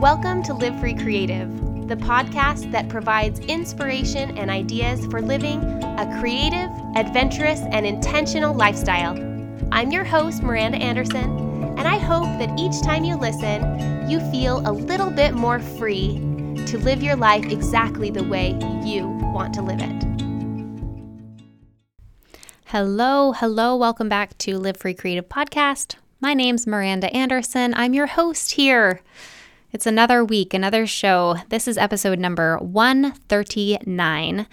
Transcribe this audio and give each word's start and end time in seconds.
Welcome 0.00 0.44
to 0.44 0.54
Live 0.54 0.78
Free 0.78 0.94
Creative, 0.94 1.50
the 1.88 1.96
podcast 1.96 2.70
that 2.70 2.88
provides 2.88 3.40
inspiration 3.40 4.38
and 4.38 4.48
ideas 4.48 5.04
for 5.06 5.20
living 5.20 5.60
a 5.60 6.18
creative, 6.20 6.70
adventurous, 6.94 7.62
and 7.72 7.84
intentional 7.84 8.54
lifestyle. 8.54 9.18
I'm 9.72 9.90
your 9.90 10.04
host, 10.04 10.40
Miranda 10.40 10.78
Anderson, 10.78 11.36
and 11.76 11.80
I 11.80 11.98
hope 11.98 12.26
that 12.38 12.56
each 12.56 12.80
time 12.80 13.02
you 13.02 13.16
listen, 13.16 14.08
you 14.08 14.20
feel 14.30 14.58
a 14.58 14.70
little 14.70 15.10
bit 15.10 15.34
more 15.34 15.58
free 15.58 16.12
to 16.66 16.78
live 16.78 17.02
your 17.02 17.16
life 17.16 17.46
exactly 17.46 18.08
the 18.08 18.22
way 18.22 18.50
you 18.84 19.08
want 19.34 19.52
to 19.54 19.62
live 19.62 19.80
it. 19.80 20.04
Hello, 22.66 23.32
hello, 23.32 23.74
welcome 23.74 24.08
back 24.08 24.38
to 24.38 24.58
Live 24.58 24.76
Free 24.76 24.94
Creative 24.94 25.28
Podcast. 25.28 25.96
My 26.20 26.34
name's 26.34 26.68
Miranda 26.68 27.12
Anderson. 27.12 27.74
I'm 27.74 27.94
your 27.94 28.06
host 28.06 28.52
here. 28.52 29.00
It's 29.70 29.84
another 29.84 30.24
week, 30.24 30.54
another 30.54 30.86
show. 30.86 31.36
This 31.50 31.68
is 31.68 31.76
episode 31.76 32.18
number 32.18 32.56
139. 32.56 34.46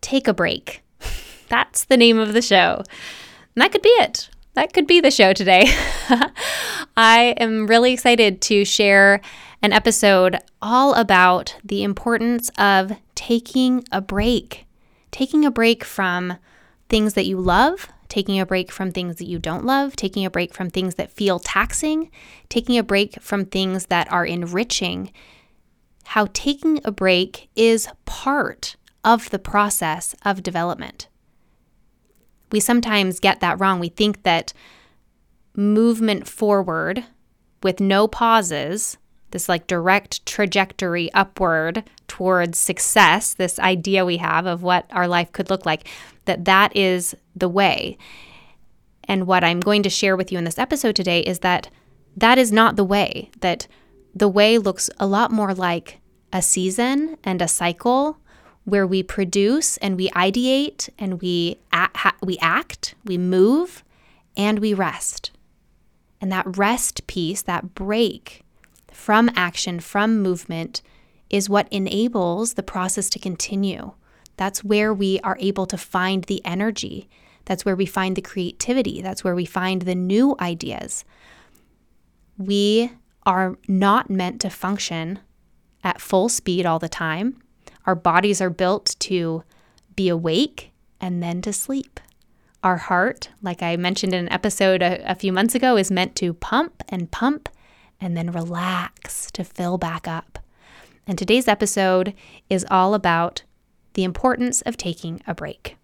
Take 0.00 0.28
a 0.28 0.34
break. 0.34 0.82
That's 1.48 1.84
the 1.84 1.96
name 1.96 2.16
of 2.16 2.32
the 2.32 2.40
show. 2.40 2.84
And 3.56 3.62
that 3.62 3.72
could 3.72 3.82
be 3.82 3.88
it. 3.88 4.30
That 4.54 4.72
could 4.72 4.86
be 4.86 5.00
the 5.00 5.10
show 5.10 5.32
today. 5.32 5.64
I 6.96 7.34
am 7.38 7.66
really 7.66 7.92
excited 7.92 8.40
to 8.42 8.64
share 8.64 9.20
an 9.62 9.72
episode 9.72 10.38
all 10.62 10.94
about 10.94 11.56
the 11.64 11.82
importance 11.82 12.52
of 12.56 12.92
taking 13.16 13.82
a 13.90 14.00
break. 14.00 14.64
Taking 15.10 15.44
a 15.44 15.50
break 15.50 15.82
from 15.82 16.36
things 16.88 17.14
that 17.14 17.26
you 17.26 17.40
love, 17.40 17.88
taking 18.10 18.38
a 18.38 18.44
break 18.44 18.70
from 18.70 18.92
things 18.92 19.16
that 19.16 19.28
you 19.28 19.38
don't 19.38 19.64
love, 19.64 19.96
taking 19.96 20.26
a 20.26 20.30
break 20.30 20.52
from 20.52 20.68
things 20.68 20.96
that 20.96 21.10
feel 21.10 21.38
taxing, 21.38 22.10
taking 22.50 22.76
a 22.76 22.82
break 22.82 23.22
from 23.22 23.46
things 23.46 23.86
that 23.86 24.10
are 24.12 24.26
enriching. 24.26 25.10
How 26.04 26.28
taking 26.34 26.80
a 26.84 26.90
break 26.90 27.48
is 27.56 27.88
part 28.04 28.76
of 29.02 29.30
the 29.30 29.38
process 29.38 30.14
of 30.24 30.42
development. 30.42 31.08
We 32.52 32.60
sometimes 32.60 33.20
get 33.20 33.40
that 33.40 33.60
wrong. 33.60 33.80
We 33.80 33.88
think 33.88 34.24
that 34.24 34.52
movement 35.54 36.26
forward 36.26 37.04
with 37.62 37.80
no 37.80 38.08
pauses, 38.08 38.98
this 39.30 39.48
like 39.48 39.66
direct 39.66 40.24
trajectory 40.26 41.12
upward 41.12 41.84
towards 42.08 42.58
success, 42.58 43.34
this 43.34 43.58
idea 43.58 44.04
we 44.04 44.16
have 44.18 44.46
of 44.46 44.62
what 44.62 44.86
our 44.90 45.08
life 45.08 45.32
could 45.32 45.50
look 45.50 45.64
like, 45.64 45.88
that 46.24 46.44
that 46.44 46.76
is 46.76 47.14
the 47.34 47.48
way. 47.48 47.96
And 49.04 49.26
what 49.26 49.44
I'm 49.44 49.60
going 49.60 49.82
to 49.82 49.90
share 49.90 50.16
with 50.16 50.30
you 50.30 50.38
in 50.38 50.44
this 50.44 50.58
episode 50.58 50.94
today 50.94 51.20
is 51.20 51.40
that 51.40 51.68
that 52.16 52.38
is 52.38 52.52
not 52.52 52.76
the 52.76 52.84
way, 52.84 53.30
that 53.40 53.66
the 54.14 54.28
way 54.28 54.58
looks 54.58 54.90
a 54.98 55.06
lot 55.06 55.30
more 55.30 55.54
like 55.54 56.00
a 56.32 56.42
season 56.42 57.16
and 57.24 57.40
a 57.40 57.48
cycle 57.48 58.18
where 58.64 58.86
we 58.86 59.02
produce 59.02 59.76
and 59.78 59.96
we 59.96 60.10
ideate 60.10 60.88
and 60.98 61.20
we 61.20 61.58
act, 61.72 62.22
we 62.22 62.38
act, 62.38 62.94
we 63.04 63.18
move, 63.18 63.82
and 64.36 64.58
we 64.58 64.74
rest. 64.74 65.30
And 66.20 66.30
that 66.30 66.56
rest 66.56 67.06
piece, 67.06 67.42
that 67.42 67.74
break 67.74 68.44
from 69.10 69.28
action, 69.34 69.80
from 69.80 70.22
movement, 70.22 70.82
is 71.30 71.50
what 71.50 71.66
enables 71.72 72.54
the 72.54 72.62
process 72.62 73.10
to 73.10 73.18
continue. 73.18 73.90
That's 74.36 74.62
where 74.62 74.94
we 74.94 75.18
are 75.24 75.36
able 75.40 75.66
to 75.66 75.76
find 75.76 76.22
the 76.22 76.40
energy. 76.44 77.08
That's 77.44 77.64
where 77.64 77.74
we 77.74 77.86
find 77.86 78.14
the 78.14 78.22
creativity. 78.22 79.02
That's 79.02 79.24
where 79.24 79.34
we 79.34 79.46
find 79.46 79.82
the 79.82 79.96
new 79.96 80.36
ideas. 80.38 81.04
We 82.38 82.92
are 83.26 83.58
not 83.66 84.10
meant 84.10 84.40
to 84.42 84.48
function 84.48 85.18
at 85.82 86.00
full 86.00 86.28
speed 86.28 86.64
all 86.64 86.78
the 86.78 86.88
time. 86.88 87.42
Our 87.86 87.96
bodies 87.96 88.40
are 88.40 88.48
built 88.48 88.94
to 89.00 89.42
be 89.96 90.08
awake 90.08 90.70
and 91.00 91.20
then 91.20 91.42
to 91.42 91.52
sleep. 91.52 91.98
Our 92.62 92.76
heart, 92.76 93.30
like 93.42 93.60
I 93.60 93.74
mentioned 93.74 94.14
in 94.14 94.26
an 94.26 94.32
episode 94.32 94.82
a, 94.82 95.02
a, 95.10 95.16
few 95.16 95.32
months 95.32 95.56
ago, 95.56 95.76
is 95.76 95.90
meant 95.90 96.14
to 96.14 96.32
pump 96.32 96.84
and 96.88 97.10
pump 97.10 97.48
and 98.00 98.16
then 98.16 98.32
relax 98.32 99.30
to 99.32 99.44
fill 99.44 99.78
back 99.78 100.08
up. 100.08 100.38
And 101.06 101.18
today's 101.18 101.48
episode 101.48 102.14
is 102.48 102.66
all 102.70 102.94
about 102.94 103.42
the 103.94 104.04
importance 104.04 104.62
of 104.62 104.76
taking 104.76 105.20
a 105.26 105.34
break. 105.34 105.76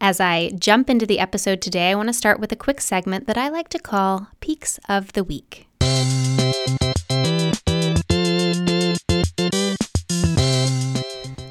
As 0.00 0.18
I 0.18 0.50
jump 0.58 0.90
into 0.90 1.06
the 1.06 1.20
episode 1.20 1.62
today, 1.62 1.90
I 1.90 1.94
want 1.94 2.08
to 2.08 2.12
start 2.12 2.40
with 2.40 2.50
a 2.50 2.56
quick 2.56 2.80
segment 2.80 3.28
that 3.28 3.38
I 3.38 3.48
like 3.48 3.68
to 3.68 3.78
call 3.78 4.28
Peaks 4.40 4.80
of 4.88 5.12
the 5.12 5.22
Week. 5.22 5.68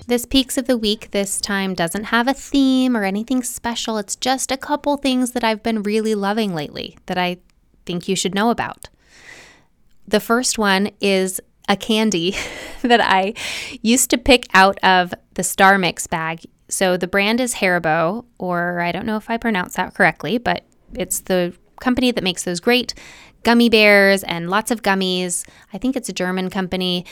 This 0.08 0.26
Peaks 0.26 0.58
of 0.58 0.68
the 0.68 0.78
Week 0.78 1.12
this 1.12 1.40
time 1.40 1.74
doesn't 1.74 2.04
have 2.04 2.28
a 2.28 2.34
theme 2.34 2.98
or 2.98 3.06
anything 3.06 3.44
special. 3.44 3.98
It's 3.98 4.18
just 4.18 4.52
a 4.52 4.58
couple 4.58 4.98
things 4.98 5.32
that 5.32 5.46
I've 5.46 5.64
been 5.64 5.84
really 5.84 6.16
loving 6.16 6.54
lately 6.54 6.98
that 7.06 7.18
I 7.18 7.38
think 7.86 8.10
you 8.10 8.18
should 8.18 8.36
know 8.36 8.50
about. 8.50 8.90
The 10.08 10.20
first 10.20 10.58
one 10.58 10.92
is 11.00 11.40
a 11.70 11.76
candy 11.76 12.36
that 12.82 13.02
I 13.02 13.34
used 13.82 14.10
to 14.12 14.18
pick 14.18 14.48
out 14.54 14.78
of 14.84 15.14
the 15.36 15.44
Star 15.44 15.78
Mix 15.78 16.08
bag. 16.08 16.42
So 16.68 16.98
the 16.98 17.08
brand 17.08 17.42
is 17.42 17.56
Haribo, 17.56 18.26
or 18.38 18.80
I 18.80 18.92
don't 18.92 19.06
know 19.06 19.18
if 19.18 19.30
I 19.30 19.38
pronounce 19.38 19.76
that 19.76 19.94
correctly, 19.94 20.38
but 20.38 20.66
it's 20.94 21.22
the 21.22 21.54
company 21.80 22.12
that 22.12 22.24
makes 22.24 22.44
those 22.44 22.60
great 22.60 22.94
gummy 23.44 23.70
bears 23.70 24.24
and 24.24 24.50
lots 24.50 24.72
of 24.72 24.82
gummies. 24.82 25.48
I 25.74 25.78
think 25.78 25.96
it's 25.96 26.10
a 26.10 26.14
German 26.14 26.50
company. 26.50 27.06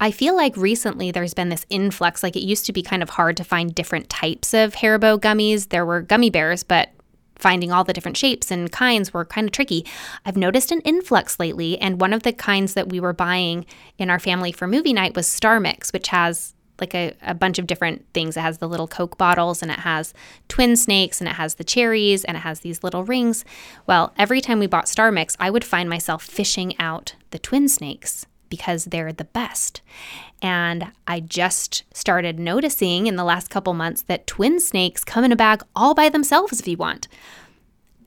I 0.00 0.10
feel 0.10 0.34
like 0.34 0.56
recently 0.56 1.10
there's 1.10 1.34
been 1.34 1.50
this 1.50 1.66
influx. 1.68 2.22
Like 2.22 2.34
it 2.34 2.42
used 2.42 2.66
to 2.66 2.72
be 2.72 2.82
kind 2.82 3.02
of 3.02 3.10
hard 3.10 3.36
to 3.36 3.44
find 3.44 3.74
different 3.74 4.08
types 4.08 4.54
of 4.54 4.74
Haribo 4.74 5.20
gummies. 5.20 5.68
There 5.68 5.84
were 5.84 6.00
gummy 6.00 6.30
bears, 6.30 6.64
but 6.64 6.90
finding 7.40 7.72
all 7.72 7.84
the 7.84 7.92
different 7.92 8.16
shapes 8.16 8.50
and 8.50 8.70
kinds 8.70 9.12
were 9.12 9.24
kind 9.24 9.48
of 9.48 9.52
tricky. 9.52 9.84
I've 10.24 10.36
noticed 10.36 10.72
an 10.72 10.80
influx 10.80 11.38
lately, 11.38 11.78
and 11.78 12.00
one 12.00 12.12
of 12.12 12.22
the 12.22 12.32
kinds 12.32 12.74
that 12.74 12.88
we 12.88 13.00
were 13.00 13.12
buying 13.12 13.66
in 13.98 14.10
our 14.10 14.18
family 14.18 14.52
for 14.52 14.66
movie 14.66 14.92
night 14.92 15.16
was 15.16 15.26
Star 15.26 15.60
Mix, 15.60 15.92
which 15.92 16.08
has 16.08 16.54
like 16.80 16.94
a, 16.94 17.14
a 17.22 17.34
bunch 17.34 17.58
of 17.58 17.66
different 17.66 18.06
things. 18.14 18.36
It 18.36 18.40
has 18.40 18.58
the 18.58 18.68
little 18.68 18.88
Coke 18.88 19.18
bottles 19.18 19.62
and 19.62 19.70
it 19.70 19.80
has 19.80 20.14
twin 20.48 20.76
snakes 20.76 21.20
and 21.20 21.28
it 21.28 21.34
has 21.34 21.56
the 21.56 21.64
cherries 21.64 22.24
and 22.24 22.36
it 22.36 22.40
has 22.40 22.60
these 22.60 22.82
little 22.82 23.04
rings. 23.04 23.44
Well, 23.86 24.14
every 24.16 24.40
time 24.40 24.58
we 24.58 24.66
bought 24.66 24.88
Star 24.88 25.12
Mix, 25.12 25.36
I 25.38 25.50
would 25.50 25.64
find 25.64 25.90
myself 25.90 26.24
fishing 26.24 26.78
out 26.80 27.14
the 27.32 27.38
twin 27.38 27.68
snakes 27.68 28.26
because 28.50 28.86
they're 28.86 29.12
the 29.12 29.24
best. 29.24 29.80
And 30.42 30.92
I 31.06 31.20
just 31.20 31.84
started 31.94 32.38
noticing 32.38 33.06
in 33.06 33.16
the 33.16 33.24
last 33.24 33.48
couple 33.48 33.72
months 33.72 34.02
that 34.02 34.26
twin 34.26 34.60
snakes 34.60 35.04
come 35.04 35.24
in 35.24 35.32
a 35.32 35.36
bag 35.36 35.62
all 35.74 35.94
by 35.94 36.10
themselves 36.10 36.60
if 36.60 36.68
you 36.68 36.76
want. 36.76 37.08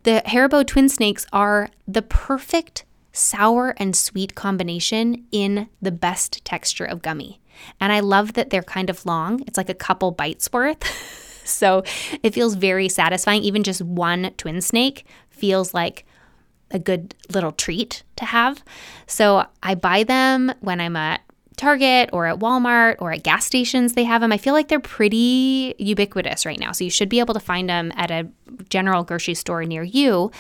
The 0.04 0.22
Haribo 0.26 0.68
twin 0.68 0.90
snakes 0.90 1.26
are 1.34 1.70
the 1.88 2.02
perfect 2.02 2.86
sour 3.14 3.74
and 3.78 3.96
sweet 3.96 4.36
combination 4.36 5.26
in 5.32 5.70
the 5.82 5.92
best 5.92 6.44
texture 6.44 6.86
of 6.86 7.02
gummy. 7.02 7.40
And 7.80 7.94
I 7.94 8.00
love 8.02 8.34
that 8.34 8.50
they're 8.50 8.64
kind 8.64 8.90
of 8.90 9.06
long. 9.06 9.42
It's 9.48 9.58
like 9.58 9.70
a 9.70 9.76
couple 9.76 10.12
bites 10.12 10.52
worth. 10.52 10.84
so 11.46 11.84
it 12.22 12.34
feels 12.34 12.56
very 12.56 12.90
satisfying. 12.90 13.44
Even 13.44 13.64
just 13.64 13.82
one 13.82 14.32
twin 14.38 14.62
snake 14.62 15.06
feels 15.30 15.74
like 15.74 16.06
a 16.74 16.80
good 16.80 17.16
little 17.34 17.52
treat 17.52 18.04
to 18.18 18.26
have. 18.26 18.64
So 19.08 19.46
I 19.62 19.76
buy 19.76 20.04
them 20.04 20.52
when 20.60 20.82
I'm 20.82 20.96
at 20.96 21.22
Target 21.56 22.10
or 22.12 22.26
at 22.26 22.40
Walmart 22.40 22.96
or 23.00 23.12
at 23.12 23.24
gas 23.24 23.46
stations, 23.46 23.94
they 23.94 24.04
have 24.04 24.22
them. 24.22 24.32
I 24.32 24.38
feel 24.38 24.54
like 24.54 24.68
they're 24.68 24.80
pretty 24.80 25.76
ubiquitous 25.78 26.46
right 26.46 26.60
now. 26.60 26.72
So 26.72 26.84
you 26.84 26.90
should 26.90 27.10
be 27.10 27.20
able 27.20 27.36
to 27.36 27.40
find 27.40 27.70
them 27.70 27.92
at 27.96 28.12
a 28.12 28.28
general 28.70 29.04
grocery 29.04 29.36
store 29.36 29.64
near 29.64 29.84
you. 29.84 30.32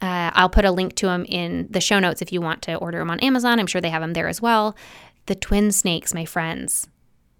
Uh, 0.00 0.30
I'll 0.32 0.48
put 0.48 0.64
a 0.64 0.70
link 0.70 0.94
to 0.96 1.06
them 1.06 1.24
in 1.28 1.66
the 1.70 1.80
show 1.80 1.98
notes 1.98 2.22
if 2.22 2.32
you 2.32 2.40
want 2.40 2.62
to 2.62 2.76
order 2.76 2.98
them 2.98 3.10
on 3.10 3.18
Amazon. 3.20 3.58
I'm 3.58 3.66
sure 3.66 3.80
they 3.80 3.90
have 3.90 4.02
them 4.02 4.12
there 4.12 4.28
as 4.28 4.40
well. 4.40 4.76
The 5.26 5.34
twin 5.34 5.72
snakes, 5.72 6.14
my 6.14 6.24
friends, 6.24 6.86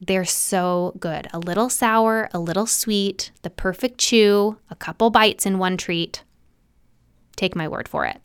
they're 0.00 0.24
so 0.24 0.94
good. 0.98 1.28
A 1.32 1.38
little 1.38 1.68
sour, 1.68 2.28
a 2.34 2.38
little 2.38 2.66
sweet, 2.66 3.30
the 3.42 3.50
perfect 3.50 3.98
chew, 3.98 4.58
a 4.70 4.74
couple 4.74 5.10
bites 5.10 5.46
in 5.46 5.58
one 5.58 5.76
treat. 5.76 6.24
Take 7.38 7.56
my 7.56 7.68
word 7.68 7.88
for 7.88 8.04
it. 8.04 8.20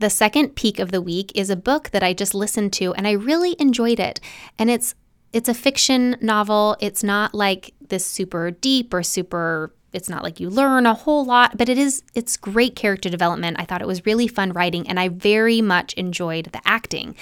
The 0.00 0.10
second 0.10 0.56
peak 0.56 0.80
of 0.80 0.90
the 0.90 1.00
week 1.00 1.30
is 1.36 1.50
a 1.50 1.56
book 1.56 1.90
that 1.90 2.02
I 2.02 2.12
just 2.12 2.34
listened 2.34 2.72
to 2.74 2.92
and 2.94 3.06
I 3.06 3.12
really 3.12 3.54
enjoyed 3.60 4.00
it. 4.00 4.18
And 4.58 4.68
it's 4.70 4.94
it's 5.32 5.48
a 5.48 5.54
fiction 5.54 6.16
novel. 6.20 6.76
It's 6.80 7.02
not 7.02 7.34
like 7.34 7.74
this 7.88 8.04
super 8.06 8.50
deep 8.50 8.92
or 8.92 9.02
super 9.02 9.72
it's 9.92 10.08
not 10.08 10.24
like 10.24 10.40
you 10.40 10.50
learn 10.50 10.86
a 10.86 10.94
whole 10.94 11.24
lot, 11.24 11.56
but 11.56 11.68
it 11.68 11.78
is 11.78 12.02
it's 12.14 12.36
great 12.36 12.74
character 12.74 13.08
development. 13.08 13.58
I 13.60 13.64
thought 13.64 13.82
it 13.82 13.86
was 13.86 14.04
really 14.06 14.26
fun 14.26 14.52
writing 14.52 14.88
and 14.88 14.98
I 14.98 15.08
very 15.08 15.60
much 15.60 15.92
enjoyed 15.94 16.46
the 16.46 16.60
acting. 16.64 17.14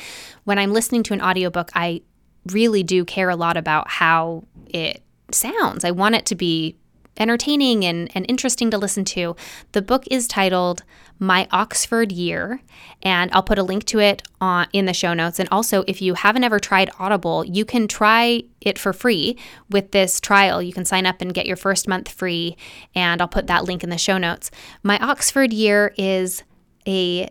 When 0.45 0.59
I'm 0.59 0.73
listening 0.73 1.03
to 1.05 1.15
an 1.15 1.21
audiobook, 1.21 1.71
I 1.75 2.03
really 2.47 2.83
do 2.83 3.05
care 3.05 3.29
a 3.29 3.37
lot 3.37 3.57
about 3.57 3.89
how 3.89 4.45
it 4.67 5.03
sounds. 5.31 5.85
I 5.85 5.91
want 5.91 6.15
it 6.15 6.27
to 6.27 6.35
be 6.35 6.77
entertaining 7.17 7.85
and, 7.85 8.11
and 8.15 8.25
interesting 8.29 8.71
to 8.71 8.79
listen 8.79 9.05
to. 9.05 9.37
The 9.73 9.83
book 9.83 10.05
is 10.11 10.27
titled 10.27 10.83
My 11.19 11.47
Oxford 11.51 12.11
Year, 12.13 12.61
and 13.03 13.31
I'll 13.33 13.43
put 13.43 13.59
a 13.59 13.63
link 13.63 13.85
to 13.87 14.01
it 14.01 14.23
on, 14.41 14.67
in 14.73 14.87
the 14.87 14.95
show 14.95 15.15
notes. 15.15 15.39
And 15.39 15.49
also, 15.51 15.85
if 15.87 16.01
you 16.01 16.15
haven't 16.15 16.45
ever 16.45 16.59
tried 16.59 16.91
Audible, 16.99 17.45
you 17.45 17.65
can 17.65 17.87
try 17.89 18.45
it 18.61 18.79
for 18.79 18.93
free 18.93 19.37
with 19.71 19.93
this 19.93 20.21
trial. 20.21 20.63
You 20.63 20.73
can 20.73 20.85
sign 20.85 21.07
up 21.07 21.21
and 21.21 21.35
get 21.35 21.47
your 21.47 21.57
first 21.57 21.87
month 21.87 22.09
free, 22.09 22.57
and 22.95 23.21
I'll 23.21 23.29
put 23.29 23.47
that 23.47 23.65
link 23.65 23.85
in 23.85 23.91
the 23.91 23.99
show 23.99 24.19
notes. 24.19 24.51
My 24.83 24.99
Oxford 24.99 25.53
Year 25.53 25.95
is 25.97 26.43
a 26.87 27.29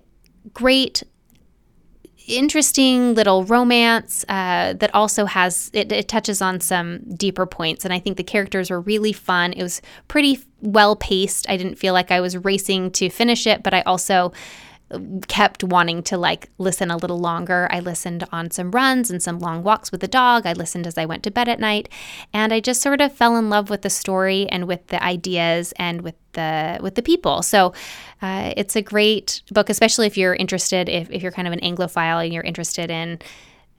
great 0.54 1.04
interesting 2.28 3.14
little 3.14 3.44
romance 3.46 4.24
uh, 4.30 4.74
that 4.74 4.94
also 4.94 5.26
has 5.26 5.70
it, 5.74 5.92
it, 5.92 6.08
touches 6.08 6.42
on 6.42 6.60
some 6.60 7.00
deeper 7.16 7.46
points 7.46 7.86
and 7.86 7.94
i 7.94 8.00
think 8.00 8.18
the 8.18 8.24
characters 8.24 8.70
were 8.70 8.82
really 8.82 9.14
fun 9.14 9.54
it 9.54 9.64
was 9.64 9.82
pretty 10.08 10.40
well 10.62 10.96
paced 10.96 11.50
i 11.50 11.58
didn't 11.58 11.76
feel 11.76 11.94
like 11.94 12.12
i 12.12 12.20
was 12.20 12.38
racing 12.38 12.92
to 12.92 13.10
finish 13.10 13.48
it 13.48 13.64
but 13.64 13.74
i 13.74 13.82
also 13.82 14.32
kept 15.28 15.64
wanting 15.64 16.04
to 16.04 16.18
like 16.18 16.50
listen 16.58 16.92
a 16.92 16.98
little 16.98 17.20
longer. 17.20 17.68
I 17.72 17.80
listened 17.80 18.28
on 18.32 18.52
some 18.52 18.72
runs 18.72 19.10
and 19.10 19.22
some 19.22 19.40
long 19.40 19.64
walks 19.64 19.92
with 19.92 20.02
the 20.02 20.08
dog. 20.08 20.46
I 20.46 20.54
listened 20.54 20.88
as 20.88 20.98
I 20.98 21.06
went 21.06 21.24
to 21.24 21.32
bed 21.32 21.48
at 21.48 21.60
night, 21.60 21.90
and 22.34 22.54
I 22.54 22.60
just 22.60 22.82
sort 22.82 23.02
of 23.02 23.14
fell 23.14 23.38
in 23.38 23.50
love 23.50 23.70
with 23.70 23.82
the 23.82 23.90
story 23.90 24.48
and 24.50 24.68
with 24.68 24.88
the 24.88 25.02
ideas 25.04 25.74
and 25.78 26.02
with 26.02 26.16
the 26.34 26.80
with 26.82 26.96
the 26.96 27.02
people. 27.02 27.42
So 27.42 27.74
uh, 28.22 28.54
it's 28.58 28.76
a 28.76 28.82
great 28.82 29.42
book, 29.52 29.70
especially 29.70 30.08
if 30.08 30.18
you're 30.18 30.36
interested 30.36 30.90
if 30.90 31.10
if 31.12 31.22
you're 31.24 31.32
kind 31.32 31.48
of 31.48 31.54
an 31.54 31.60
Anglophile 31.60 32.24
and 32.24 32.34
you're 32.34 32.44
interested 32.44 32.90
in 32.90 33.20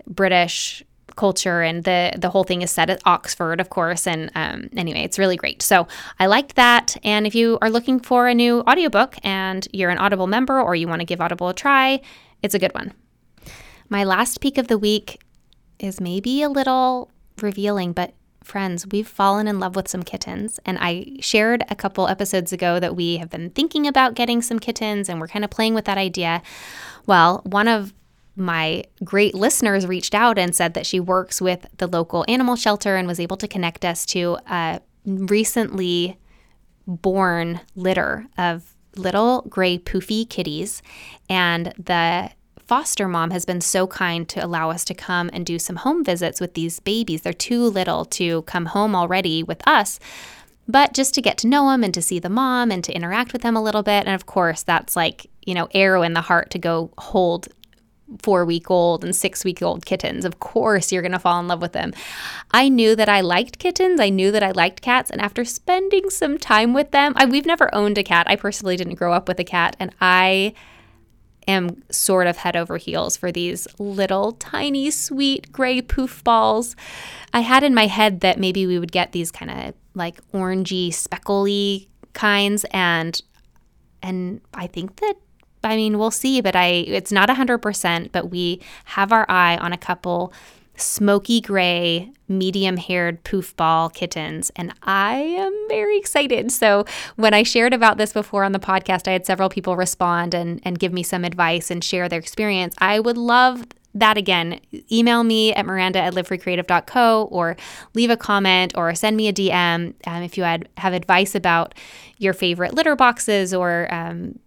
British 0.06 0.82
culture 1.16 1.60
and 1.62 1.84
the 1.84 2.12
the 2.18 2.30
whole 2.30 2.44
thing 2.44 2.62
is 2.62 2.70
set 2.70 2.90
at 2.90 3.00
Oxford, 3.04 3.60
of 3.60 3.70
course. 3.70 4.06
And 4.06 4.30
um, 4.34 4.68
anyway, 4.76 5.00
it's 5.00 5.18
really 5.18 5.36
great. 5.36 5.62
So 5.62 5.86
I 6.18 6.26
liked 6.26 6.56
that. 6.56 6.96
And 7.04 7.26
if 7.26 7.34
you 7.34 7.58
are 7.60 7.70
looking 7.70 8.00
for 8.00 8.28
a 8.28 8.34
new 8.34 8.60
audiobook 8.62 9.16
and 9.22 9.66
you're 9.72 9.90
an 9.90 9.98
Audible 9.98 10.26
member 10.26 10.60
or 10.60 10.74
you 10.74 10.88
want 10.88 11.00
to 11.00 11.06
give 11.06 11.20
Audible 11.20 11.48
a 11.48 11.54
try, 11.54 12.00
it's 12.42 12.54
a 12.54 12.58
good 12.58 12.74
one. 12.74 12.92
My 13.88 14.04
last 14.04 14.40
peak 14.40 14.58
of 14.58 14.68
the 14.68 14.78
week 14.78 15.20
is 15.78 16.00
maybe 16.00 16.42
a 16.42 16.48
little 16.48 17.10
revealing, 17.40 17.92
but 17.92 18.14
friends, 18.44 18.86
we've 18.86 19.08
fallen 19.08 19.48
in 19.48 19.60
love 19.60 19.76
with 19.76 19.88
some 19.88 20.02
kittens. 20.02 20.60
And 20.64 20.78
I 20.80 21.16
shared 21.20 21.64
a 21.70 21.74
couple 21.74 22.08
episodes 22.08 22.52
ago 22.52 22.80
that 22.80 22.96
we 22.96 23.18
have 23.18 23.30
been 23.30 23.50
thinking 23.50 23.86
about 23.86 24.14
getting 24.14 24.42
some 24.42 24.58
kittens 24.58 25.08
and 25.08 25.20
we're 25.20 25.28
kind 25.28 25.44
of 25.44 25.50
playing 25.50 25.74
with 25.74 25.84
that 25.86 25.98
idea. 25.98 26.42
Well, 27.06 27.42
one 27.44 27.68
of 27.68 27.92
my 28.36 28.84
great 29.04 29.34
listeners 29.34 29.86
reached 29.86 30.14
out 30.14 30.38
and 30.38 30.54
said 30.54 30.74
that 30.74 30.86
she 30.86 31.00
works 31.00 31.40
with 31.40 31.66
the 31.76 31.86
local 31.86 32.24
animal 32.28 32.56
shelter 32.56 32.96
and 32.96 33.06
was 33.06 33.20
able 33.20 33.36
to 33.36 33.48
connect 33.48 33.84
us 33.84 34.06
to 34.06 34.38
a 34.48 34.80
recently 35.04 36.18
born 36.86 37.60
litter 37.76 38.26
of 38.38 38.74
little 38.96 39.42
gray 39.48 39.78
poofy 39.78 40.28
kitties. 40.28 40.82
And 41.28 41.74
the 41.78 42.30
foster 42.72 43.06
mom 43.06 43.32
has 43.32 43.44
been 43.44 43.60
so 43.60 43.86
kind 43.86 44.26
to 44.26 44.42
allow 44.42 44.70
us 44.70 44.82
to 44.82 44.94
come 44.94 45.28
and 45.34 45.44
do 45.44 45.58
some 45.58 45.76
home 45.76 46.02
visits 46.02 46.40
with 46.40 46.54
these 46.54 46.80
babies. 46.80 47.20
They're 47.20 47.34
too 47.34 47.64
little 47.64 48.06
to 48.06 48.40
come 48.44 48.64
home 48.64 48.96
already 48.96 49.42
with 49.42 49.60
us. 49.68 50.00
But 50.66 50.94
just 50.94 51.12
to 51.16 51.20
get 51.20 51.36
to 51.38 51.46
know 51.46 51.68
them 51.68 51.84
and 51.84 51.92
to 51.92 52.00
see 52.00 52.18
the 52.18 52.30
mom 52.30 52.70
and 52.70 52.82
to 52.84 52.94
interact 52.94 53.34
with 53.34 53.42
them 53.42 53.58
a 53.58 53.62
little 53.62 53.82
bit. 53.82 54.06
And 54.06 54.14
of 54.14 54.24
course, 54.24 54.62
that's 54.62 54.96
like, 54.96 55.26
you 55.44 55.52
know, 55.52 55.68
arrow 55.74 56.00
in 56.00 56.14
the 56.14 56.22
heart 56.22 56.48
to 56.52 56.58
go 56.58 56.90
hold 56.96 57.48
four 58.22 58.46
week 58.46 58.70
old 58.70 59.04
and 59.04 59.14
six 59.14 59.44
week 59.44 59.60
old 59.60 59.84
kittens. 59.84 60.24
Of 60.24 60.40
course, 60.40 60.90
you're 60.90 61.02
going 61.02 61.12
to 61.12 61.18
fall 61.18 61.40
in 61.40 61.48
love 61.48 61.60
with 61.60 61.74
them. 61.74 61.92
I 62.52 62.70
knew 62.70 62.96
that 62.96 63.08
I 63.10 63.20
liked 63.20 63.58
kittens. 63.58 64.00
I 64.00 64.08
knew 64.08 64.30
that 64.30 64.42
I 64.42 64.52
liked 64.52 64.80
cats. 64.80 65.10
And 65.10 65.20
after 65.20 65.44
spending 65.44 66.08
some 66.08 66.38
time 66.38 66.72
with 66.72 66.90
them, 66.90 67.12
I, 67.16 67.26
we've 67.26 67.44
never 67.44 67.74
owned 67.74 67.98
a 67.98 68.02
cat. 68.02 68.28
I 68.30 68.36
personally 68.36 68.78
didn't 68.78 68.94
grow 68.94 69.12
up 69.12 69.28
with 69.28 69.38
a 69.38 69.44
cat. 69.44 69.76
And 69.78 69.94
I 70.00 70.54
am 71.48 71.82
sort 71.90 72.26
of 72.26 72.38
head 72.38 72.56
over 72.56 72.76
heels 72.76 73.16
for 73.16 73.32
these 73.32 73.66
little 73.78 74.32
tiny 74.32 74.90
sweet 74.90 75.52
gray 75.52 75.80
poof 75.80 76.22
balls. 76.24 76.76
I 77.32 77.40
had 77.40 77.62
in 77.62 77.74
my 77.74 77.86
head 77.86 78.20
that 78.20 78.38
maybe 78.38 78.66
we 78.66 78.78
would 78.78 78.92
get 78.92 79.12
these 79.12 79.30
kind 79.30 79.50
of 79.50 79.74
like 79.94 80.20
orangey 80.32 80.92
speckly 80.92 81.88
kinds 82.12 82.64
and 82.72 83.20
and 84.02 84.40
I 84.52 84.66
think 84.66 84.96
that 84.96 85.14
I 85.64 85.76
mean, 85.76 85.98
we'll 85.98 86.10
see, 86.10 86.40
but 86.40 86.56
I 86.56 86.66
it's 86.66 87.12
not 87.12 87.28
100%, 87.28 88.10
but 88.10 88.30
we 88.30 88.60
have 88.86 89.12
our 89.12 89.24
eye 89.28 89.56
on 89.58 89.72
a 89.72 89.78
couple 89.78 90.32
smoky 90.76 91.40
gray, 91.40 92.12
medium 92.28 92.76
haired 92.76 93.22
poof 93.24 93.56
ball 93.56 93.90
kittens. 93.90 94.50
And 94.56 94.72
I 94.82 95.14
am 95.14 95.52
very 95.68 95.98
excited. 95.98 96.50
So, 96.50 96.84
when 97.16 97.34
I 97.34 97.42
shared 97.42 97.74
about 97.74 97.98
this 97.98 98.12
before 98.12 98.44
on 98.44 98.52
the 98.52 98.58
podcast, 98.58 99.06
I 99.06 99.12
had 99.12 99.26
several 99.26 99.48
people 99.48 99.76
respond 99.76 100.34
and, 100.34 100.60
and 100.64 100.78
give 100.78 100.92
me 100.92 101.02
some 101.02 101.24
advice 101.24 101.70
and 101.70 101.82
share 101.82 102.08
their 102.08 102.18
experience. 102.18 102.74
I 102.78 103.00
would 103.00 103.18
love 103.18 103.64
that 103.94 104.16
again. 104.16 104.60
Email 104.90 105.22
me 105.22 105.52
at 105.52 105.66
miranda 105.66 105.98
at 105.98 106.14
livefreecreative.co 106.14 107.28
or 107.30 107.56
leave 107.94 108.10
a 108.10 108.16
comment 108.16 108.72
or 108.76 108.94
send 108.94 109.16
me 109.16 109.28
a 109.28 109.32
DM 109.32 109.94
um, 110.06 110.22
if 110.22 110.38
you 110.38 110.44
had, 110.44 110.68
have 110.78 110.94
advice 110.94 111.34
about 111.34 111.74
your 112.18 112.32
favorite 112.32 112.74
litter 112.74 112.96
boxes 112.96 113.52
or 113.52 113.92
um, 113.92 114.38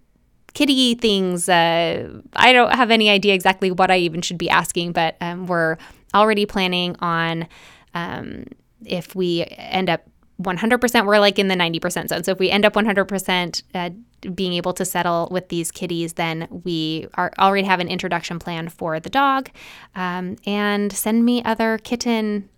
kitty 0.53 0.95
things. 0.95 1.47
Uh, 1.47 2.21
I 2.35 2.53
don't 2.53 2.73
have 2.73 2.89
any 2.89 3.09
idea 3.09 3.33
exactly 3.33 3.69
what 3.69 3.91
I 3.91 3.97
even 3.97 4.21
should 4.21 4.37
be 4.37 4.49
asking, 4.49 4.93
but 4.93 5.15
um, 5.21 5.45
we're 5.45 5.77
already 6.15 6.45
planning 6.45 6.95
on 6.99 7.47
um, 7.93 8.45
if 8.85 9.15
we 9.15 9.45
end 9.51 9.89
up 9.89 10.09
100%, 10.41 11.05
we're 11.05 11.19
like 11.19 11.39
in 11.39 11.47
the 11.47 11.55
90% 11.55 12.09
zone. 12.09 12.23
So 12.23 12.31
if 12.31 12.39
we 12.39 12.49
end 12.49 12.65
up 12.65 12.73
100% 12.73 13.63
uh, 13.73 13.89
being 14.31 14.53
able 14.53 14.73
to 14.73 14.83
settle 14.83 15.29
with 15.31 15.49
these 15.49 15.71
kitties, 15.71 16.13
then 16.13 16.47
we 16.63 17.07
are 17.13 17.31
already 17.39 17.65
have 17.65 17.79
an 17.79 17.87
introduction 17.87 18.39
plan 18.39 18.67
for 18.67 18.99
the 18.99 19.09
dog. 19.09 19.49
Um, 19.95 20.35
and 20.45 20.91
send 20.91 21.23
me 21.23 21.43
other 21.43 21.77
kitten 21.77 22.49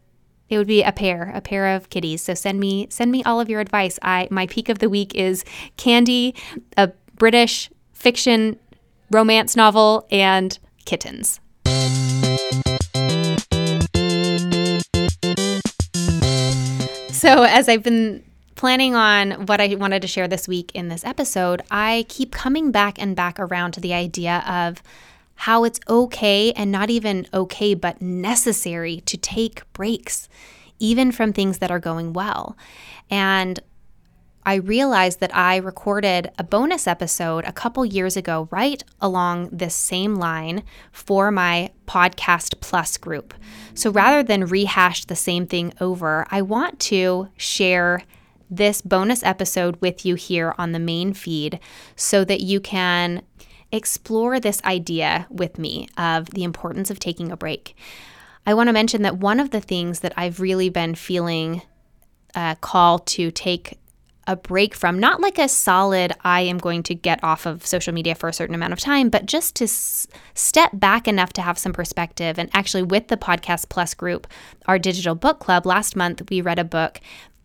it 0.50 0.58
would 0.58 0.68
be 0.68 0.84
a 0.84 0.92
pair, 0.92 1.32
a 1.36 1.42
pair 1.42 1.76
of 1.76 1.90
kitties. 1.90 2.22
So 2.22 2.34
send 2.34 2.60
me 2.60 2.88
send 2.90 3.12
me 3.12 3.24
all 3.24 3.40
of 3.40 3.50
your 3.50 3.60
advice. 3.60 4.00
I 4.02 4.28
my 4.32 4.48
peak 4.48 4.70
of 4.70 4.80
the 4.80 4.90
week 4.90 5.14
is 5.16 5.44
Candy, 5.76 6.36
a 6.78 6.92
British 7.16 7.70
fiction, 7.94 8.58
romance 9.12 9.56
novel, 9.56 10.08
and 10.10 10.58
kittens. 10.86 11.40
So, 17.28 17.44
as 17.44 17.68
I've 17.68 17.84
been 17.84 18.24
planning 18.56 18.96
on 18.96 19.48
what 19.48 19.60
I 19.60 19.76
wanted 19.76 20.02
to 20.02 20.08
share 20.08 20.30
this 20.30 20.48
week 20.48 20.72
in 20.74 20.88
this 20.88 21.04
episode, 21.04 21.62
I 21.70 22.06
keep 22.08 22.32
coming 22.32 22.72
back 22.72 23.02
and 23.02 23.18
back 23.18 23.38
around 23.38 23.74
to 23.74 23.82
the 23.82 23.94
idea 23.94 24.46
of 24.48 24.82
how 25.36 25.66
it's 25.66 25.82
okay 25.90 26.54
and 26.54 26.72
not 26.72 26.90
even 26.90 27.28
okay, 27.34 27.74
but 27.74 28.02
necessary 28.02 29.02
to 29.08 29.18
take 29.18 29.62
breaks, 29.74 30.30
even 30.80 31.12
from 31.12 31.34
things 31.34 31.58
that 31.58 31.70
are 31.70 31.80
going 31.80 32.14
well. 32.14 32.56
And 33.10 33.60
I 34.48 34.56
realized 34.56 35.20
that 35.20 35.36
I 35.36 35.58
recorded 35.58 36.32
a 36.40 36.44
bonus 36.44 36.88
episode 36.88 37.44
a 37.44 37.52
couple 37.52 37.84
years 37.84 38.16
ago, 38.16 38.48
right 38.50 38.82
along 39.02 39.50
this 39.52 39.76
same 39.76 40.16
line 40.16 40.64
for 40.94 41.32
my 41.32 41.72
Podcast 41.86 42.62
Plus 42.62 42.96
group. 42.96 43.34
So 43.74 43.92
rather 43.92 44.24
than 44.24 44.46
rehash 44.46 45.04
the 45.04 45.18
same 45.18 45.48
thing 45.48 45.74
over, 45.82 46.26
I 46.32 46.44
want 46.44 46.80
to 46.80 47.28
share 47.36 48.04
this 48.50 48.82
bonus 48.82 49.22
episode 49.22 49.82
with 49.82 50.06
you 50.06 50.16
here 50.16 50.56
on 50.58 50.72
the 50.72 50.80
main 50.80 51.12
feed 51.12 51.60
so 51.98 52.24
that 52.24 52.40
you 52.40 52.62
can 52.62 53.24
explore 53.74 54.40
this 54.40 54.64
idea 54.64 55.28
with 55.30 55.60
me 55.60 55.90
of 55.98 56.28
the 56.28 56.46
importance 56.46 56.90
of 56.90 57.02
taking 57.02 57.34
a 57.34 57.38
break. 57.38 57.76
I 58.46 58.54
want 58.54 58.70
to 58.70 58.74
mention 58.74 59.02
that 59.02 59.18
one 59.18 59.42
of 59.42 59.50
the 59.50 59.60
things 59.60 60.00
that 60.00 60.14
I've 60.16 60.40
really 60.40 60.70
been 60.70 60.96
feeling 60.96 61.64
uh, 62.34 62.56
a 62.56 62.60
call 62.62 63.00
to 63.00 63.30
take 63.30 63.78
a 64.28 64.36
break 64.36 64.76
from, 64.76 65.00
not 65.00 65.22
like 65.22 65.40
a 65.40 65.48
solid, 65.48 66.14
I 66.22 66.42
am 66.42 66.58
going 66.58 66.84
to 66.84 66.94
get 66.94 67.24
off 67.24 67.46
of 67.46 67.66
social 67.66 67.94
media 67.94 68.14
for 68.14 68.28
a 68.28 68.34
certain 68.34 68.54
amount 68.54 68.74
of 68.74 68.80
time, 68.80 69.10
but 69.10 69.26
just 69.26 69.56
to 69.56 69.64
s- 69.64 70.06
step 70.36 70.72
back 70.74 71.08
enough 71.08 71.32
to 71.34 71.42
have 71.42 71.58
some 71.58 71.74
perspective. 71.74 72.38
And 72.38 72.50
actually, 72.54 72.84
with 72.84 73.08
the 73.08 73.18
Podcast 73.18 73.70
Plus 73.70 73.94
group, 73.94 74.28
our 74.68 74.78
digital 74.78 75.16
book 75.16 75.40
club, 75.40 75.66
last 75.66 75.96
month 75.96 76.22
we 76.30 76.42
read 76.42 76.60
a 76.60 76.66
book. 76.66 77.00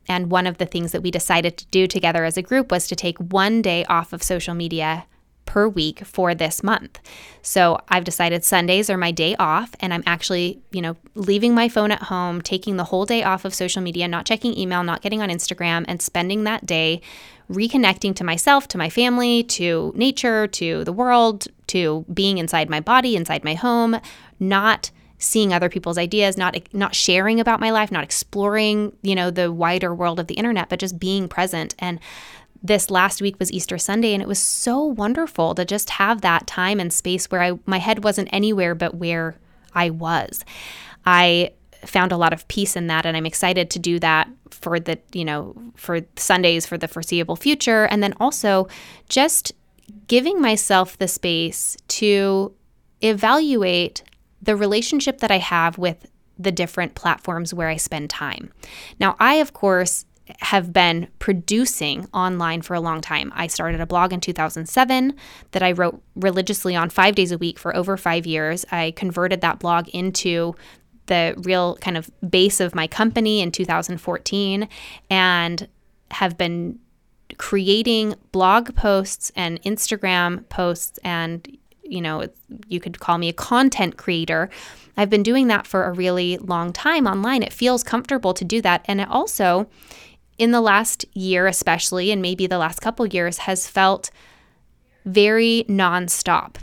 And 0.09 0.33
one 0.33 0.49
of 0.49 0.59
the 0.59 0.67
things 0.67 0.91
that 0.91 1.03
we 1.03 1.13
decided 1.13 1.57
to 1.59 1.67
do 1.67 1.87
together 1.87 2.25
as 2.25 2.37
a 2.37 2.43
group 2.43 2.73
was 2.73 2.89
to 2.89 2.97
take 2.97 3.17
one 3.19 3.63
day 3.63 3.85
off 3.85 4.13
of 4.13 4.23
social 4.23 4.55
media 4.55 5.07
per 5.53 5.69
week 5.69 6.01
for 6.07 6.35
this 6.35 6.63
month. 6.63 6.99
So 7.43 7.79
I've 7.91 8.05
decided 8.05 8.43
Sundays 8.43 8.89
are 8.89 8.97
my 8.97 9.11
day 9.11 9.37
off, 9.39 9.75
and 9.81 9.93
I'm 9.93 10.03
actually, 10.07 10.63
you 10.71 10.81
know, 10.81 10.97
leaving 11.15 11.55
my 11.55 11.69
phone 11.69 11.91
at 11.91 12.05
home, 12.05 12.41
taking 12.41 12.79
the 12.79 12.85
whole 12.85 13.05
day 13.05 13.23
off 13.23 13.45
of 13.45 13.53
social 13.53 13.83
media, 13.83 14.09
not 14.09 14.25
checking 14.25 14.57
email, 14.57 14.83
not 14.83 15.03
getting 15.03 15.21
on 15.21 15.29
Instagram, 15.29 15.85
and 15.87 16.01
spending 16.01 16.45
that 16.45 16.65
day 16.65 17.03
reconnecting 17.51 18.17
to 18.17 18.25
myself, 18.25 18.67
to 18.69 18.79
my 18.79 18.89
family, 18.89 19.43
to 19.43 19.93
nature, 19.95 20.47
to 20.47 20.85
the 20.85 20.93
world, 20.93 21.49
to 21.67 22.07
being 22.15 22.39
inside 22.39 22.71
my 22.71 22.81
body, 22.81 23.15
inside 23.15 23.45
my 23.45 23.53
home, 23.53 24.01
not 24.41 24.91
seeing 25.19 25.53
other 25.53 25.69
people's 25.69 25.99
ideas, 25.99 26.39
not 26.39 26.57
not 26.73 26.95
sharing 26.95 27.39
about 27.39 27.61
my 27.61 27.71
life, 27.71 27.93
not 27.93 28.05
exploring, 28.05 28.97
you 29.03 29.15
know, 29.15 29.31
the 29.31 29.53
wider 29.53 29.95
world 29.95 30.19
of 30.19 30.29
the 30.29 30.35
internet, 30.35 30.71
but 30.71 30.81
just 30.81 30.99
being 30.99 31.29
present. 31.29 31.75
And 31.79 32.01
this 32.63 32.91
last 32.91 33.21
week 33.21 33.37
was 33.39 33.51
Easter 33.51 33.79
Sunday 33.79 34.15
and 34.15 34.23
it 34.23 34.29
was 34.29 34.39
so 34.39 34.85
wonderful 34.85 35.55
to 35.55 35.65
just 35.65 35.91
have 35.91 36.21
that 36.21 36.47
time 36.47 36.79
and 36.79 36.93
space 36.93 37.31
where 37.31 37.43
I 37.43 37.59
my 37.67 37.79
head 37.79 38.05
wasn't 38.05 38.29
anywhere 38.33 38.75
but 38.75 38.95
where 38.95 39.37
I 39.75 39.91
was. 39.91 40.45
I 41.05 41.53
found 41.85 42.13
a 42.13 42.17
lot 42.17 42.33
of 42.33 42.47
peace 42.47 42.77
in 42.77 42.87
that 42.87 43.05
and 43.05 43.17
I'm 43.17 43.27
excited 43.27 43.71
to 43.71 43.79
do 43.79 43.99
that 43.99 44.29
for 44.51 44.79
the, 44.79 44.99
you 45.13 45.25
know, 45.25 45.57
for 45.75 46.01
Sundays 46.17 46.65
for 46.65 46.79
the 46.79 46.87
foreseeable 46.87 47.37
future 47.37 47.85
and 47.87 48.03
then 48.03 48.15
also 48.21 48.69
just 49.09 49.53
giving 50.07 50.41
myself 50.41 50.97
the 50.99 51.09
space 51.09 51.77
to 51.89 52.55
evaluate 53.01 54.05
the 54.41 54.55
relationship 54.55 55.19
that 55.19 55.31
I 55.31 55.39
have 55.39 55.79
with 55.79 56.07
the 56.39 56.53
different 56.53 56.95
platforms 56.95 57.53
where 57.53 57.69
I 57.69 57.77
spend 57.77 58.11
time. 58.11 58.53
Now, 59.01 59.17
I 59.19 59.35
of 59.35 59.53
course 59.53 60.05
have 60.41 60.73
been 60.73 61.09
producing 61.19 62.09
online 62.15 62.63
for 62.63 62.75
a 62.75 62.81
long 62.81 63.01
time. 63.01 63.33
I 63.35 63.47
started 63.47 63.81
a 63.81 63.87
blog 63.87 64.13
in 64.13 64.21
2007 64.21 65.15
that 65.51 65.63
I 65.63 65.73
wrote 65.73 66.03
religiously 66.15 66.77
on 66.77 66.91
five 66.91 67.15
days 67.15 67.33
a 67.33 67.39
week 67.39 67.59
for 67.59 67.75
over 67.75 67.97
five 67.97 68.27
years. 68.27 68.65
I 68.71 68.93
converted 68.93 69.41
that 69.41 69.59
blog 69.59 69.89
into 69.89 70.55
the 71.07 71.35
real 71.39 71.77
kind 71.77 71.97
of 71.97 72.11
base 72.29 72.61
of 72.61 72.75
my 72.75 72.87
company 72.87 73.41
in 73.41 73.51
2014 73.51 74.69
and 75.11 75.69
have 76.13 76.39
been 76.39 76.79
creating 77.39 78.15
blog 78.31 78.75
posts 78.77 79.33
and 79.35 79.61
Instagram 79.63 80.49
posts 80.49 80.99
and 81.03 81.59
you 81.83 82.01
know 82.01 82.29
you 82.69 82.79
could 82.79 83.01
call 83.01 83.19
me 83.19 83.29
a 83.29 83.33
content 83.33 83.97
creator 83.97 84.49
I've 84.97 85.11
been 85.11 85.23
doing 85.23 85.49
that 85.49 85.67
for 85.67 85.85
a 85.85 85.93
really 85.93 86.37
long 86.39 86.73
time 86.73 87.07
online. 87.07 87.43
It 87.43 87.53
feels 87.53 87.83
comfortable 87.83 88.35
to 88.35 88.45
do 88.45 88.61
that. 88.63 88.85
And 88.87 89.01
it 89.01 89.09
also 89.09 89.69
in 90.43 90.51
the 90.51 90.61
last 90.61 91.05
year, 91.15 91.47
especially, 91.47 92.11
and 92.11 92.21
maybe 92.21 92.49
the 92.49 92.59
last 92.59 92.81
couple 92.81 93.07
years, 93.07 93.39
has 93.39 93.69
felt 93.69 94.11
very 95.05 95.65
nonstop. 95.69 96.57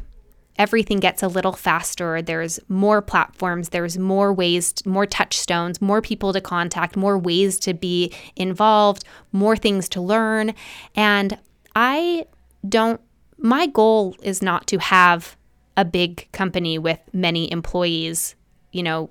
Everything 0.58 1.00
gets 1.00 1.24
a 1.24 1.30
little 1.30 1.54
faster. 1.54 2.22
There's 2.22 2.60
more 2.68 3.02
platforms, 3.02 3.70
there's 3.70 3.98
more 3.98 4.34
ways, 4.34 4.74
more 4.86 5.06
touchstones, 5.06 5.82
more 5.82 6.02
people 6.02 6.34
to 6.34 6.42
contact, 6.42 6.98
more 6.98 7.18
ways 7.18 7.58
to 7.60 7.74
be 7.74 8.14
involved, 8.36 9.06
more 9.32 9.56
things 9.56 9.88
to 9.90 10.02
learn. 10.02 10.54
And 10.94 11.38
I 11.74 12.26
don't, 12.68 13.00
my 13.38 13.66
goal 13.66 14.14
is 14.22 14.42
not 14.42 14.68
to 14.68 14.80
have 14.80 15.38
a 15.78 15.86
big 15.86 16.30
company 16.34 16.78
with 16.78 17.00
many 17.14 17.50
employees, 17.50 18.36
you 18.74 18.84
know, 18.84 19.10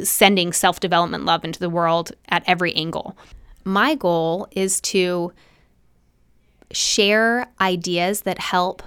sending 0.00 0.52
self 0.52 0.78
development 0.78 1.24
love 1.24 1.44
into 1.44 1.58
the 1.58 1.70
world 1.70 2.12
at 2.28 2.44
every 2.46 2.72
angle 2.76 3.16
my 3.66 3.96
goal 3.96 4.46
is 4.52 4.80
to 4.80 5.32
share 6.70 7.48
ideas 7.60 8.22
that 8.22 8.38
help 8.38 8.82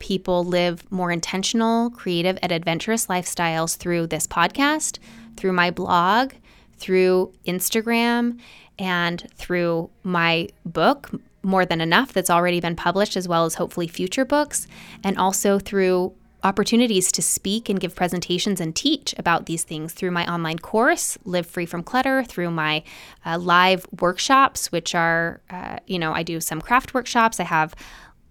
people 0.00 0.44
live 0.44 0.90
more 0.90 1.12
intentional, 1.12 1.90
creative, 1.90 2.36
and 2.42 2.50
adventurous 2.50 3.06
lifestyles 3.06 3.76
through 3.76 4.08
this 4.08 4.26
podcast, 4.26 4.98
through 5.36 5.52
my 5.52 5.70
blog, 5.70 6.32
through 6.76 7.32
Instagram, 7.46 8.38
and 8.78 9.26
through 9.36 9.88
my 10.02 10.48
book, 10.64 11.10
More 11.42 11.64
Than 11.64 11.80
Enough, 11.80 12.12
that's 12.12 12.28
already 12.28 12.60
been 12.60 12.76
published, 12.76 13.16
as 13.16 13.28
well 13.28 13.44
as 13.44 13.54
hopefully 13.54 13.86
future 13.86 14.24
books, 14.24 14.66
and 15.04 15.16
also 15.16 15.60
through 15.60 16.12
opportunities 16.46 17.10
to 17.10 17.20
speak 17.20 17.68
and 17.68 17.80
give 17.80 17.96
presentations 17.96 18.60
and 18.60 18.74
teach 18.74 19.14
about 19.18 19.46
these 19.46 19.64
things 19.64 19.92
through 19.92 20.12
my 20.12 20.32
online 20.32 20.60
course, 20.60 21.18
Live 21.24 21.46
Free 21.46 21.66
from 21.66 21.82
Clutter, 21.82 22.22
through 22.22 22.52
my 22.52 22.84
uh, 23.24 23.36
live 23.36 23.84
workshops, 24.00 24.70
which 24.70 24.94
are, 24.94 25.40
uh, 25.50 25.78
you 25.86 25.98
know, 25.98 26.12
I 26.12 26.22
do 26.22 26.40
some 26.40 26.60
craft 26.60 26.94
workshops. 26.94 27.40
I 27.40 27.44
have 27.44 27.74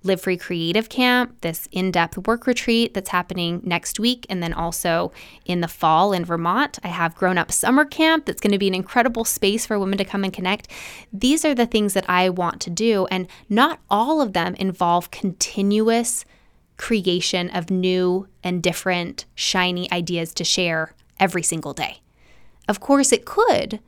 Live 0.04 0.22
Free 0.22 0.38
Creative 0.38 0.88
Camp, 0.88 1.42
this 1.42 1.68
in 1.72 1.92
depth 1.92 2.26
work 2.28 2.48
retreat 2.48 2.94
that's 2.94 3.10
happening 3.10 3.60
next 3.66 4.00
week. 4.00 4.26
And 4.30 4.42
then 4.42 4.54
also 4.54 5.12
in 5.46 5.60
the 5.60 5.68
fall 5.68 6.14
in 6.14 6.24
Vermont, 6.24 6.80
I 6.84 6.90
have 6.90 7.16
Grown 7.16 7.38
Up 7.38 7.52
Summer 7.52 7.84
Camp 7.84 8.26
that's 8.26 8.40
going 8.40 8.54
to 8.54 8.60
be 8.60 8.68
an 8.68 8.76
incredible 8.76 9.26
space 9.26 9.66
for 9.66 9.78
women 9.78 9.98
to 9.98 10.06
come 10.06 10.24
and 10.24 10.32
connect. 10.32 10.70
These 11.12 11.44
are 11.44 11.56
the 11.56 11.66
things 11.66 11.94
that 11.96 12.10
I 12.10 12.30
want 12.30 12.62
to 12.62 12.70
do. 12.70 13.08
And 13.08 13.28
not 13.50 13.80
all 13.90 14.22
of 14.22 14.34
them 14.34 14.56
involve 14.56 15.12
continuous 15.12 16.24
creation 16.78 17.50
of 17.50 17.70
new 17.70 18.28
and 18.44 18.62
different, 18.62 19.26
shiny 19.36 19.92
ideas 19.92 20.34
to 20.36 20.44
share 20.44 20.94
every 21.20 21.44
single 21.44 21.74
day. 21.74 22.02
Of 22.68 22.80
course, 22.80 23.12
it 23.12 23.26
could. 23.26 23.80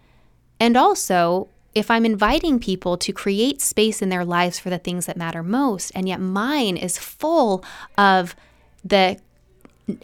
And 0.59 0.77
also, 0.77 1.49
if 1.75 1.91
I'm 1.91 2.05
inviting 2.05 2.59
people 2.59 2.97
to 2.97 3.11
create 3.11 3.61
space 3.61 4.01
in 4.01 4.09
their 4.09 4.25
lives 4.25 4.57
for 4.57 4.69
the 4.69 4.79
things 4.79 5.05
that 5.05 5.17
matter 5.17 5.43
most, 5.43 5.91
and 5.93 6.07
yet 6.07 6.19
mine 6.19 6.77
is 6.77 6.97
full 6.97 7.63
of 7.97 8.35
the 8.83 9.19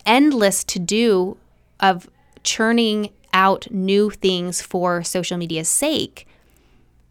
endless 0.06 0.64
to 0.66 0.80
do 0.80 1.38
of 1.80 2.10
churning 2.44 3.10
out 3.34 3.68
new 3.72 4.10
things 4.10 4.62
for 4.62 5.04
social 5.04 5.38
media's 5.38 5.68
sake, 5.68 6.28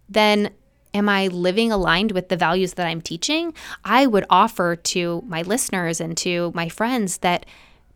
then 0.08 0.50
am 0.94 1.08
I 1.08 1.28
living 1.28 1.72
aligned 1.72 2.12
with 2.12 2.28
the 2.28 2.36
values 2.36 2.74
that 2.74 2.86
I'm 2.86 3.00
teaching? 3.00 3.54
I 3.84 4.06
would 4.06 4.24
offer 4.30 4.76
to 4.76 5.22
my 5.26 5.42
listeners 5.42 6.00
and 6.00 6.16
to 6.18 6.52
my 6.54 6.68
friends 6.68 7.18
that 7.18 7.46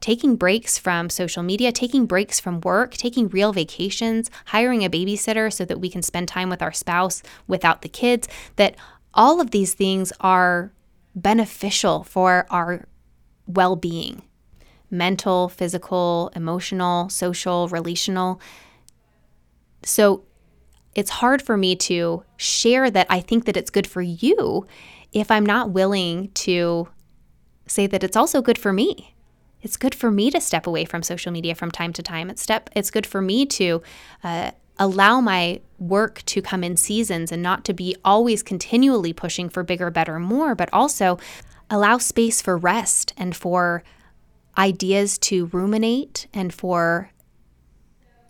taking 0.00 0.36
breaks 0.36 0.78
from 0.78 1.08
social 1.08 1.42
media, 1.42 1.72
taking 1.72 2.06
breaks 2.06 2.38
from 2.38 2.60
work, 2.60 2.92
taking 2.92 3.28
real 3.28 3.52
vacations, 3.52 4.30
hiring 4.46 4.84
a 4.84 4.90
babysitter 4.90 5.52
so 5.52 5.64
that 5.64 5.80
we 5.80 5.88
can 5.88 6.02
spend 6.02 6.28
time 6.28 6.50
with 6.50 6.62
our 6.62 6.72
spouse 6.72 7.22
without 7.46 7.82
the 7.82 7.88
kids, 7.88 8.28
that 8.56 8.76
all 9.14 9.40
of 9.40 9.50
these 9.50 9.74
things 9.74 10.12
are 10.20 10.72
beneficial 11.14 12.04
for 12.04 12.46
our 12.50 12.86
well 13.46 13.76
being 13.76 14.22
mental, 14.90 15.48
physical, 15.48 16.30
emotional, 16.36 17.08
social, 17.08 17.66
relational. 17.68 18.40
So 19.82 20.25
it's 20.96 21.10
hard 21.10 21.42
for 21.42 21.56
me 21.58 21.76
to 21.76 22.24
share 22.38 22.90
that 22.90 23.06
I 23.10 23.20
think 23.20 23.44
that 23.44 23.56
it's 23.56 23.70
good 23.70 23.86
for 23.86 24.00
you 24.00 24.66
if 25.12 25.30
I'm 25.30 25.44
not 25.44 25.70
willing 25.70 26.30
to 26.30 26.88
say 27.66 27.86
that 27.86 28.02
it's 28.02 28.16
also 28.16 28.40
good 28.40 28.56
for 28.56 28.72
me. 28.72 29.14
It's 29.60 29.76
good 29.76 29.94
for 29.94 30.10
me 30.10 30.30
to 30.30 30.40
step 30.40 30.66
away 30.66 30.86
from 30.86 31.02
social 31.02 31.32
media 31.32 31.54
from 31.54 31.70
time 31.70 31.92
to 31.92 32.02
time. 32.02 32.30
It's 32.30 32.42
step. 32.42 32.70
It's 32.74 32.90
good 32.90 33.06
for 33.06 33.20
me 33.20 33.44
to 33.46 33.82
uh, 34.24 34.52
allow 34.78 35.20
my 35.20 35.60
work 35.78 36.22
to 36.26 36.40
come 36.40 36.64
in 36.64 36.78
seasons 36.78 37.30
and 37.30 37.42
not 37.42 37.64
to 37.66 37.74
be 37.74 37.94
always 38.02 38.42
continually 38.42 39.12
pushing 39.12 39.50
for 39.50 39.62
bigger, 39.62 39.90
better, 39.90 40.18
more, 40.18 40.54
but 40.54 40.70
also 40.72 41.18
allow 41.68 41.98
space 41.98 42.40
for 42.40 42.56
rest 42.56 43.12
and 43.18 43.36
for 43.36 43.82
ideas 44.56 45.18
to 45.18 45.46
ruminate 45.46 46.26
and 46.32 46.54
for 46.54 47.10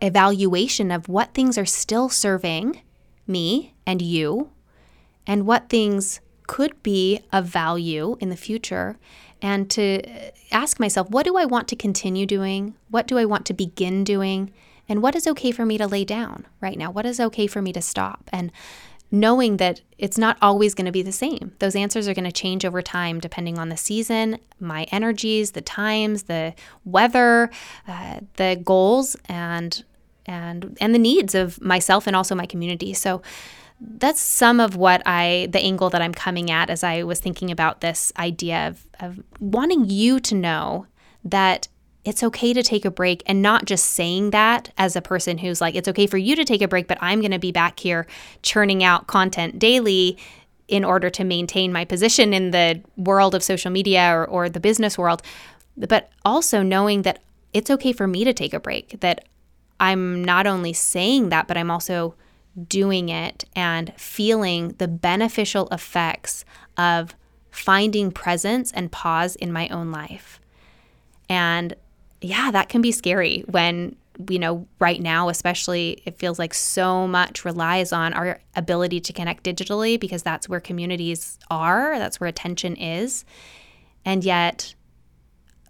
evaluation 0.00 0.91
of 0.91 1.09
what 1.09 1.35
things 1.35 1.57
are 1.59 1.67
still 1.67 2.09
serving 2.09 2.81
me 3.26 3.75
and 3.87 4.00
you, 4.03 4.50
and 5.26 5.47
what 5.47 5.69
things 5.69 6.21
could 6.47 6.81
be 6.83 7.21
of 7.33 7.45
value 7.47 8.17
in 8.21 8.29
the 8.29 8.37
future, 8.37 8.97
and 9.43 9.69
to 9.71 10.03
uh, 10.03 10.31
ask 10.53 10.79
myself, 10.79 11.11
what 11.11 11.25
do 11.25 11.37
I 11.37 11.45
want 11.45 11.69
to 11.69 11.76
continue 11.76 12.26
doing? 12.26 12.75
What 12.88 13.07
do 13.07 13.19
I 13.19 13.25
want 13.25 13.47
to 13.47 13.55
begin 13.55 14.05
doing? 14.05 14.53
And 14.88 15.03
what 15.03 15.17
is 15.17 15.26
okay 15.26 15.50
for 15.50 15.67
me 15.67 15.76
to 15.79 15.87
lay 15.87 16.05
down 16.05 16.47
right 16.61 16.79
now? 16.79 16.91
What 16.91 17.07
is 17.07 17.19
okay 17.19 17.47
for 17.47 17.61
me 17.61 17.73
to 17.73 17.83
stop? 17.83 18.31
And 18.33 18.53
knowing 19.10 19.56
that 19.58 19.80
it's 19.98 20.18
not 20.18 20.36
always 20.42 20.75
going 20.75 20.86
to 20.86 20.92
be 20.92 21.02
the 21.02 21.12
same. 21.12 21.52
Those 21.58 21.76
answers 21.76 22.08
are 22.08 22.14
going 22.14 22.25
to 22.25 22.32
change 22.32 22.64
over 22.64 22.82
time 22.82 23.20
depending 23.20 23.58
on 23.58 23.68
the 23.68 23.76
season, 23.76 24.38
my 24.60 24.84
energies, 24.84 25.52
the 25.52 25.60
times, 25.60 26.25
the 26.25 26.54
weather, 26.84 27.50
uh, 27.86 28.20
the 28.36 28.60
goals, 28.64 29.16
and 29.26 29.84
and 30.26 30.76
and 30.80 30.94
the 30.94 30.98
needs 30.98 31.34
of 31.34 31.60
myself 31.60 32.06
and 32.06 32.16
also 32.16 32.34
my 32.34 32.46
community. 32.46 32.92
So 32.94 33.22
that's 33.80 34.20
some 34.20 34.58
of 34.58 34.76
what 34.76 35.02
I 35.06 35.48
the 35.50 35.60
angle 35.60 35.90
that 35.90 36.02
I'm 36.02 36.14
coming 36.14 36.50
at 36.50 36.70
as 36.70 36.82
I 36.82 37.02
was 37.02 37.20
thinking 37.20 37.50
about 37.50 37.80
this 37.80 38.12
idea 38.18 38.68
of, 38.68 38.86
of 39.00 39.22
wanting 39.38 39.88
you 39.88 40.18
to 40.20 40.34
know 40.34 40.86
that 41.25 41.68
it's 42.06 42.22
okay 42.22 42.52
to 42.52 42.62
take 42.62 42.84
a 42.84 42.90
break 42.90 43.22
and 43.26 43.42
not 43.42 43.64
just 43.64 43.86
saying 43.86 44.30
that 44.30 44.72
as 44.78 44.94
a 44.94 45.02
person 45.02 45.38
who's 45.38 45.60
like, 45.60 45.75
it's 45.75 45.88
okay 45.88 46.06
for 46.06 46.18
you 46.18 46.36
to 46.36 46.44
take 46.44 46.62
a 46.62 46.68
break, 46.68 46.86
but 46.86 46.98
I'm 47.00 47.20
going 47.20 47.32
to 47.32 47.38
be 47.38 47.50
back 47.50 47.80
here 47.80 48.06
churning 48.42 48.84
out 48.84 49.08
content 49.08 49.58
daily 49.58 50.16
in 50.68 50.84
order 50.84 51.10
to 51.10 51.25
maintain 51.25 51.72
my 51.72 51.84
position 51.84 52.32
in 52.32 52.52
the 52.52 52.80
world 52.96 53.34
of 53.34 53.42
social 53.42 53.72
media 53.72 54.12
or, 54.12 54.25
or 54.25 54.48
the 54.48 54.60
business 54.60 54.96
world. 54.96 55.20
But 55.76 56.10
also 56.25 56.62
knowing 56.62 57.02
that 57.02 57.22
it's 57.52 57.70
okay 57.70 57.92
for 57.92 58.06
me 58.06 58.22
to 58.25 58.32
take 58.32 58.54
a 58.54 58.60
break, 58.60 59.00
that 59.00 59.25
I'm 59.80 60.25
not 60.25 60.46
only 60.46 60.72
saying 60.72 61.30
that, 61.30 61.48
but 61.48 61.56
I'm 61.56 61.70
also 61.72 62.14
doing 62.68 63.08
it 63.08 63.44
and 63.54 63.92
feeling 63.96 64.76
the 64.78 64.88
beneficial 64.88 65.68
effects 65.68 66.44
of 66.76 67.14
finding 67.50 68.12
presence 68.12 68.70
and 68.72 68.92
pause 68.92 69.34
in 69.36 69.52
my 69.52 69.68
own 69.68 69.90
life. 69.90 70.40
And 71.28 71.75
yeah, 72.20 72.50
that 72.50 72.68
can 72.68 72.80
be 72.80 72.92
scary 72.92 73.44
when, 73.49 73.96
you 74.28 74.38
know, 74.38 74.66
right 74.78 75.00
now, 75.00 75.28
especially, 75.28 76.02
it 76.06 76.18
feels 76.18 76.38
like 76.38 76.54
so 76.54 77.06
much 77.06 77.44
relies 77.44 77.92
on 77.92 78.14
our 78.14 78.40
ability 78.54 79.00
to 79.00 79.12
connect 79.12 79.44
digitally 79.44 80.00
because 80.00 80.23
that's 80.23 80.49
where 80.49 80.61
communities 80.61 81.38
are, 81.50 81.99
that's 81.99 82.18
where 82.18 82.28
attention 82.28 82.76
is. 82.76 83.25
And 84.04 84.25
yet, 84.25 84.75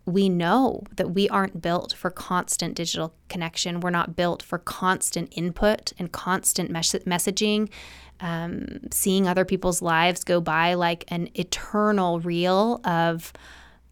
we 0.06 0.28
know 0.28 0.82
that 0.94 1.10
we 1.10 1.28
aren't 1.28 1.60
built 1.60 1.92
for 1.92 2.10
constant 2.10 2.76
digital 2.76 3.12
connection. 3.28 3.80
We're 3.80 3.90
not 3.90 4.14
built 4.14 4.40
for 4.40 4.58
constant 4.58 5.32
input 5.36 5.92
and 5.98 6.12
constant 6.12 6.70
mes- 6.70 7.04
messaging, 7.04 7.68
um, 8.20 8.78
seeing 8.92 9.26
other 9.26 9.44
people's 9.44 9.82
lives 9.82 10.22
go 10.22 10.40
by 10.40 10.74
like 10.74 11.04
an 11.08 11.28
eternal 11.34 12.20
reel 12.20 12.80
of 12.84 13.32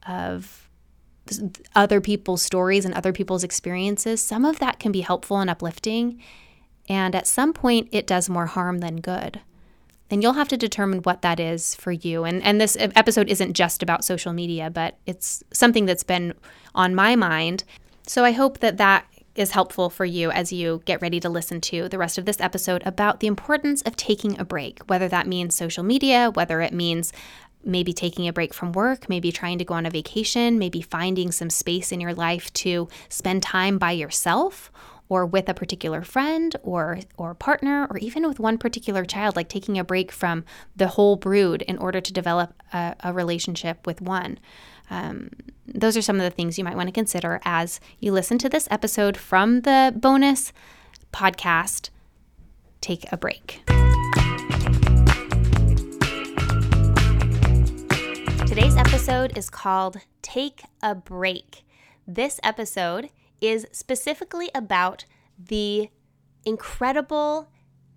of 0.07 0.64
other 1.75 2.01
people's 2.01 2.43
stories 2.43 2.85
and 2.85 2.95
other 2.95 3.13
people's 3.13 3.45
experiences, 3.45 4.23
some 4.23 4.45
of 4.45 4.59
that 4.59 4.79
can 4.79 4.93
be 4.93 5.01
helpful 5.01 5.39
and 5.39 5.51
uplifting. 5.51 6.21
And 6.89 7.15
at 7.15 7.27
some 7.27 7.53
point, 7.53 7.89
it 7.93 8.07
does 8.07 8.29
more 8.29 8.47
harm 8.47 8.79
than 8.79 9.01
good. 9.01 9.41
And 10.11 10.23
you'll 10.23 10.35
have 10.35 10.49
to 10.49 10.57
determine 10.57 11.01
what 11.01 11.23
that 11.23 11.41
is 11.41 11.75
for 11.75 11.93
you. 11.93 12.25
And, 12.25 12.43
and 12.43 12.61
this 12.61 12.77
episode 12.79 13.29
isn't 13.31 13.55
just 13.55 13.83
about 13.83 14.05
social 14.05 14.33
media, 14.33 14.71
but 14.71 14.99
it's 15.07 15.43
something 15.53 15.87
that's 15.87 16.05
been 16.05 16.35
on 16.75 16.95
my 16.95 17.17
mind. 17.17 17.65
So 18.07 18.25
I 18.25 18.33
hope 18.33 18.61
that 18.61 18.77
that 18.77 19.07
is 19.35 19.51
helpful 19.51 19.91
for 19.91 20.05
you 20.05 20.31
as 20.31 20.53
you 20.53 20.83
get 20.85 21.03
ready 21.03 21.19
to 21.21 21.29
listen 21.29 21.61
to 21.61 21.89
the 21.89 21.99
rest 21.99 22.19
of 22.19 22.25
this 22.25 22.41
episode 22.41 22.83
about 22.87 23.21
the 23.21 23.27
importance 23.27 23.83
of 23.83 23.97
taking 23.97 24.39
a 24.39 24.45
break, 24.45 24.81
whether 24.87 25.09
that 25.09 25.27
means 25.27 25.55
social 25.55 25.83
media, 25.83 26.31
whether 26.35 26.61
it 26.61 26.73
means 26.73 27.13
maybe 27.65 27.93
taking 27.93 28.29
a 28.29 28.33
break 28.33 28.55
from 28.55 28.73
work, 28.73 29.09
maybe 29.09 29.33
trying 29.33 29.59
to 29.59 29.65
go 29.65 29.75
on 29.75 29.87
a 29.87 29.91
vacation, 29.91 30.59
maybe 30.59 30.83
finding 30.83 31.33
some 31.33 31.51
space 31.51 31.93
in 31.93 32.01
your 32.01 32.15
life 32.15 32.53
to 32.55 32.89
spend 33.09 33.43
time 33.43 33.79
by 33.79 33.93
yourself 33.93 34.71
or 35.09 35.27
with 35.27 35.49
a 35.49 35.55
particular 35.55 36.03
friend 36.03 36.57
or 36.63 36.99
or 37.17 37.35
partner 37.35 37.87
or 37.91 37.99
even 37.99 38.27
with 38.27 38.41
one 38.41 38.59
particular 38.59 39.05
child 39.05 39.37
like 39.37 39.49
taking 39.49 39.79
a 39.79 39.85
break 39.85 40.11
from 40.11 40.45
the 40.75 40.89
whole 40.89 41.17
brood 41.17 41.63
in 41.63 41.79
order 41.79 42.01
to 42.01 42.13
develop 42.13 42.55
a, 42.73 42.95
a 43.05 43.13
relationship 43.13 43.87
with 43.87 44.01
one. 44.01 44.39
Um, 44.91 45.31
those 45.67 45.97
are 45.97 46.03
some 46.03 46.17
of 46.17 46.23
the 46.23 46.31
things 46.31 46.59
you 46.59 46.65
might 46.65 46.77
want 46.77 46.89
to 46.89 46.93
consider 46.93 47.41
as 47.45 47.81
you 47.99 48.13
listen 48.13 48.39
to 48.39 48.49
this 48.49 48.69
episode 48.71 49.17
from 49.17 49.63
the 49.63 49.95
bonus 49.97 50.53
podcast 51.13 51.91
take 52.81 53.11
a 53.13 53.17
break 53.17 53.63
episode 59.05 59.37
is 59.37 59.51
called 59.51 59.99
Take 60.23 60.63
a 60.83 60.95
Break. 60.95 61.67
This 62.07 62.41
episode 62.43 63.11
is 63.39 63.67
specifically 63.71 64.49
about 64.55 65.05
the 65.39 65.91
incredible 66.47 67.51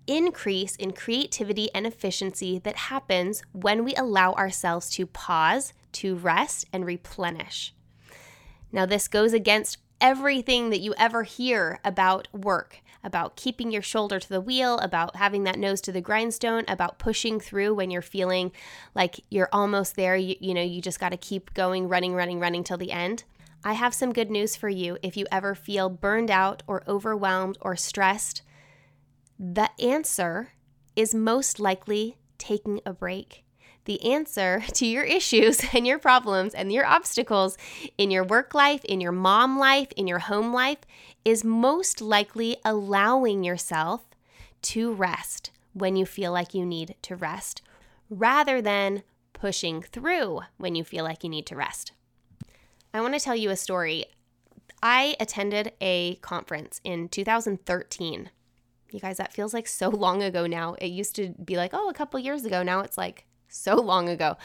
increase 0.06 0.76
in 0.76 0.92
creativity 0.92 1.70
and 1.74 1.86
efficiency 1.86 2.58
that 2.58 2.76
happens 2.76 3.42
when 3.52 3.84
we 3.84 3.94
allow 3.94 4.34
ourselves 4.34 4.90
to 4.90 5.06
pause, 5.06 5.72
to 5.92 6.14
rest, 6.14 6.66
and 6.74 6.84
replenish. 6.84 7.72
Now, 8.70 8.84
this 8.84 9.08
goes 9.08 9.32
against 9.32 9.78
everything 10.02 10.68
that 10.68 10.80
you 10.80 10.94
ever 10.98 11.22
hear 11.22 11.80
about 11.86 12.28
work 12.34 12.82
about 13.08 13.34
keeping 13.36 13.72
your 13.72 13.82
shoulder 13.82 14.20
to 14.20 14.28
the 14.28 14.40
wheel, 14.40 14.78
about 14.78 15.16
having 15.16 15.42
that 15.44 15.58
nose 15.58 15.80
to 15.80 15.92
the 15.92 16.00
grindstone, 16.00 16.64
about 16.68 16.98
pushing 16.98 17.40
through 17.40 17.74
when 17.74 17.90
you're 17.90 18.02
feeling 18.02 18.52
like 18.94 19.24
you're 19.30 19.48
almost 19.50 19.96
there. 19.96 20.14
You, 20.14 20.36
you 20.38 20.54
know, 20.54 20.62
you 20.62 20.80
just 20.80 21.00
got 21.00 21.08
to 21.08 21.16
keep 21.16 21.54
going, 21.54 21.88
running, 21.88 22.14
running, 22.14 22.38
running 22.38 22.62
till 22.62 22.76
the 22.76 22.92
end. 22.92 23.24
I 23.64 23.72
have 23.72 23.94
some 23.94 24.12
good 24.12 24.30
news 24.30 24.54
for 24.54 24.68
you 24.68 24.98
if 25.02 25.16
you 25.16 25.26
ever 25.32 25.54
feel 25.54 25.88
burned 25.88 26.30
out 26.30 26.62
or 26.66 26.84
overwhelmed 26.86 27.58
or 27.60 27.74
stressed. 27.74 28.42
The 29.38 29.70
answer 29.80 30.52
is 30.94 31.14
most 31.14 31.58
likely 31.58 32.18
taking 32.36 32.80
a 32.84 32.92
break 32.92 33.44
the 33.88 34.04
answer 34.04 34.62
to 34.74 34.86
your 34.86 35.02
issues 35.02 35.64
and 35.74 35.84
your 35.84 35.98
problems 35.98 36.54
and 36.54 36.70
your 36.70 36.86
obstacles 36.86 37.58
in 37.96 38.12
your 38.12 38.22
work 38.22 38.54
life, 38.54 38.84
in 38.84 39.00
your 39.00 39.10
mom 39.10 39.58
life, 39.58 39.88
in 39.96 40.06
your 40.06 40.20
home 40.20 40.52
life 40.52 40.78
is 41.24 41.42
most 41.42 42.00
likely 42.00 42.56
allowing 42.64 43.42
yourself 43.42 44.02
to 44.62 44.92
rest 44.92 45.50
when 45.72 45.96
you 45.96 46.06
feel 46.06 46.30
like 46.32 46.54
you 46.54 46.64
need 46.64 46.94
to 47.02 47.16
rest 47.16 47.62
rather 48.08 48.62
than 48.62 49.02
pushing 49.32 49.82
through 49.82 50.40
when 50.56 50.74
you 50.74 50.84
feel 50.84 51.04
like 51.04 51.24
you 51.24 51.30
need 51.30 51.46
to 51.46 51.56
rest. 51.56 51.92
I 52.92 53.00
want 53.00 53.14
to 53.14 53.20
tell 53.20 53.36
you 53.36 53.50
a 53.50 53.56
story. 53.56 54.06
I 54.82 55.16
attended 55.20 55.72
a 55.80 56.16
conference 56.16 56.80
in 56.84 57.08
2013. 57.08 58.30
You 58.90 59.00
guys, 59.00 59.18
that 59.18 59.32
feels 59.32 59.54
like 59.54 59.66
so 59.66 59.88
long 60.04 60.22
ago 60.22 60.46
now. 60.46 60.74
It 60.74 60.86
used 60.88 61.14
to 61.16 61.30
be 61.44 61.56
like, 61.56 61.70
oh, 61.72 61.88
a 61.88 61.94
couple 61.94 62.18
years 62.20 62.44
ago. 62.44 62.62
Now 62.62 62.80
it's 62.80 62.98
like 62.98 63.24
so 63.48 63.76
long 63.76 64.08
ago. 64.08 64.36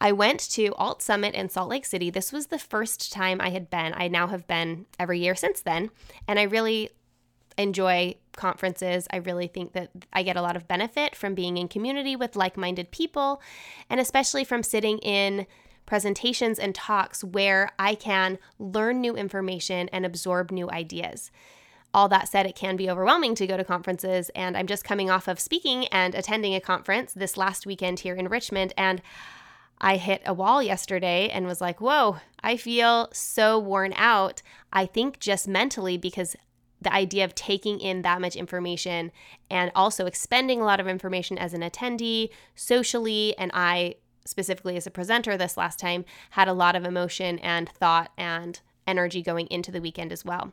I 0.00 0.12
went 0.12 0.40
to 0.50 0.74
Alt 0.74 1.02
Summit 1.02 1.34
in 1.34 1.48
Salt 1.48 1.68
Lake 1.68 1.86
City. 1.86 2.10
This 2.10 2.32
was 2.32 2.48
the 2.48 2.58
first 2.58 3.12
time 3.12 3.40
I 3.40 3.50
had 3.50 3.70
been. 3.70 3.92
I 3.94 4.08
now 4.08 4.26
have 4.26 4.46
been 4.46 4.86
every 4.98 5.20
year 5.20 5.34
since 5.34 5.60
then. 5.60 5.90
And 6.26 6.38
I 6.38 6.42
really 6.42 6.90
enjoy 7.56 8.14
conferences. 8.36 9.08
I 9.10 9.16
really 9.16 9.48
think 9.48 9.72
that 9.72 9.90
I 10.12 10.22
get 10.22 10.36
a 10.36 10.42
lot 10.42 10.56
of 10.56 10.68
benefit 10.68 11.16
from 11.16 11.34
being 11.34 11.56
in 11.56 11.68
community 11.68 12.16
with 12.16 12.36
like 12.36 12.56
minded 12.56 12.90
people, 12.90 13.42
and 13.90 14.00
especially 14.00 14.44
from 14.44 14.62
sitting 14.62 14.98
in 14.98 15.46
presentations 15.84 16.58
and 16.58 16.74
talks 16.74 17.24
where 17.24 17.72
I 17.78 17.94
can 17.94 18.38
learn 18.58 19.00
new 19.00 19.16
information 19.16 19.88
and 19.88 20.06
absorb 20.06 20.50
new 20.50 20.70
ideas. 20.70 21.30
All 21.98 22.08
that 22.10 22.28
said, 22.28 22.46
it 22.46 22.54
can 22.54 22.76
be 22.76 22.88
overwhelming 22.88 23.34
to 23.34 23.46
go 23.48 23.56
to 23.56 23.64
conferences. 23.64 24.30
And 24.36 24.56
I'm 24.56 24.68
just 24.68 24.84
coming 24.84 25.10
off 25.10 25.26
of 25.26 25.40
speaking 25.40 25.86
and 25.88 26.14
attending 26.14 26.54
a 26.54 26.60
conference 26.60 27.12
this 27.12 27.36
last 27.36 27.66
weekend 27.66 27.98
here 27.98 28.14
in 28.14 28.28
Richmond. 28.28 28.72
And 28.78 29.02
I 29.80 29.96
hit 29.96 30.22
a 30.24 30.32
wall 30.32 30.62
yesterday 30.62 31.28
and 31.28 31.44
was 31.44 31.60
like, 31.60 31.80
whoa, 31.80 32.18
I 32.40 32.56
feel 32.56 33.08
so 33.12 33.58
worn 33.58 33.94
out. 33.96 34.42
I 34.72 34.86
think 34.86 35.18
just 35.18 35.48
mentally 35.48 35.98
because 35.98 36.36
the 36.80 36.92
idea 36.92 37.24
of 37.24 37.34
taking 37.34 37.80
in 37.80 38.02
that 38.02 38.20
much 38.20 38.36
information 38.36 39.10
and 39.50 39.72
also 39.74 40.06
expending 40.06 40.60
a 40.60 40.64
lot 40.64 40.78
of 40.78 40.86
information 40.86 41.36
as 41.36 41.52
an 41.52 41.62
attendee 41.62 42.28
socially, 42.54 43.36
and 43.36 43.50
I 43.52 43.96
specifically 44.24 44.76
as 44.76 44.86
a 44.86 44.92
presenter 44.92 45.36
this 45.36 45.56
last 45.56 45.80
time 45.80 46.04
had 46.30 46.46
a 46.46 46.52
lot 46.52 46.76
of 46.76 46.84
emotion 46.84 47.40
and 47.40 47.68
thought 47.68 48.12
and 48.16 48.60
energy 48.86 49.20
going 49.20 49.48
into 49.48 49.72
the 49.72 49.80
weekend 49.80 50.12
as 50.12 50.24
well 50.24 50.52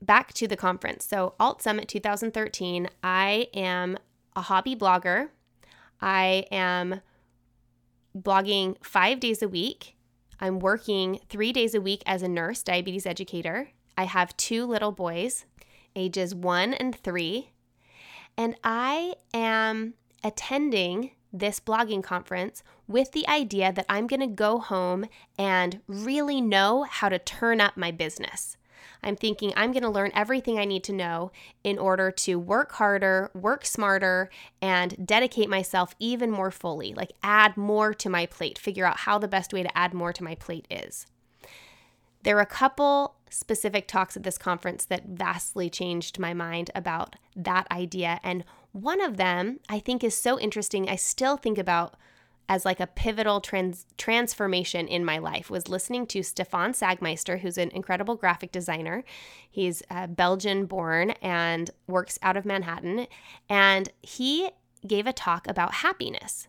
back 0.00 0.32
to 0.34 0.46
the 0.46 0.56
conference. 0.56 1.06
So, 1.06 1.34
Alt 1.40 1.62
Summit 1.62 1.88
2013, 1.88 2.88
I 3.02 3.48
am 3.54 3.98
a 4.34 4.42
hobby 4.42 4.76
blogger. 4.76 5.28
I 6.00 6.46
am 6.50 7.00
blogging 8.16 8.76
five 8.84 9.20
days 9.20 9.42
a 9.42 9.48
week. 9.48 9.96
I'm 10.40 10.58
working 10.58 11.20
three 11.28 11.52
days 11.52 11.74
a 11.74 11.80
week 11.80 12.02
as 12.06 12.22
a 12.22 12.28
nurse, 12.28 12.62
diabetes 12.62 13.06
educator. 13.06 13.70
I 13.96 14.04
have 14.04 14.36
two 14.36 14.66
little 14.66 14.92
boys, 14.92 15.46
ages 15.94 16.34
one 16.34 16.74
and 16.74 16.94
three. 16.94 17.52
And 18.36 18.54
I 18.62 19.14
am 19.32 19.94
attending 20.22 21.12
this 21.32 21.60
blogging 21.60 22.02
conference 22.02 22.62
with 22.86 23.12
the 23.12 23.26
idea 23.28 23.72
that 23.72 23.86
I'm 23.88 24.06
going 24.06 24.20
to 24.20 24.26
go 24.26 24.58
home 24.58 25.06
and 25.38 25.80
really 25.86 26.40
know 26.40 26.84
how 26.84 27.08
to 27.08 27.18
turn 27.18 27.60
up 27.60 27.76
my 27.76 27.90
business. 27.90 28.56
I'm 29.02 29.16
thinking 29.16 29.52
I'm 29.56 29.72
going 29.72 29.82
to 29.82 29.88
learn 29.88 30.10
everything 30.14 30.58
I 30.58 30.64
need 30.64 30.84
to 30.84 30.92
know 30.92 31.32
in 31.64 31.78
order 31.78 32.10
to 32.10 32.36
work 32.38 32.72
harder, 32.72 33.30
work 33.34 33.64
smarter, 33.64 34.30
and 34.60 35.06
dedicate 35.06 35.48
myself 35.48 35.94
even 35.98 36.30
more 36.30 36.50
fully, 36.50 36.94
like 36.94 37.12
add 37.22 37.56
more 37.56 37.94
to 37.94 38.08
my 38.08 38.26
plate, 38.26 38.58
figure 38.58 38.86
out 38.86 38.98
how 38.98 39.18
the 39.18 39.28
best 39.28 39.52
way 39.52 39.62
to 39.62 39.78
add 39.78 39.94
more 39.94 40.12
to 40.12 40.24
my 40.24 40.34
plate 40.34 40.66
is. 40.70 41.06
There 42.22 42.36
are 42.36 42.42
a 42.42 42.46
couple 42.46 43.14
specific 43.30 43.86
talks 43.86 44.16
at 44.16 44.22
this 44.22 44.38
conference 44.38 44.84
that 44.86 45.06
vastly 45.06 45.70
changed 45.70 46.18
my 46.18 46.34
mind 46.34 46.70
about 46.74 47.16
that 47.36 47.66
idea. 47.70 48.20
And 48.22 48.44
one 48.72 49.00
of 49.00 49.16
them 49.16 49.60
I 49.68 49.78
think 49.78 50.02
is 50.02 50.16
so 50.16 50.38
interesting. 50.38 50.88
I 50.88 50.96
still 50.96 51.36
think 51.36 51.58
about 51.58 51.94
as 52.48 52.64
like 52.64 52.80
a 52.80 52.86
pivotal 52.86 53.40
trans- 53.40 53.86
transformation 53.96 54.86
in 54.86 55.04
my 55.04 55.18
life 55.18 55.50
was 55.50 55.68
listening 55.68 56.06
to 56.06 56.22
Stefan 56.22 56.72
Sagmeister, 56.72 57.40
who's 57.40 57.58
an 57.58 57.70
incredible 57.70 58.14
graphic 58.14 58.52
designer. 58.52 59.04
He's 59.50 59.82
uh, 59.90 60.06
Belgian 60.06 60.66
born 60.66 61.10
and 61.22 61.70
works 61.86 62.18
out 62.22 62.36
of 62.36 62.44
Manhattan. 62.44 63.06
And 63.48 63.88
he 64.02 64.50
gave 64.86 65.06
a 65.06 65.12
talk 65.12 65.48
about 65.48 65.74
happiness. 65.74 66.48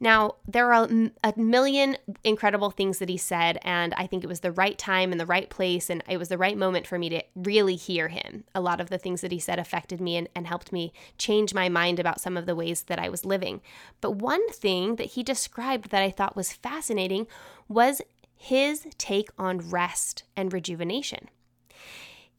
Now, 0.00 0.36
there 0.46 0.72
are 0.72 0.88
a 1.22 1.34
million 1.36 1.96
incredible 2.24 2.70
things 2.70 2.98
that 2.98 3.08
he 3.08 3.16
said, 3.16 3.58
and 3.62 3.94
I 3.94 4.06
think 4.06 4.24
it 4.24 4.28
was 4.28 4.40
the 4.40 4.52
right 4.52 4.76
time 4.76 5.12
and 5.12 5.20
the 5.20 5.26
right 5.26 5.48
place, 5.48 5.88
and 5.88 6.02
it 6.08 6.18
was 6.18 6.28
the 6.28 6.38
right 6.38 6.56
moment 6.56 6.86
for 6.86 6.98
me 6.98 7.08
to 7.10 7.22
really 7.34 7.76
hear 7.76 8.08
him. 8.08 8.44
A 8.54 8.60
lot 8.60 8.80
of 8.80 8.90
the 8.90 8.98
things 8.98 9.20
that 9.20 9.32
he 9.32 9.38
said 9.38 9.58
affected 9.58 10.00
me 10.00 10.16
and, 10.16 10.28
and 10.34 10.46
helped 10.46 10.72
me 10.72 10.92
change 11.18 11.54
my 11.54 11.68
mind 11.68 11.98
about 11.98 12.20
some 12.20 12.36
of 12.36 12.46
the 12.46 12.56
ways 12.56 12.84
that 12.84 12.98
I 12.98 13.08
was 13.08 13.24
living. 13.24 13.60
But 14.00 14.16
one 14.16 14.50
thing 14.50 14.96
that 14.96 15.12
he 15.12 15.22
described 15.22 15.90
that 15.90 16.02
I 16.02 16.10
thought 16.10 16.36
was 16.36 16.52
fascinating 16.52 17.26
was 17.68 18.02
his 18.34 18.86
take 18.98 19.30
on 19.38 19.70
rest 19.70 20.24
and 20.36 20.52
rejuvenation. 20.52 21.28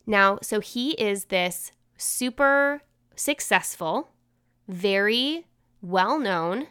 Now, 0.05 0.37
so 0.41 0.59
he 0.59 0.91
is 0.91 1.25
this 1.25 1.71
super 1.97 2.81
successful, 3.15 4.09
very 4.67 5.45
well 5.81 6.19
known 6.19 6.67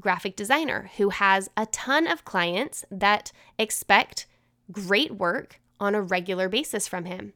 graphic 0.00 0.36
designer 0.36 0.90
who 0.96 1.10
has 1.10 1.48
a 1.56 1.66
ton 1.66 2.06
of 2.06 2.24
clients 2.24 2.84
that 2.90 3.32
expect 3.58 4.26
great 4.70 5.12
work 5.12 5.60
on 5.80 5.94
a 5.94 6.02
regular 6.02 6.48
basis 6.48 6.86
from 6.86 7.04
him. 7.04 7.32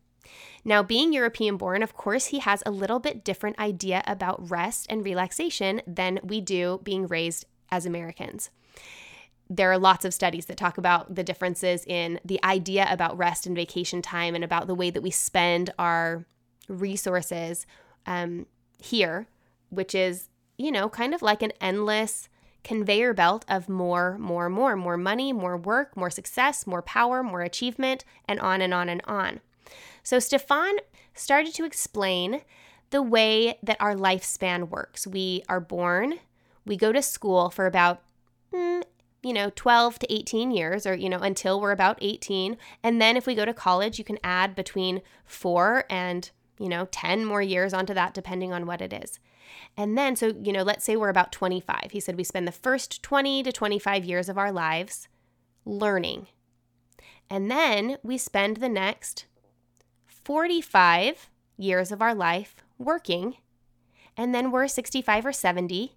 Now, 0.65 0.83
being 0.83 1.13
European 1.13 1.57
born, 1.57 1.83
of 1.83 1.95
course, 1.95 2.27
he 2.27 2.39
has 2.39 2.63
a 2.65 2.71
little 2.71 3.01
bit 3.01 3.25
different 3.25 3.59
idea 3.59 4.03
about 4.07 4.49
rest 4.51 4.87
and 4.89 5.05
relaxation 5.05 5.83
than 5.87 6.21
we 6.23 6.41
do 6.41 6.81
being 6.85 7.07
raised 7.07 7.47
as 7.71 7.85
Americans. 7.85 8.51
There 9.51 9.71
are 9.73 9.79
lots 9.79 10.05
of 10.05 10.15
studies 10.15 10.47
that 10.47 10.57
talk 10.57 10.79
about 10.79 11.15
the 11.15 11.25
differences 11.25 11.85
in 11.85 12.21
the 12.25 12.43
idea 12.45 12.87
about 12.89 13.19
rest 13.19 13.47
and 13.47 13.57
vacation 13.57 14.01
time 14.01 14.35
and 14.35 14.45
about 14.45 14.67
the 14.67 14.75
way 14.75 14.91
that 14.91 15.03
we 15.03 15.11
spend 15.11 15.71
our 15.79 16.25
resources 16.69 17.67
um, 18.07 18.47
here, 18.79 19.27
which 19.71 19.95
is, 19.95 20.29
you 20.57 20.71
know, 20.71 20.89
kind 20.89 21.13
of 21.13 21.23
like 21.23 21.43
an 21.43 21.53
endless 21.61 22.29
conveyor 22.65 23.15
belt 23.15 23.45
of 23.49 23.69
more, 23.69 24.17
more, 24.19 24.49
more, 24.49 24.77
more 24.77 24.97
money, 24.97 25.33
more 25.33 25.57
work, 25.57 25.97
more 25.97 26.11
success, 26.11 26.67
more 26.67 26.83
power, 26.83 27.23
more 27.23 27.43
achievement, 27.43 28.05
and 28.27 28.39
on 28.41 28.61
and 28.61 28.73
on 28.73 28.89
and 28.89 29.03
on. 29.05 29.41
So 30.03 30.19
Stefan 30.19 30.77
started 31.15 31.55
to 31.55 31.65
explain 31.65 32.43
the 32.91 33.03
way 33.03 33.59
that 33.63 33.79
our 33.81 33.95
lifespan 33.95 34.69
works. 34.69 35.07
We 35.07 35.43
are 35.49 35.61
born, 35.61 36.21
we 36.65 36.77
go 36.77 36.93
to 36.93 37.03
school 37.03 37.51
for 37.51 37.67
about, 37.67 38.03
mm, 38.53 38.83
you 39.23 39.33
know, 39.33 39.51
12 39.55 40.01
to 40.01 40.13
18 40.13 40.51
years, 40.51 40.87
or, 40.87 40.95
you 40.95 41.09
know, 41.09 41.19
until 41.19 41.61
we're 41.61 41.73
about 41.73 41.99
18. 42.01 42.57
And 42.83 43.01
then 43.01 43.17
if 43.17 43.27
we 43.27 43.35
go 43.35 43.45
to 43.45 43.55
college, 43.55 43.99
you 43.99 44.05
can 44.05 44.19
add 44.23 44.55
between 44.55 45.01
four 45.25 45.85
and, 45.89 46.31
you 46.59 46.69
know, 46.69 46.87
10 46.91 47.25
more 47.25 47.43
years 47.43 47.73
onto 47.73 47.95
that, 47.95 48.15
depending 48.15 48.53
on 48.53 48.67
what 48.67 48.81
it 48.81 48.93
is. 48.93 49.19
And 49.77 49.97
then, 49.97 50.17
so, 50.17 50.33
you 50.43 50.53
know, 50.53 50.63
let's 50.63 50.85
say 50.85 50.97
we're 50.97 51.09
about 51.09 51.33
25. 51.33 51.91
He 51.93 52.01
said 52.01 52.17
we 52.17 52.25
spend 52.25 52.47
the 52.47 52.53
first 52.53 53.03
20 53.03 53.43
to 53.43 53.53
25 53.53 54.05
years 54.05 54.29
of 54.29 54.39
our 54.39 54.53
lives 54.53 55.09
learning. 55.65 56.27
And 57.31 57.51
then 57.51 57.97
we 58.03 58.19
spend 58.19 58.59
the 58.59 58.69
next 58.69 59.27
45 60.07 61.31
years 61.57 61.91
of 61.91 62.03
our 62.03 62.15
life 62.15 62.57
working. 62.79 63.37
And 64.17 64.35
then 64.35 64.51
we're 64.51 64.69
65 64.69 65.27
or 65.27 65.33
70. 65.33 65.97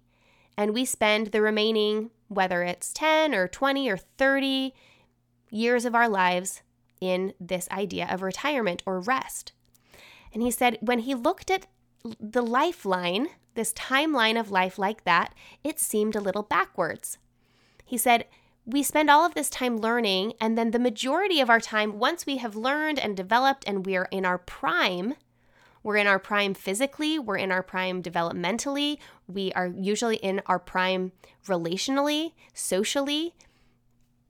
And 0.56 0.72
we 0.72 0.84
spend 0.84 1.28
the 1.28 1.42
remaining, 1.42 2.10
whether 2.28 2.62
it's 2.62 2.92
10 2.92 3.34
or 3.34 3.46
20 3.46 3.90
or 3.90 3.98
30 3.98 4.74
years 5.50 5.84
of 5.84 5.94
our 5.94 6.08
lives 6.08 6.62
in 7.00 7.34
this 7.38 7.68
idea 7.70 8.08
of 8.10 8.22
retirement 8.22 8.82
or 8.86 9.00
rest. 9.00 9.52
And 10.32 10.42
he 10.42 10.50
said 10.50 10.78
when 10.80 11.00
he 11.00 11.14
looked 11.14 11.50
at 11.50 11.66
the 12.20 12.42
lifeline, 12.42 13.28
this 13.54 13.72
timeline 13.72 14.38
of 14.38 14.50
life 14.50 14.78
like 14.78 15.04
that, 15.04 15.34
it 15.64 15.78
seemed 15.78 16.14
a 16.14 16.20
little 16.20 16.42
backwards. 16.42 17.18
He 17.84 17.96
said, 17.96 18.26
we 18.66 18.82
spend 18.82 19.08
all 19.08 19.24
of 19.24 19.34
this 19.34 19.48
time 19.48 19.76
learning, 19.76 20.32
and 20.40 20.58
then 20.58 20.72
the 20.72 20.78
majority 20.80 21.40
of 21.40 21.48
our 21.48 21.60
time, 21.60 22.00
once 22.00 22.26
we 22.26 22.38
have 22.38 22.56
learned 22.56 22.98
and 22.98 23.16
developed 23.16 23.64
and 23.66 23.86
we 23.86 23.96
are 23.96 24.08
in 24.10 24.24
our 24.24 24.38
prime, 24.38 25.14
we're 25.84 25.96
in 25.96 26.08
our 26.08 26.18
prime 26.18 26.52
physically, 26.52 27.16
we're 27.16 27.36
in 27.36 27.52
our 27.52 27.62
prime 27.62 28.02
developmentally, 28.02 28.98
we 29.28 29.52
are 29.52 29.68
usually 29.68 30.16
in 30.16 30.42
our 30.46 30.58
prime 30.58 31.12
relationally, 31.46 32.32
socially. 32.52 33.34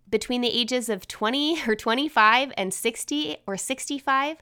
Between 0.08 0.42
the 0.42 0.50
ages 0.50 0.90
of 0.90 1.08
20 1.08 1.62
or 1.66 1.74
25 1.74 2.52
and 2.58 2.74
60 2.74 3.38
or 3.46 3.56
65, 3.56 4.36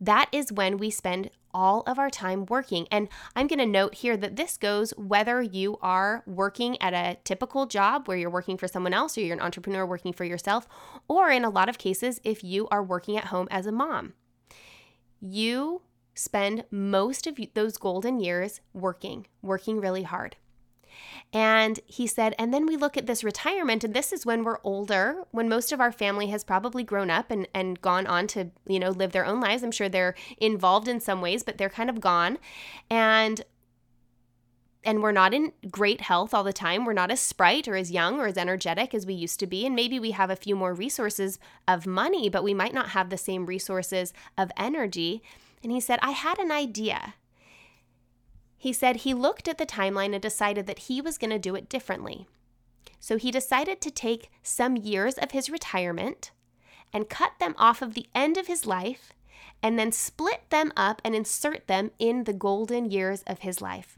that 0.00 0.28
is 0.32 0.52
when 0.52 0.78
we 0.78 0.90
spend 0.90 1.30
all 1.52 1.82
of 1.86 1.98
our 1.98 2.10
time 2.10 2.46
working. 2.46 2.86
And 2.90 3.08
I'm 3.34 3.46
going 3.46 3.58
to 3.58 3.66
note 3.66 3.94
here 3.94 4.16
that 4.16 4.36
this 4.36 4.56
goes 4.56 4.92
whether 4.96 5.42
you 5.42 5.78
are 5.82 6.22
working 6.26 6.80
at 6.80 6.94
a 6.94 7.18
typical 7.24 7.66
job 7.66 8.06
where 8.06 8.16
you're 8.16 8.30
working 8.30 8.56
for 8.56 8.68
someone 8.68 8.94
else 8.94 9.16
or 9.16 9.22
you're 9.22 9.36
an 9.36 9.42
entrepreneur 9.42 9.86
working 9.86 10.12
for 10.12 10.24
yourself, 10.24 10.68
or 11.08 11.30
in 11.30 11.44
a 11.44 11.50
lot 11.50 11.68
of 11.68 11.78
cases, 11.78 12.20
if 12.22 12.44
you 12.44 12.68
are 12.68 12.82
working 12.82 13.16
at 13.16 13.26
home 13.26 13.48
as 13.50 13.66
a 13.66 13.72
mom. 13.72 14.14
You 15.20 15.82
spend 16.14 16.64
most 16.70 17.26
of 17.26 17.38
those 17.54 17.76
golden 17.76 18.20
years 18.20 18.60
working, 18.72 19.26
working 19.42 19.80
really 19.80 20.02
hard. 20.02 20.36
And 21.32 21.80
he 21.86 22.06
said, 22.06 22.34
and 22.38 22.52
then 22.52 22.66
we 22.66 22.76
look 22.76 22.96
at 22.96 23.06
this 23.06 23.22
retirement, 23.24 23.84
and 23.84 23.94
this 23.94 24.12
is 24.12 24.24
when 24.24 24.44
we're 24.44 24.60
older, 24.64 25.24
when 25.30 25.48
most 25.48 25.72
of 25.72 25.80
our 25.80 25.92
family 25.92 26.28
has 26.28 26.44
probably 26.44 26.84
grown 26.84 27.10
up 27.10 27.30
and, 27.30 27.48
and 27.54 27.80
gone 27.80 28.06
on 28.06 28.26
to, 28.28 28.50
you 28.66 28.78
know, 28.78 28.90
live 28.90 29.12
their 29.12 29.26
own 29.26 29.40
lives. 29.40 29.62
I'm 29.62 29.72
sure 29.72 29.88
they're 29.88 30.14
involved 30.38 30.88
in 30.88 31.00
some 31.00 31.20
ways, 31.20 31.42
but 31.42 31.58
they're 31.58 31.68
kind 31.68 31.90
of 31.90 32.00
gone. 32.00 32.38
And 32.90 33.44
and 34.84 35.02
we're 35.02 35.12
not 35.12 35.34
in 35.34 35.52
great 35.70 36.00
health 36.00 36.32
all 36.32 36.44
the 36.44 36.52
time. 36.52 36.84
We're 36.84 36.92
not 36.92 37.10
as 37.10 37.20
sprite 37.20 37.68
or 37.68 37.74
as 37.74 37.90
young 37.90 38.20
or 38.20 38.26
as 38.26 38.38
energetic 38.38 38.94
as 38.94 39.04
we 39.04 39.12
used 39.12 39.40
to 39.40 39.46
be. 39.46 39.66
And 39.66 39.74
maybe 39.74 39.98
we 39.98 40.12
have 40.12 40.30
a 40.30 40.36
few 40.36 40.56
more 40.56 40.72
resources 40.72 41.38
of 41.66 41.86
money, 41.86 42.28
but 42.28 42.44
we 42.44 42.54
might 42.54 42.72
not 42.72 42.90
have 42.90 43.10
the 43.10 43.18
same 43.18 43.44
resources 43.44 44.12
of 44.38 44.52
energy. 44.56 45.22
And 45.62 45.72
he 45.72 45.80
said, 45.80 45.98
I 46.00 46.12
had 46.12 46.38
an 46.38 46.52
idea. 46.52 47.14
He 48.58 48.72
said 48.72 48.96
he 48.96 49.14
looked 49.14 49.46
at 49.46 49.56
the 49.56 49.64
timeline 49.64 50.12
and 50.12 50.20
decided 50.20 50.66
that 50.66 50.80
he 50.80 51.00
was 51.00 51.16
going 51.16 51.30
to 51.30 51.38
do 51.38 51.54
it 51.54 51.68
differently. 51.68 52.26
So 52.98 53.16
he 53.16 53.30
decided 53.30 53.80
to 53.80 53.90
take 53.90 54.30
some 54.42 54.76
years 54.76 55.14
of 55.14 55.30
his 55.30 55.48
retirement 55.48 56.32
and 56.92 57.08
cut 57.08 57.32
them 57.38 57.54
off 57.56 57.80
of 57.80 57.94
the 57.94 58.06
end 58.14 58.36
of 58.36 58.48
his 58.48 58.66
life 58.66 59.12
and 59.62 59.78
then 59.78 59.92
split 59.92 60.42
them 60.50 60.72
up 60.76 61.00
and 61.04 61.14
insert 61.14 61.66
them 61.68 61.92
in 61.98 62.24
the 62.24 62.32
golden 62.32 62.90
years 62.90 63.22
of 63.26 63.40
his 63.40 63.60
life. 63.60 63.96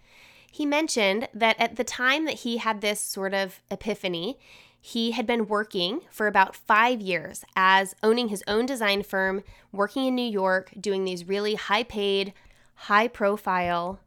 He 0.50 0.66
mentioned 0.66 1.28
that 1.32 1.58
at 1.58 1.76
the 1.76 1.84
time 1.84 2.24
that 2.26 2.40
he 2.40 2.58
had 2.58 2.80
this 2.80 3.00
sort 3.00 3.32
of 3.32 3.60
epiphany, 3.70 4.38
he 4.80 5.12
had 5.12 5.26
been 5.26 5.46
working 5.46 6.00
for 6.10 6.26
about 6.26 6.56
five 6.56 7.00
years 7.00 7.44
as 7.54 7.94
owning 8.02 8.28
his 8.28 8.42
own 8.46 8.66
design 8.66 9.02
firm, 9.02 9.42
working 9.72 10.06
in 10.06 10.14
New 10.14 10.22
York, 10.22 10.72
doing 10.78 11.04
these 11.04 11.28
really 11.28 11.54
high 11.54 11.84
paid, 11.84 12.32
high 12.74 13.08
profile 13.08 14.00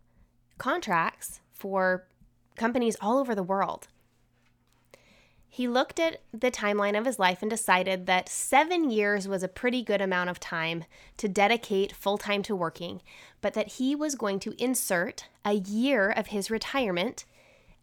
contracts 0.57 1.39
for 1.51 2.07
companies 2.55 2.97
all 3.01 3.17
over 3.17 3.33
the 3.35 3.43
world. 3.43 3.87
He 5.47 5.67
looked 5.67 5.99
at 5.99 6.21
the 6.31 6.49
timeline 6.49 6.97
of 6.97 7.05
his 7.05 7.19
life 7.19 7.43
and 7.43 7.51
decided 7.51 8.07
that 8.07 8.27
seven 8.27 8.89
years 8.89 9.27
was 9.27 9.43
a 9.43 9.47
pretty 9.47 9.83
good 9.83 10.01
amount 10.01 10.31
of 10.31 10.39
time 10.39 10.85
to 11.17 11.29
dedicate 11.29 11.95
full 11.95 12.17
time 12.17 12.41
to 12.43 12.55
working, 12.55 13.03
but 13.39 13.53
that 13.53 13.73
he 13.73 13.93
was 13.93 14.15
going 14.15 14.39
to 14.39 14.55
insert 14.57 15.27
a 15.45 15.53
year 15.53 16.09
of 16.09 16.27
his 16.27 16.49
retirement 16.49 17.25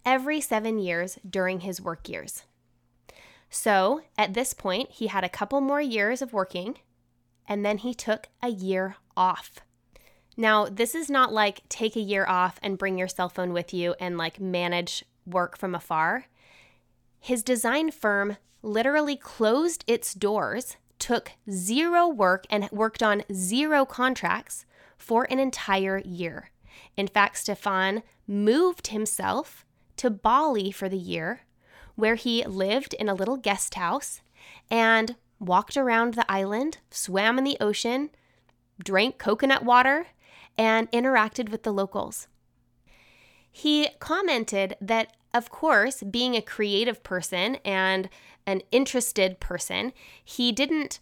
every 0.05 0.41
seven 0.41 0.81
years 0.81 1.21
during 1.29 1.61
his 1.61 1.81
work 1.81 2.09
years. 2.09 2.43
So 3.51 4.03
at 4.19 4.35
this 4.35 4.53
point, 4.53 4.91
he 4.91 5.07
had 5.07 5.23
a 5.23 5.29
couple 5.29 5.61
more 5.61 5.81
years 5.81 6.23
of 6.23 6.33
working, 6.33 6.79
and 7.47 7.65
then 7.65 7.79
he 7.79 7.95
took 7.95 8.27
a 8.43 8.49
year 8.49 8.97
off. 9.17 9.61
Now, 10.41 10.65
this 10.65 10.95
is 10.95 11.11
not 11.11 11.35
like 11.35 11.69
take 11.69 11.97
a 11.97 12.01
year 12.01 12.25
off 12.27 12.59
and 12.63 12.79
bring 12.79 12.97
your 12.97 13.09
cell 13.09 13.29
phone 13.29 13.53
with 13.53 13.75
you 13.75 13.95
and 14.01 14.17
like 14.17 14.41
manage 14.41 15.05
work 15.27 15.59
from 15.59 15.75
afar. 15.75 16.29
His 17.21 17.43
design 17.43 17.91
firm 17.91 18.39
literally 18.63 19.17
closed 19.17 19.85
its 19.87 20.15
doors 20.15 20.79
took 20.99 21.33
zero 21.51 22.09
work 22.09 22.47
and 22.49 22.71
worked 22.71 23.03
on 23.03 23.23
zero 23.31 23.85
contracts 23.85 24.65
for 24.97 25.25
an 25.25 25.39
entire 25.39 25.99
year. 25.99 26.49
In 26.97 27.07
fact, 27.07 27.37
Stefan 27.37 28.03
moved 28.27 28.87
himself 28.87 29.67
to 29.97 30.09
Bali 30.09 30.71
for 30.71 30.89
the 30.89 30.97
year, 30.97 31.41
where 31.97 32.15
he 32.15 32.47
lived 32.47 32.95
in 32.95 33.11
a 33.11 33.15
little 33.15 33.37
guest 33.37 33.75
house 33.75 34.23
and 34.71 35.17
walked 35.39 35.77
around 35.77 36.15
the 36.15 36.33
island, 36.33 36.79
swam 36.91 37.37
in 37.37 37.45
the 37.45 37.59
ocean, 37.61 38.09
drank 38.83 39.19
coconut 39.19 39.67
water, 39.67 40.07
and 40.57 40.91
interacted 40.93 41.51
with 41.51 41.63
the 41.63 41.73
locals. 41.73 42.29
He 43.51 43.89
commented 43.99 44.77
that, 44.81 45.15
of 45.35 45.51
course, 45.51 46.03
being 46.03 46.35
a 46.35 46.43
creative 46.43 47.03
person 47.03 47.57
and 47.65 48.09
an 48.47 48.63
interested 48.71 49.41
person, 49.41 49.93
he 50.25 50.53
didn't 50.53 51.01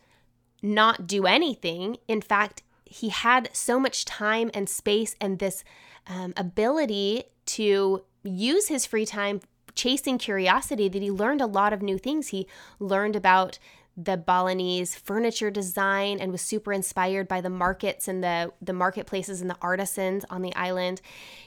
not 0.62 1.06
do 1.06 1.26
anything. 1.26 1.98
In 2.08 2.20
fact, 2.20 2.62
he 2.84 3.10
had 3.10 3.50
so 3.52 3.78
much 3.78 4.04
time 4.04 4.50
and 4.54 4.68
space 4.68 5.14
and 5.20 5.38
this 5.38 5.62
um, 6.06 6.32
ability 6.36 7.24
to 7.46 8.04
use 8.22 8.68
his 8.68 8.86
free 8.86 9.06
time 9.06 9.40
chasing 9.74 10.18
curiosity 10.18 10.88
that 10.88 11.02
he 11.02 11.10
learned 11.10 11.40
a 11.40 11.46
lot 11.46 11.72
of 11.72 11.82
new 11.82 11.98
things. 11.98 12.28
He 12.28 12.48
learned 12.80 13.14
about 13.14 13.58
the 14.00 14.16
Balinese 14.16 14.94
furniture 14.94 15.50
design 15.50 16.20
and 16.20 16.30
was 16.30 16.40
super 16.40 16.72
inspired 16.72 17.26
by 17.26 17.40
the 17.40 17.50
markets 17.50 18.06
and 18.06 18.22
the, 18.22 18.52
the 18.62 18.72
marketplaces 18.72 19.40
and 19.40 19.50
the 19.50 19.56
artisans 19.60 20.24
on 20.30 20.42
the 20.42 20.54
island. 20.54 21.00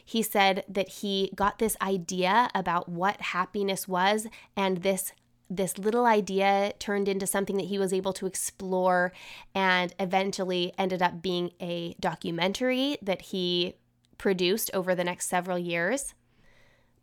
He 0.03 0.21
said 0.21 0.65
that 0.67 0.89
he 0.89 1.31
got 1.33 1.59
this 1.59 1.77
idea 1.81 2.49
about 2.53 2.89
what 2.89 3.21
happiness 3.21 3.87
was, 3.87 4.27
and 4.55 4.83
this 4.83 5.13
this 5.49 5.77
little 5.77 6.05
idea 6.05 6.71
turned 6.79 7.09
into 7.09 7.27
something 7.27 7.57
that 7.57 7.65
he 7.65 7.77
was 7.77 7.91
able 7.91 8.13
to 8.13 8.25
explore 8.25 9.11
and 9.53 9.93
eventually 9.99 10.71
ended 10.77 11.01
up 11.01 11.21
being 11.21 11.51
a 11.59 11.93
documentary 11.99 12.97
that 13.01 13.21
he 13.21 13.73
produced 14.17 14.71
over 14.73 14.95
the 14.95 15.03
next 15.03 15.27
several 15.27 15.59
years. 15.59 16.13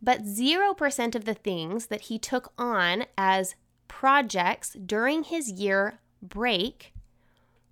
But 0.01 0.23
0% 0.23 1.15
of 1.15 1.25
the 1.25 1.35
things 1.35 1.87
that 1.87 2.01
he 2.01 2.17
took 2.17 2.51
on 2.57 3.05
as 3.15 3.53
projects 3.89 4.71
during 4.85 5.23
his 5.23 5.51
year 5.51 5.99
break 6.21 6.93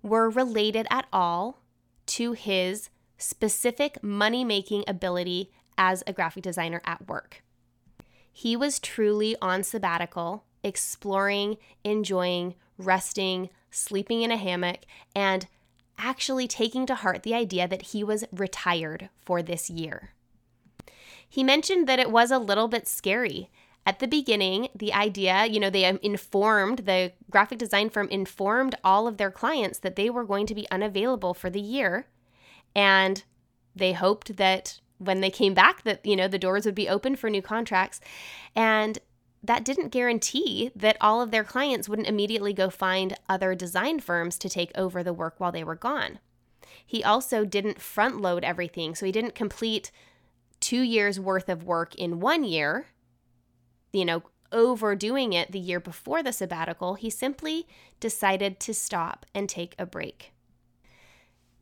were 0.02 0.28
related 0.28 0.86
at 0.90 1.06
all 1.10 1.62
to 2.04 2.32
his 2.32 2.90
specific 3.16 4.02
money 4.02 4.44
making 4.44 4.84
ability 4.86 5.50
as 5.78 6.04
a 6.06 6.12
graphic 6.12 6.42
designer 6.42 6.82
at 6.84 7.08
work. 7.08 7.42
He 8.30 8.56
was 8.56 8.78
truly 8.78 9.36
on 9.40 9.62
sabbatical, 9.62 10.44
exploring, 10.62 11.56
enjoying, 11.82 12.54
resting, 12.76 13.48
sleeping 13.70 14.22
in 14.22 14.30
a 14.30 14.36
hammock, 14.36 14.80
and 15.14 15.46
actually 15.98 16.46
taking 16.46 16.86
to 16.86 16.94
heart 16.94 17.22
the 17.22 17.34
idea 17.34 17.66
that 17.66 17.82
he 17.82 18.04
was 18.04 18.24
retired 18.30 19.08
for 19.24 19.42
this 19.42 19.68
year. 19.68 20.10
He 21.28 21.42
mentioned 21.42 21.86
that 21.88 21.98
it 21.98 22.10
was 22.10 22.30
a 22.30 22.38
little 22.38 22.68
bit 22.68 22.86
scary 22.86 23.50
at 23.86 24.00
the 24.00 24.06
beginning, 24.06 24.68
the 24.74 24.92
idea, 24.92 25.46
you 25.46 25.58
know, 25.58 25.70
they 25.70 25.86
um, 25.86 25.98
informed, 26.02 26.80
the 26.80 27.12
graphic 27.30 27.58
design 27.58 27.88
firm 27.88 28.08
informed 28.10 28.74
all 28.84 29.08
of 29.08 29.16
their 29.16 29.30
clients 29.30 29.78
that 29.78 29.96
they 29.96 30.10
were 30.10 30.24
going 30.24 30.46
to 30.46 30.54
be 30.54 30.70
unavailable 30.70 31.32
for 31.32 31.48
the 31.48 31.60
year. 31.60 32.06
And 32.74 33.24
they 33.74 33.92
hoped 33.92 34.36
that 34.36 34.80
when 34.98 35.20
they 35.20 35.30
came 35.30 35.54
back 35.54 35.84
that, 35.84 36.04
you 36.04 36.16
know, 36.16 36.28
the 36.28 36.38
doors 36.38 36.66
would 36.66 36.74
be 36.74 36.88
open 36.88 37.16
for 37.16 37.30
new 37.30 37.40
contracts. 37.40 38.00
And 38.54 38.98
that 39.42 39.64
didn't 39.64 39.88
guarantee 39.88 40.70
that 40.74 40.96
all 41.00 41.22
of 41.22 41.30
their 41.30 41.44
clients 41.44 41.88
wouldn't 41.88 42.08
immediately 42.08 42.52
go 42.52 42.68
find 42.70 43.14
other 43.28 43.54
design 43.54 44.00
firms 44.00 44.36
to 44.38 44.48
take 44.48 44.72
over 44.74 45.02
the 45.02 45.12
work 45.12 45.36
while 45.38 45.52
they 45.52 45.64
were 45.64 45.76
gone. 45.76 46.18
He 46.84 47.04
also 47.04 47.44
didn't 47.44 47.80
front 47.80 48.20
load 48.20 48.44
everything. 48.44 48.94
So 48.94 49.06
he 49.06 49.12
didn't 49.12 49.34
complete 49.34 49.90
two 50.60 50.82
years 50.82 51.20
worth 51.20 51.48
of 51.48 51.64
work 51.64 51.94
in 51.94 52.20
one 52.20 52.44
year 52.44 52.88
you 53.92 54.04
know, 54.04 54.22
overdoing 54.52 55.32
it 55.32 55.52
the 55.52 55.58
year 55.58 55.80
before 55.80 56.22
the 56.22 56.32
sabbatical, 56.32 56.94
he 56.94 57.10
simply 57.10 57.66
decided 58.00 58.58
to 58.60 58.74
stop 58.74 59.26
and 59.34 59.48
take 59.48 59.74
a 59.78 59.86
break. 59.86 60.32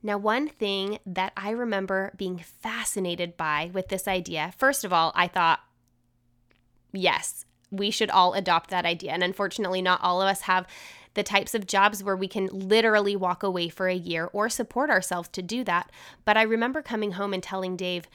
Now, 0.02 0.18
one 0.18 0.48
thing 0.48 0.98
that 1.04 1.32
I 1.36 1.50
remember 1.50 2.12
being 2.16 2.38
fascinated 2.38 3.36
by 3.36 3.70
with 3.72 3.88
this 3.88 4.06
idea, 4.06 4.52
first 4.56 4.84
of 4.84 4.92
all, 4.92 5.10
I 5.16 5.26
thought, 5.26 5.60
yes, 6.92 7.44
we 7.72 7.90
should 7.90 8.10
all 8.10 8.34
adopt 8.34 8.70
that 8.70 8.86
idea. 8.86 9.10
And 9.10 9.24
unfortunately, 9.24 9.82
not 9.82 10.00
all 10.02 10.22
of 10.22 10.28
us 10.28 10.42
have 10.42 10.66
the 11.14 11.22
types 11.22 11.54
of 11.54 11.66
jobs 11.66 12.04
where 12.04 12.14
we 12.14 12.28
can 12.28 12.46
literally 12.52 13.16
walk 13.16 13.42
away 13.42 13.68
for 13.68 13.88
a 13.88 13.94
year 13.94 14.28
or 14.32 14.48
support 14.48 14.90
ourselves 14.90 15.28
to 15.30 15.42
do 15.42 15.64
that. 15.64 15.90
But 16.24 16.36
I 16.36 16.42
remember 16.42 16.82
coming 16.82 17.12
home 17.12 17.32
and 17.32 17.42
telling 17.42 17.74
Dave, 17.74 18.06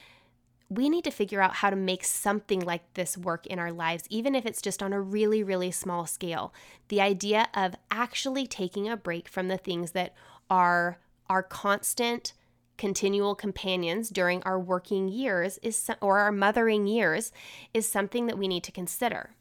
we 0.76 0.88
need 0.88 1.04
to 1.04 1.10
figure 1.10 1.42
out 1.42 1.56
how 1.56 1.70
to 1.70 1.76
make 1.76 2.04
something 2.04 2.60
like 2.60 2.94
this 2.94 3.18
work 3.18 3.46
in 3.46 3.58
our 3.58 3.72
lives, 3.72 4.04
even 4.08 4.34
if 4.34 4.46
it's 4.46 4.62
just 4.62 4.82
on 4.82 4.92
a 4.92 5.00
really, 5.00 5.42
really 5.42 5.70
small 5.70 6.06
scale. 6.06 6.54
The 6.88 7.00
idea 7.00 7.48
of 7.54 7.74
actually 7.90 8.46
taking 8.46 8.88
a 8.88 8.96
break 8.96 9.28
from 9.28 9.48
the 9.48 9.58
things 9.58 9.92
that 9.92 10.14
are 10.48 10.98
our 11.28 11.42
constant, 11.42 12.32
continual 12.78 13.34
companions 13.34 14.08
during 14.08 14.42
our 14.44 14.58
working 14.58 15.08
years 15.08 15.58
is 15.62 15.90
or 16.00 16.18
our 16.18 16.32
mothering 16.32 16.86
years 16.86 17.32
is 17.74 17.86
something 17.86 18.26
that 18.26 18.38
we 18.38 18.48
need 18.48 18.64
to 18.64 18.72
consider. 18.72 19.34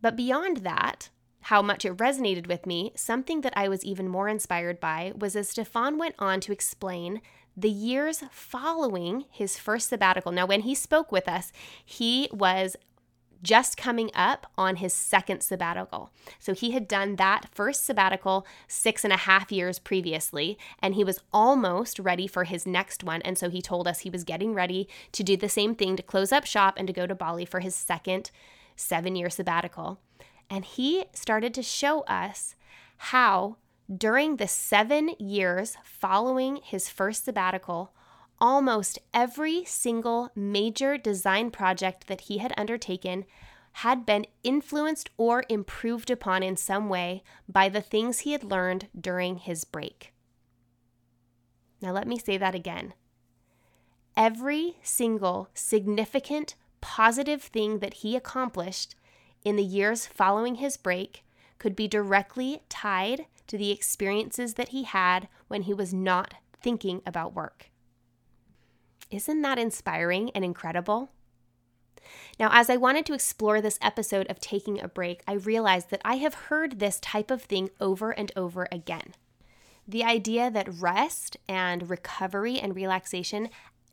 But 0.00 0.16
beyond 0.16 0.58
that, 0.58 1.10
how 1.46 1.60
much 1.60 1.84
it 1.84 1.96
resonated 1.96 2.46
with 2.46 2.66
me, 2.66 2.92
something 2.94 3.40
that 3.42 3.52
I 3.56 3.68
was 3.68 3.84
even 3.84 4.08
more 4.08 4.28
inspired 4.28 4.80
by 4.80 5.12
was 5.16 5.36
as 5.36 5.48
Stefan 5.48 5.98
went 5.98 6.14
on 6.18 6.40
to 6.40 6.52
explain 6.52 7.20
the 7.56 7.70
years 7.70 8.24
following 8.30 9.24
his 9.30 9.58
first 9.58 9.88
sabbatical. 9.88 10.32
Now, 10.32 10.46
when 10.46 10.62
he 10.62 10.74
spoke 10.74 11.12
with 11.12 11.28
us, 11.28 11.52
he 11.84 12.28
was 12.32 12.76
just 13.42 13.76
coming 13.76 14.10
up 14.14 14.46
on 14.56 14.76
his 14.76 14.94
second 14.94 15.42
sabbatical. 15.42 16.10
So 16.38 16.54
he 16.54 16.70
had 16.70 16.86
done 16.86 17.16
that 17.16 17.48
first 17.50 17.84
sabbatical 17.84 18.46
six 18.68 19.02
and 19.04 19.12
a 19.12 19.18
half 19.18 19.50
years 19.50 19.78
previously, 19.78 20.56
and 20.78 20.94
he 20.94 21.04
was 21.04 21.20
almost 21.32 21.98
ready 21.98 22.26
for 22.26 22.44
his 22.44 22.66
next 22.66 23.02
one. 23.02 23.20
And 23.22 23.36
so 23.36 23.50
he 23.50 23.60
told 23.60 23.88
us 23.88 24.00
he 24.00 24.10
was 24.10 24.24
getting 24.24 24.54
ready 24.54 24.88
to 25.12 25.24
do 25.24 25.36
the 25.36 25.48
same 25.48 25.74
thing 25.74 25.96
to 25.96 26.02
close 26.02 26.32
up 26.32 26.46
shop 26.46 26.74
and 26.76 26.86
to 26.86 26.92
go 26.92 27.06
to 27.06 27.14
Bali 27.14 27.44
for 27.44 27.60
his 27.60 27.74
second 27.74 28.30
seven 28.76 29.16
year 29.16 29.28
sabbatical. 29.28 29.98
And 30.48 30.64
he 30.64 31.04
started 31.12 31.52
to 31.54 31.62
show 31.62 32.02
us 32.02 32.54
how 32.96 33.56
during 33.92 34.36
the 34.36 34.48
seven 34.48 35.10
years 35.18 35.76
following 35.84 36.56
his 36.62 36.88
first 36.88 37.24
sabbatical, 37.24 37.92
almost 38.40 38.98
every 39.14 39.64
single 39.64 40.30
major 40.34 40.96
design 40.98 41.50
project 41.50 42.06
that 42.08 42.22
he 42.22 42.38
had 42.38 42.52
undertaken 42.56 43.24
had 43.76 44.04
been 44.04 44.26
influenced 44.42 45.10
or 45.16 45.44
improved 45.48 46.10
upon 46.10 46.42
in 46.42 46.56
some 46.56 46.88
way 46.88 47.22
by 47.48 47.68
the 47.68 47.80
things 47.80 48.20
he 48.20 48.32
had 48.32 48.44
learned 48.44 48.88
during 48.98 49.38
his 49.38 49.64
break. 49.64 50.12
Now, 51.80 51.92
let 51.92 52.06
me 52.06 52.18
say 52.18 52.36
that 52.36 52.54
again. 52.54 52.94
Every 54.16 54.76
single 54.82 55.48
significant 55.54 56.54
positive 56.80 57.42
thing 57.42 57.78
that 57.78 57.94
he 57.94 58.14
accomplished 58.14 58.94
in 59.44 59.56
the 59.56 59.64
years 59.64 60.06
following 60.06 60.56
his 60.56 60.76
break 60.76 61.24
could 61.58 61.74
be 61.74 61.88
directly 61.88 62.62
tied 62.68 63.26
to 63.46 63.58
the 63.58 63.70
experiences 63.70 64.54
that 64.54 64.68
he 64.68 64.84
had 64.84 65.28
when 65.48 65.62
he 65.62 65.74
was 65.74 65.92
not 65.92 66.34
thinking 66.62 67.02
about 67.06 67.34
work. 67.34 67.70
Isn't 69.10 69.42
that 69.42 69.58
inspiring 69.58 70.30
and 70.34 70.44
incredible? 70.44 71.10
Now, 72.38 72.50
as 72.52 72.70
I 72.70 72.76
wanted 72.76 73.06
to 73.06 73.14
explore 73.14 73.60
this 73.60 73.78
episode 73.82 74.26
of 74.28 74.40
taking 74.40 74.80
a 74.80 74.88
break, 74.88 75.22
I 75.26 75.34
realized 75.34 75.90
that 75.90 76.00
I 76.04 76.16
have 76.16 76.34
heard 76.34 76.78
this 76.78 76.98
type 76.98 77.30
of 77.30 77.42
thing 77.42 77.70
over 77.80 78.10
and 78.10 78.32
over 78.34 78.66
again. 78.72 79.14
The 79.86 80.04
idea 80.04 80.50
that 80.50 80.80
rest 80.80 81.36
and 81.48 81.90
recovery 81.90 82.58
and 82.58 82.74
relaxation 82.74 83.50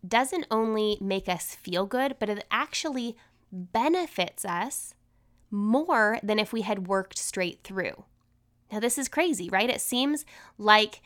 doesn't 0.08 0.48
only 0.50 0.98
make 1.02 1.28
us 1.28 1.56
feel 1.56 1.86
good, 1.86 2.16
but 2.20 2.30
it 2.30 2.46
actually 2.52 3.18
benefits 3.52 4.46
us 4.46 4.94
more 5.52 6.20
than 6.22 6.40
if 6.40 6.54
we 6.54 6.62
had 6.62 6.88
worked 6.88 7.18
straight 7.18 7.64
through. 7.64 8.06
Now, 8.72 8.80
this 8.80 8.98
is 8.98 9.08
crazy, 9.08 9.50
right? 9.50 9.70
It 9.70 9.82
seems 9.82 10.26
like 10.58 11.02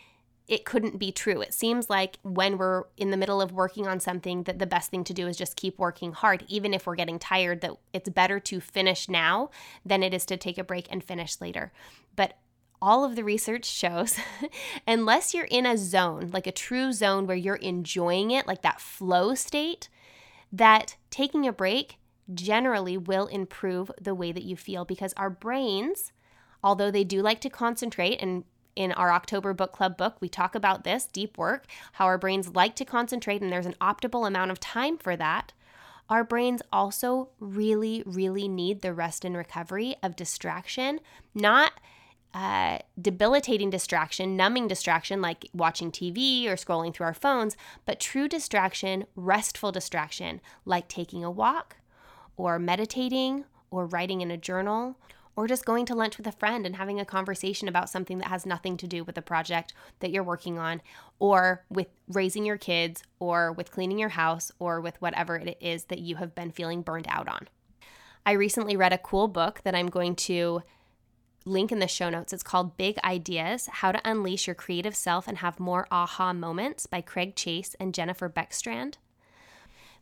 it 0.47 0.65
couldn't 0.65 0.99
be 0.99 1.11
true. 1.11 1.41
It 1.41 1.53
seems 1.53 1.89
like 1.89 2.17
when 2.21 2.57
we're 2.57 2.83
in 2.97 3.11
the 3.11 3.17
middle 3.17 3.41
of 3.41 3.53
working 3.53 3.87
on 3.87 3.99
something 3.99 4.43
that 4.43 4.59
the 4.59 4.67
best 4.67 4.91
thing 4.91 5.03
to 5.05 5.13
do 5.13 5.27
is 5.27 5.37
just 5.37 5.55
keep 5.55 5.79
working 5.79 6.11
hard 6.11 6.43
even 6.49 6.73
if 6.73 6.85
we're 6.85 6.95
getting 6.95 7.17
tired 7.17 7.61
that 7.61 7.71
it's 7.93 8.09
better 8.09 8.39
to 8.41 8.59
finish 8.59 9.07
now 9.07 9.49
than 9.85 10.03
it 10.03 10.13
is 10.13 10.25
to 10.25 10.37
take 10.37 10.57
a 10.57 10.63
break 10.63 10.87
and 10.91 11.03
finish 11.03 11.39
later. 11.39 11.71
But 12.15 12.37
all 12.81 13.05
of 13.05 13.15
the 13.15 13.23
research 13.23 13.65
shows 13.65 14.17
unless 14.87 15.33
you're 15.33 15.45
in 15.45 15.65
a 15.65 15.77
zone, 15.77 16.31
like 16.33 16.47
a 16.47 16.51
true 16.51 16.91
zone 16.91 17.25
where 17.25 17.37
you're 17.37 17.55
enjoying 17.55 18.31
it, 18.31 18.45
like 18.45 18.61
that 18.63 18.81
flow 18.81 19.35
state, 19.35 19.87
that 20.51 20.97
taking 21.09 21.47
a 21.47 21.53
break 21.53 21.97
generally 22.33 22.97
will 22.97 23.27
improve 23.27 23.89
the 23.99 24.13
way 24.13 24.33
that 24.33 24.43
you 24.43 24.57
feel 24.57 24.83
because 24.83 25.13
our 25.15 25.29
brains 25.29 26.11
although 26.63 26.91
they 26.91 27.03
do 27.03 27.21
like 27.21 27.41
to 27.41 27.49
concentrate 27.49 28.21
and 28.21 28.43
in 28.75 28.91
our 28.93 29.11
October 29.11 29.53
book 29.53 29.71
club 29.71 29.97
book, 29.97 30.15
we 30.19 30.29
talk 30.29 30.55
about 30.55 30.83
this 30.83 31.05
deep 31.05 31.37
work, 31.37 31.65
how 31.93 32.05
our 32.05 32.17
brains 32.17 32.55
like 32.55 32.75
to 32.75 32.85
concentrate, 32.85 33.41
and 33.41 33.51
there's 33.51 33.65
an 33.65 33.75
optimal 33.79 34.27
amount 34.27 34.51
of 34.51 34.59
time 34.59 34.97
for 34.97 35.15
that. 35.15 35.53
Our 36.09 36.23
brains 36.23 36.61
also 36.71 37.29
really, 37.39 38.03
really 38.05 38.47
need 38.47 38.81
the 38.81 38.93
rest 38.93 39.23
and 39.23 39.37
recovery 39.37 39.95
of 40.03 40.15
distraction, 40.15 40.99
not 41.33 41.73
uh, 42.33 42.79
debilitating 42.99 43.69
distraction, 43.69 44.35
numbing 44.35 44.67
distraction 44.67 45.21
like 45.21 45.47
watching 45.53 45.91
TV 45.91 46.47
or 46.47 46.55
scrolling 46.55 46.93
through 46.93 47.05
our 47.05 47.13
phones, 47.13 47.55
but 47.85 47.99
true 47.99 48.27
distraction, 48.27 49.05
restful 49.15 49.71
distraction 49.71 50.41
like 50.65 50.87
taking 50.87 51.23
a 51.23 51.31
walk 51.31 51.77
or 52.35 52.57
meditating 52.57 53.45
or 53.69 53.85
writing 53.85 54.21
in 54.21 54.31
a 54.31 54.37
journal 54.37 54.97
or 55.35 55.47
just 55.47 55.65
going 55.65 55.85
to 55.85 55.95
lunch 55.95 56.17
with 56.17 56.27
a 56.27 56.31
friend 56.31 56.65
and 56.65 56.75
having 56.75 56.99
a 56.99 57.05
conversation 57.05 57.67
about 57.67 57.89
something 57.89 58.19
that 58.19 58.27
has 58.27 58.45
nothing 58.45 58.77
to 58.77 58.87
do 58.87 59.03
with 59.03 59.15
the 59.15 59.21
project 59.21 59.73
that 59.99 60.11
you're 60.11 60.23
working 60.23 60.59
on, 60.59 60.81
or 61.19 61.65
with 61.69 61.87
raising 62.07 62.45
your 62.45 62.57
kids, 62.57 63.03
or 63.19 63.51
with 63.51 63.71
cleaning 63.71 63.99
your 63.99 64.09
house, 64.09 64.51
or 64.59 64.79
with 64.79 65.01
whatever 65.01 65.35
it 65.35 65.57
is 65.59 65.85
that 65.85 65.99
you 65.99 66.17
have 66.17 66.35
been 66.35 66.51
feeling 66.51 66.81
burned 66.81 67.07
out 67.09 67.27
on. 67.27 67.47
I 68.25 68.33
recently 68.33 68.77
read 68.77 68.93
a 68.93 68.97
cool 68.97 69.27
book 69.27 69.61
that 69.63 69.75
I'm 69.75 69.87
going 69.87 70.15
to 70.15 70.61
link 71.45 71.71
in 71.71 71.79
the 71.79 71.87
show 71.87 72.09
notes. 72.09 72.31
It's 72.31 72.43
called 72.43 72.77
Big 72.77 72.97
Ideas 73.03 73.67
How 73.67 73.91
to 73.91 74.01
Unleash 74.09 74.47
Your 74.47 74.55
Creative 74.55 74.95
Self 74.95 75.27
and 75.27 75.39
Have 75.39 75.59
More 75.59 75.87
Aha 75.91 76.31
Moments 76.31 76.85
by 76.85 77.01
Craig 77.01 77.35
Chase 77.35 77.75
and 77.79 77.93
Jennifer 77.93 78.29
Beckstrand. 78.29 78.95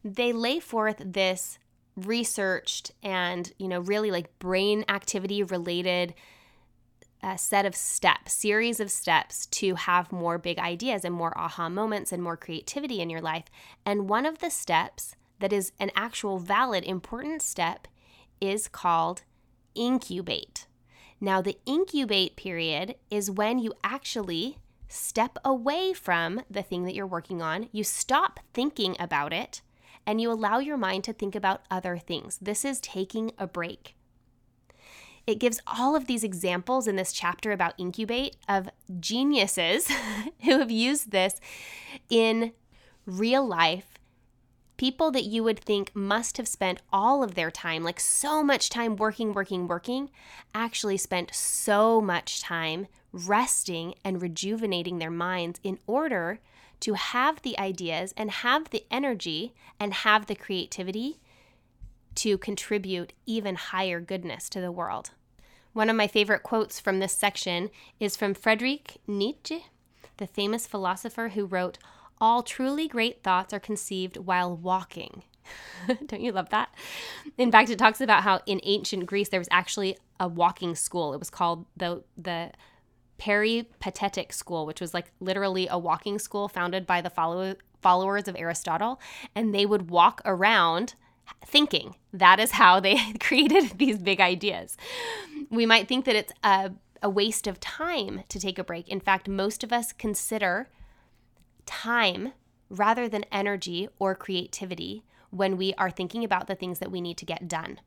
They 0.04 0.34
lay 0.34 0.60
forth 0.60 1.02
this 1.04 1.58
researched 1.96 2.92
and 3.04 3.52
you 3.58 3.68
know 3.68 3.80
really 3.82 4.12
like 4.12 4.40
brain 4.40 4.86
activity 4.88 5.44
related 5.44 6.14
uh, 7.24 7.36
set 7.36 7.66
of 7.66 7.76
steps 7.76 8.34
series 8.34 8.80
of 8.80 8.90
steps 8.90 9.46
to 9.48 9.76
have 9.76 10.12
more 10.12 10.38
big 10.38 10.58
ideas 10.58 11.06
and 11.06 11.14
more 11.14 11.38
aha 11.38 11.70
moments 11.70 12.12
and 12.12 12.24
more 12.24 12.38
creativity 12.38 13.00
in 13.02 13.10
your 13.10 13.22
life. 13.22 13.46
And 13.86 14.10
one 14.10 14.26
of 14.26 14.40
the 14.40 14.50
steps 14.50 15.16
that 15.40 15.54
is 15.54 15.72
an 15.80 15.92
actual 15.96 16.40
valid 16.40 16.84
important 16.84 17.42
step 17.42 17.88
is 18.40 18.68
called 18.68 19.24
incubate. 19.76 20.68
Now 21.20 21.42
the 21.42 21.58
incubate 21.66 22.36
period 22.36 22.96
is 23.12 23.30
when 23.30 23.60
you 23.60 23.74
actually 23.84 24.58
step 24.88 25.38
away 25.46 25.94
from 25.94 26.42
the 26.50 26.64
thing 26.64 26.84
that 26.84 26.96
you're 26.96 27.08
working 27.08 27.42
on. 27.42 27.70
You 27.72 27.84
stop 27.84 28.40
thinking 28.54 28.96
about 29.00 29.32
it 29.32 29.62
and 30.06 30.22
you 30.22 30.32
allow 30.32 30.60
your 30.60 30.78
mind 30.78 31.04
to 31.06 31.14
think 31.14 31.36
about 31.36 31.64
other 31.70 31.98
things. 31.98 32.38
This 32.42 32.66
is 32.66 32.80
taking 32.80 33.32
a 33.38 33.48
break. 33.48 33.96
It 35.28 35.40
gives 35.40 35.62
all 35.68 35.96
of 35.96 36.08
these 36.08 36.24
examples 36.24 36.88
in 36.88 36.96
this 36.96 37.14
chapter 37.14 37.52
about 37.52 37.76
incubate 37.78 38.36
of 38.50 38.70
geniuses 39.00 39.88
who 40.44 40.60
have 40.60 40.72
used 40.72 41.12
this 41.12 41.40
in 42.10 42.54
real 43.06 43.46
life. 43.46 43.88
People 44.78 45.12
that 45.12 45.26
you 45.26 45.44
would 45.44 45.60
think 45.60 45.96
must 45.96 46.38
have 46.38 46.48
spent 46.48 46.82
all 46.92 47.24
of 47.24 47.36
their 47.36 47.52
time, 47.52 47.84
like 47.84 48.00
so 48.00 48.44
much 48.44 48.70
time 48.70 48.96
working, 48.96 49.32
working, 49.32 49.68
working, 49.68 50.10
actually 50.56 50.98
spent 50.98 51.36
so 51.36 52.02
much 52.02 52.42
time 52.42 52.88
resting 53.14 53.94
and 54.04 54.22
rejuvenating 54.22 54.98
their 54.98 55.12
minds 55.12 55.60
in 55.64 55.78
order 55.86 56.40
to 56.82 56.94
have 56.94 57.41
the 57.41 57.58
ideas 57.58 58.13
and 58.17 58.30
have 58.30 58.70
the 58.70 58.84
energy 58.91 59.54
and 59.80 59.94
have 59.94 60.26
the 60.26 60.36
creativity 60.36 61.20
to 62.15 62.38
contribute 62.38 63.13
even 63.26 63.56
higher 63.56 64.02
goodness 64.02 64.50
to 64.50 64.60
the 64.60 64.72
world. 64.72 65.12
One 65.74 65.89
of 65.89 65.96
my 65.96 66.08
favorite 66.08 66.44
quotes 66.44 66.80
from 66.80 67.00
this 67.00 67.13
section 67.13 67.70
is 68.00 68.17
from 68.17 68.34
Friedrich 68.34 68.98
Nietzsche, 69.08 69.67
the 70.17 70.28
famous 70.28 70.67
philosopher 70.67 71.30
who 71.30 71.46
wrote, 71.46 71.78
All 72.20 72.44
truly 72.44 72.88
great 72.88 73.24
thoughts 73.24 73.54
are 73.54 73.60
conceived 73.60 74.17
while 74.17 74.56
walking. 74.56 75.24
Don't 75.88 76.22
you 76.22 76.32
love 76.32 76.50
that? 76.50 76.74
In 77.38 77.52
fact, 77.52 77.70
it 77.70 77.80
talks 77.80 78.02
about 78.02 78.24
how 78.24 78.41
in 78.46 78.60
ancient 78.63 79.06
Greece 79.06 79.30
there 79.30 79.39
was 79.39 79.48
actually 79.50 79.98
a 80.20 80.28
walking 80.28 80.76
school. 80.76 81.13
It 81.13 81.20
was 81.20 81.30
called 81.30 81.65
the 81.76 82.04
the 82.17 82.52
peripatetic 83.22 84.34
school, 84.34 84.66
which 84.66 84.82
was 84.82 84.96
like 84.96 85.12
literally 85.20 85.68
a 85.70 85.78
walking 85.78 86.18
school 86.18 86.48
founded 86.48 86.88
by 86.88 87.02
the 87.02 87.10
follow- 87.10 87.56
followers 87.80 88.28
of 88.28 88.36
Aristotle. 88.36 89.00
And 89.36 89.54
they 89.54 89.64
would 89.64 89.92
walk 89.92 90.24
around 90.26 90.96
thinking. 91.46 91.94
That 92.12 92.40
is 92.40 92.52
how 92.52 92.80
they 92.80 92.98
created 93.20 93.78
these 93.78 94.00
big 94.00 94.20
ideas. 94.20 94.76
We 95.52 95.68
might 95.68 95.88
think 95.88 96.06
that 96.06 96.16
it's 96.16 96.34
a, 96.44 96.72
a 97.04 97.12
waste 97.12 97.46
of 97.46 97.60
time 97.60 98.24
to 98.28 98.40
take 98.40 98.58
a 98.58 98.64
break. 98.64 98.90
In 98.90 99.00
fact, 99.00 99.30
most 99.30 99.64
of 99.64 99.72
us 99.72 99.94
consider 99.94 100.68
time 101.68 102.34
rather 102.72 103.08
than 103.08 103.26
energy 103.32 103.88
or 104.00 104.16
creativity 104.16 105.04
when 105.30 105.58
we 105.58 105.76
are 105.76 105.92
thinking 105.92 106.24
about 106.24 106.48
the 106.48 106.56
things 106.56 106.80
that 106.80 106.90
we 106.90 107.00
need 107.00 107.18
to 107.18 107.26
get 107.26 107.48
done. 107.48 107.82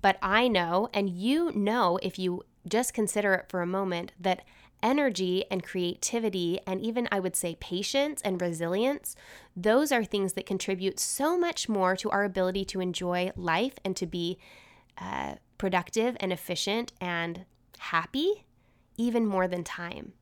But 0.00 0.18
I 0.22 0.46
know, 0.46 0.88
and 0.94 1.10
you 1.10 1.50
know, 1.50 1.98
if 2.00 2.16
you 2.16 2.44
just 2.68 2.94
consider 2.94 3.34
it 3.34 3.46
for 3.48 3.60
a 3.60 3.66
moment, 3.66 4.12
that 4.20 4.44
energy 4.82 5.44
and 5.50 5.62
creativity, 5.62 6.60
and 6.66 6.80
even 6.80 7.08
I 7.10 7.20
would 7.20 7.36
say 7.36 7.56
patience 7.60 8.20
and 8.22 8.40
resilience, 8.40 9.16
those 9.56 9.92
are 9.92 10.04
things 10.04 10.34
that 10.34 10.46
contribute 10.46 11.00
so 11.00 11.38
much 11.38 11.68
more 11.68 11.96
to 11.96 12.10
our 12.10 12.24
ability 12.24 12.64
to 12.66 12.80
enjoy 12.80 13.32
life 13.36 13.78
and 13.84 13.96
to 13.96 14.06
be 14.06 14.38
uh, 14.98 15.34
productive 15.58 16.16
and 16.20 16.32
efficient 16.32 16.92
and 17.00 17.44
happy, 17.78 18.44
even 18.96 19.26
more 19.26 19.48
than 19.48 19.64
time. 19.64 20.12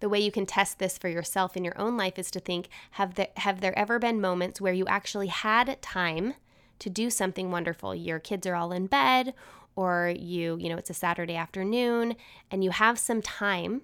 The 0.00 0.08
way 0.08 0.20
you 0.20 0.30
can 0.30 0.46
test 0.46 0.78
this 0.78 0.96
for 0.96 1.08
yourself 1.08 1.56
in 1.56 1.64
your 1.64 1.78
own 1.78 1.96
life 1.96 2.18
is 2.18 2.30
to 2.32 2.40
think 2.40 2.68
have 2.92 3.14
there, 3.14 3.28
have 3.36 3.60
there 3.60 3.76
ever 3.76 3.98
been 3.98 4.20
moments 4.20 4.60
where 4.60 4.72
you 4.72 4.86
actually 4.86 5.26
had 5.26 5.80
time 5.82 6.34
to 6.78 6.88
do 6.88 7.10
something 7.10 7.50
wonderful? 7.50 7.94
Your 7.94 8.20
kids 8.20 8.46
are 8.46 8.54
all 8.54 8.70
in 8.70 8.86
bed, 8.86 9.34
or 9.78 10.12
you, 10.18 10.58
you 10.60 10.68
know, 10.68 10.76
it's 10.76 10.90
a 10.90 10.94
Saturday 10.94 11.36
afternoon 11.36 12.16
and 12.50 12.64
you 12.64 12.70
have 12.70 12.98
some 12.98 13.22
time, 13.22 13.82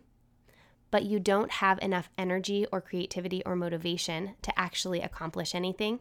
but 0.91 1.05
you 1.05 1.21
don't 1.21 1.53
have 1.53 1.79
enough 1.81 2.11
energy 2.19 2.67
or 2.73 2.81
creativity 2.81 3.45
or 3.47 3.55
motivation 3.55 4.35
to 4.43 4.59
actually 4.59 5.01
accomplish 5.01 5.55
anything. 5.55 6.01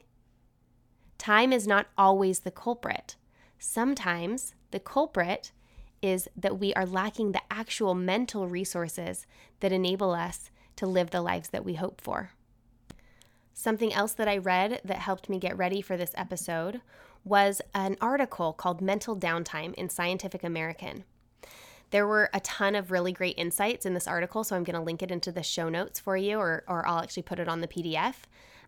Time 1.20 1.54
is 1.54 1.68
not 1.68 1.86
always 1.96 2.40
the 2.40 2.50
culprit. 2.50 3.18
Sometimes 3.60 4.56
the 4.72 4.80
culprit 4.80 5.52
is 6.02 6.28
that 6.36 6.58
we 6.58 6.74
are 6.74 6.88
lacking 6.88 7.32
the 7.32 7.44
actual 7.52 7.94
mental 7.94 8.48
resources 8.48 9.28
that 9.60 9.72
enable 9.72 10.10
us 10.10 10.50
to 10.76 10.88
live 10.88 11.12
the 11.12 11.22
lives 11.22 11.50
that 11.50 11.64
we 11.64 11.76
hope 11.76 12.02
for. 12.02 12.32
Something 13.54 13.94
else 13.94 14.14
that 14.14 14.28
I 14.28 14.38
read 14.38 14.82
that 14.84 14.98
helped 14.98 15.30
me 15.30 15.38
get 15.38 15.56
ready 15.56 15.82
for 15.82 15.98
this 15.98 16.16
episode 16.18 16.82
was 17.24 17.62
an 17.74 17.98
article 18.02 18.54
called 18.54 18.82
Mental 18.82 19.16
Downtime 19.16 19.74
in 19.76 19.90
Scientific 19.90 20.44
American. 20.44 21.04
There 21.92 22.08
were 22.08 22.30
a 22.34 22.40
ton 22.40 22.76
of 22.76 22.92
really 22.92 23.12
great 23.12 23.38
insights 23.38 23.86
in 23.86 23.94
this 23.94 24.08
article, 24.08 24.44
so 24.44 24.56
I'm 24.56 24.64
going 24.64 24.76
to 24.76 24.82
link 24.82 25.04
it 25.04 25.12
into 25.12 25.32
the 25.32 25.44
show 25.44 25.70
notes 25.70 26.00
for 26.00 26.18
you, 26.18 26.40
or, 26.40 26.64
or 26.68 26.88
I'll 26.88 27.00
actually 27.00 27.24
put 27.24 27.40
it 27.40 27.48
on 27.48 27.62
the 27.62 27.68
PDF 27.68 28.16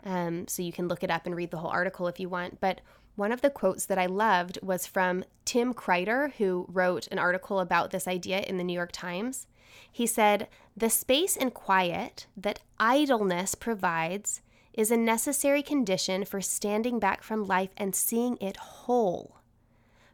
um, 0.04 0.48
so 0.48 0.62
you 0.62 0.72
can 0.72 0.88
look 0.88 1.04
it 1.04 1.10
up 1.10 1.26
and 1.26 1.36
read 1.36 1.52
the 1.52 1.58
whole 1.58 1.72
article 1.72 2.08
if 2.08 2.20
you 2.20 2.30
want. 2.30 2.60
But 2.62 2.82
one 3.16 3.32
of 3.32 3.42
the 3.42 3.50
quotes 3.50 3.86
that 3.88 3.98
I 3.98 4.06
loved 4.06 4.60
was 4.62 4.86
from 4.86 5.24
Tim 5.44 5.74
Kreider, 5.74 6.34
who 6.34 6.66
wrote 6.70 7.08
an 7.12 7.20
article 7.20 7.60
about 7.60 7.92
this 7.92 8.08
idea 8.08 8.42
in 8.42 8.58
the 8.58 8.64
New 8.64 8.74
York 8.74 8.92
Times. 8.92 9.48
He 9.92 10.06
said, 10.06 10.48
The 10.76 10.90
space 10.90 11.36
and 11.36 11.54
quiet 11.54 12.28
that 12.38 12.60
idleness 12.78 13.56
provides 13.56 14.42
is 14.76 14.92
a 14.92 14.98
necessary 14.98 15.64
condition 15.64 16.26
for 16.26 16.42
standing 16.42 17.00
back 17.00 17.24
from 17.24 17.46
life 17.46 17.72
and 17.78 17.96
seeing 17.96 18.38
it 18.42 18.58
whole, 18.58 19.38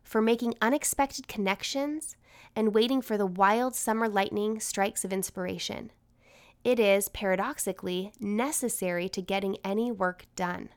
for 0.04 0.22
making 0.22 0.54
unexpected 0.62 1.28
connections 1.28 2.16
and 2.56 2.76
waiting 2.76 3.02
for 3.02 3.18
the 3.18 3.26
wild 3.26 3.76
summer 3.76 4.08
lightning 4.08 4.60
strikes 4.60 5.04
of 5.04 5.12
inspiration. 5.12 5.92
It 6.64 6.80
is, 6.80 7.10
paradoxically, 7.10 8.12
necessary 8.20 9.10
to 9.10 9.22
getting 9.22 9.58
any 9.64 9.92
work 9.92 10.26
done. 10.36 10.70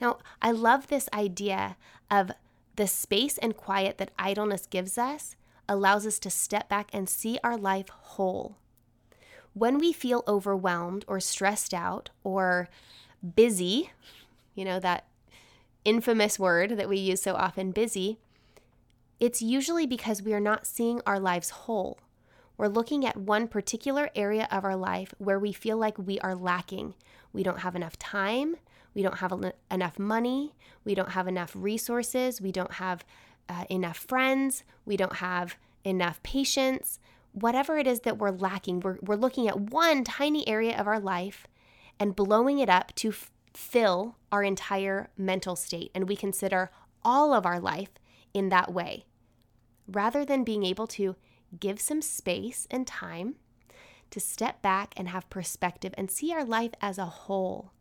Now, 0.00 0.18
I 0.40 0.52
love 0.52 0.86
this 0.86 1.08
idea 1.12 1.76
of 2.10 2.30
the 2.76 2.86
space 2.86 3.38
and 3.38 3.56
quiet 3.56 3.98
that 3.98 4.12
idleness 4.18 4.66
gives 4.66 4.96
us 4.96 5.36
allows 5.68 6.06
us 6.06 6.18
to 6.20 6.30
step 6.30 6.68
back 6.68 6.90
and 6.92 7.08
see 7.08 7.38
our 7.42 7.56
life 7.56 7.88
whole. 7.88 8.58
When 9.54 9.78
we 9.78 9.92
feel 9.92 10.24
overwhelmed 10.26 11.04
or 11.06 11.20
stressed 11.20 11.74
out 11.74 12.10
or 12.24 12.68
busy, 13.34 13.90
you 14.54 14.64
know, 14.64 14.80
that 14.80 15.06
infamous 15.84 16.38
word 16.38 16.76
that 16.78 16.88
we 16.88 16.98
use 16.98 17.22
so 17.22 17.34
often, 17.34 17.70
busy, 17.70 18.18
it's 19.20 19.42
usually 19.42 19.86
because 19.86 20.22
we 20.22 20.32
are 20.34 20.40
not 20.40 20.66
seeing 20.66 21.00
our 21.06 21.20
lives 21.20 21.50
whole. 21.50 21.98
We're 22.56 22.68
looking 22.68 23.06
at 23.06 23.16
one 23.16 23.48
particular 23.48 24.10
area 24.14 24.48
of 24.50 24.64
our 24.64 24.76
life 24.76 25.14
where 25.18 25.38
we 25.38 25.52
feel 25.52 25.76
like 25.76 25.98
we 25.98 26.18
are 26.20 26.34
lacking. 26.34 26.94
We 27.32 27.42
don't 27.42 27.60
have 27.60 27.74
enough 27.74 27.98
time. 27.98 28.56
We 28.94 29.02
don't 29.02 29.18
have 29.18 29.32
enough 29.70 29.98
money. 29.98 30.54
We 30.84 30.94
don't 30.94 31.10
have 31.10 31.26
enough 31.26 31.52
resources. 31.54 32.40
We 32.40 32.52
don't 32.52 32.74
have 32.74 33.04
uh, 33.48 33.64
enough 33.70 33.96
friends. 33.96 34.64
We 34.84 34.96
don't 34.96 35.16
have 35.16 35.56
enough 35.84 36.22
patience, 36.22 37.00
whatever 37.32 37.78
it 37.78 37.86
is 37.86 38.00
that 38.00 38.18
we're 38.18 38.30
lacking, 38.30 38.80
we're, 38.80 38.98
we're 39.02 39.16
looking 39.16 39.48
at 39.48 39.58
one 39.58 40.04
tiny 40.04 40.46
area 40.46 40.78
of 40.78 40.86
our 40.86 41.00
life 41.00 41.46
and 41.98 42.16
blowing 42.16 42.58
it 42.58 42.68
up 42.68 42.94
to 42.96 43.08
f- 43.10 43.30
fill 43.54 44.16
our 44.30 44.42
entire 44.42 45.10
mental 45.16 45.56
state. 45.56 45.90
And 45.94 46.08
we 46.08 46.16
consider 46.16 46.70
all 47.04 47.32
of 47.34 47.44
our 47.44 47.60
life 47.60 47.90
in 48.32 48.48
that 48.48 48.72
way, 48.72 49.04
rather 49.86 50.24
than 50.24 50.44
being 50.44 50.64
able 50.64 50.86
to 50.86 51.16
give 51.58 51.80
some 51.80 52.00
space 52.00 52.66
and 52.70 52.86
time 52.86 53.34
to 54.10 54.20
step 54.20 54.62
back 54.62 54.94
and 54.96 55.08
have 55.08 55.28
perspective 55.30 55.94
and 55.98 56.10
see 56.10 56.32
our 56.32 56.44
life 56.44 56.72
as 56.80 56.98
a 56.98 57.06
whole. 57.06 57.72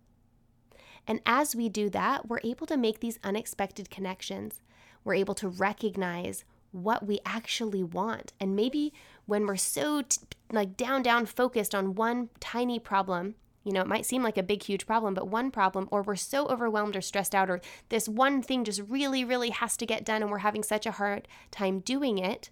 And 1.08 1.20
as 1.26 1.56
we 1.56 1.68
do 1.70 1.89
that, 1.89 2.28
we're 2.28 2.39
able 2.43 2.68
to 2.68 2.78
make 2.78 2.99
these 2.99 3.20
unexpected 3.24 3.89
connections. 3.89 4.62
We're 5.04 5.16
able 5.16 5.36
to 5.36 5.47
recognize 5.47 6.45
what 6.72 7.06
we 7.06 7.20
actually 7.26 7.84
want. 7.84 8.34
And 8.39 8.56
maybe 8.56 8.93
when 9.26 9.46
we're 9.46 9.56
so 9.56 10.02
t- 10.02 10.20
like 10.52 10.76
down, 10.76 11.02
down 11.02 11.26
focused 11.26 11.74
on 11.74 11.96
one 11.96 12.30
tiny 12.40 12.80
problem, 12.80 13.36
you 13.64 13.72
know, 13.72 13.82
it 13.82 13.88
might 13.88 14.06
seem 14.06 14.24
like 14.24 14.38
a 14.38 14.44
big, 14.44 14.64
huge 14.64 14.88
problem, 14.88 15.14
but 15.14 15.28
one 15.28 15.52
problem, 15.52 15.88
or 15.92 16.02
we're 16.02 16.16
so 16.16 16.48
overwhelmed 16.48 16.96
or 16.96 17.02
stressed 17.02 17.36
out, 17.36 17.50
or 17.50 17.62
this 17.90 18.10
one 18.10 18.42
thing 18.42 18.64
just 18.64 18.82
really, 18.88 19.24
really 19.24 19.52
has 19.52 19.78
to 19.78 19.86
get 19.86 20.04
done 20.04 20.22
and 20.22 20.32
we're 20.32 20.40
having 20.40 20.64
such 20.64 20.86
a 20.86 20.92
hard 20.92 21.28
time 21.52 21.80
doing 21.80 22.18
it. 22.18 22.50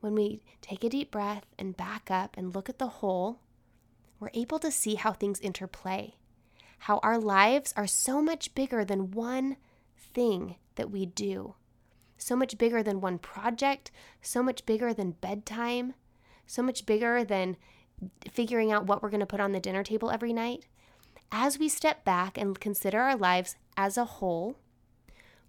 When 0.00 0.14
we 0.14 0.42
take 0.60 0.84
a 0.84 0.88
deep 0.88 1.10
breath 1.10 1.46
and 1.58 1.76
back 1.76 2.10
up 2.10 2.36
and 2.36 2.54
look 2.54 2.68
at 2.68 2.78
the 2.78 2.88
whole, 2.88 3.40
we're 4.18 4.30
able 4.34 4.58
to 4.58 4.70
see 4.70 4.96
how 4.96 5.12
things 5.12 5.40
interplay, 5.40 6.14
how 6.80 6.98
our 7.02 7.18
lives 7.18 7.72
are 7.76 7.86
so 7.86 8.20
much 8.20 8.54
bigger 8.54 8.84
than 8.84 9.12
one 9.12 9.56
thing 9.96 10.56
that 10.74 10.90
we 10.90 11.06
do, 11.06 11.54
so 12.16 12.36
much 12.36 12.58
bigger 12.58 12.82
than 12.82 13.00
one 13.00 13.18
project, 13.18 13.90
so 14.22 14.42
much 14.42 14.64
bigger 14.66 14.94
than 14.94 15.12
bedtime, 15.12 15.94
so 16.46 16.62
much 16.62 16.86
bigger 16.86 17.24
than 17.24 17.56
figuring 18.30 18.72
out 18.72 18.86
what 18.86 19.02
we're 19.02 19.10
going 19.10 19.20
to 19.20 19.26
put 19.26 19.40
on 19.40 19.52
the 19.52 19.60
dinner 19.60 19.82
table 19.82 20.10
every 20.10 20.32
night, 20.32 20.66
as 21.32 21.58
we 21.58 21.68
step 21.68 22.04
back 22.04 22.38
and 22.38 22.60
consider 22.60 23.00
our 23.00 23.16
lives 23.16 23.56
as 23.76 23.96
a 23.96 24.04
whole, 24.04 24.56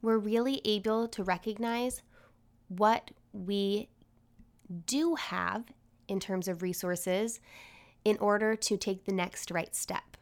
we're 0.02 0.18
really 0.18 0.62
able 0.66 1.08
to 1.08 1.24
recognize 1.24 2.02
what 2.68 3.12
we 3.34 3.90
do 4.86 5.16
have 5.16 5.66
in 6.08 6.20
terms 6.20 6.48
of 6.48 6.62
resources 6.62 7.40
in 8.04 8.18
order 8.18 8.56
to 8.56 8.78
take 8.78 9.06
the 9.06 9.12
next 9.12 9.52
right 9.52 9.76
step. 9.76 10.18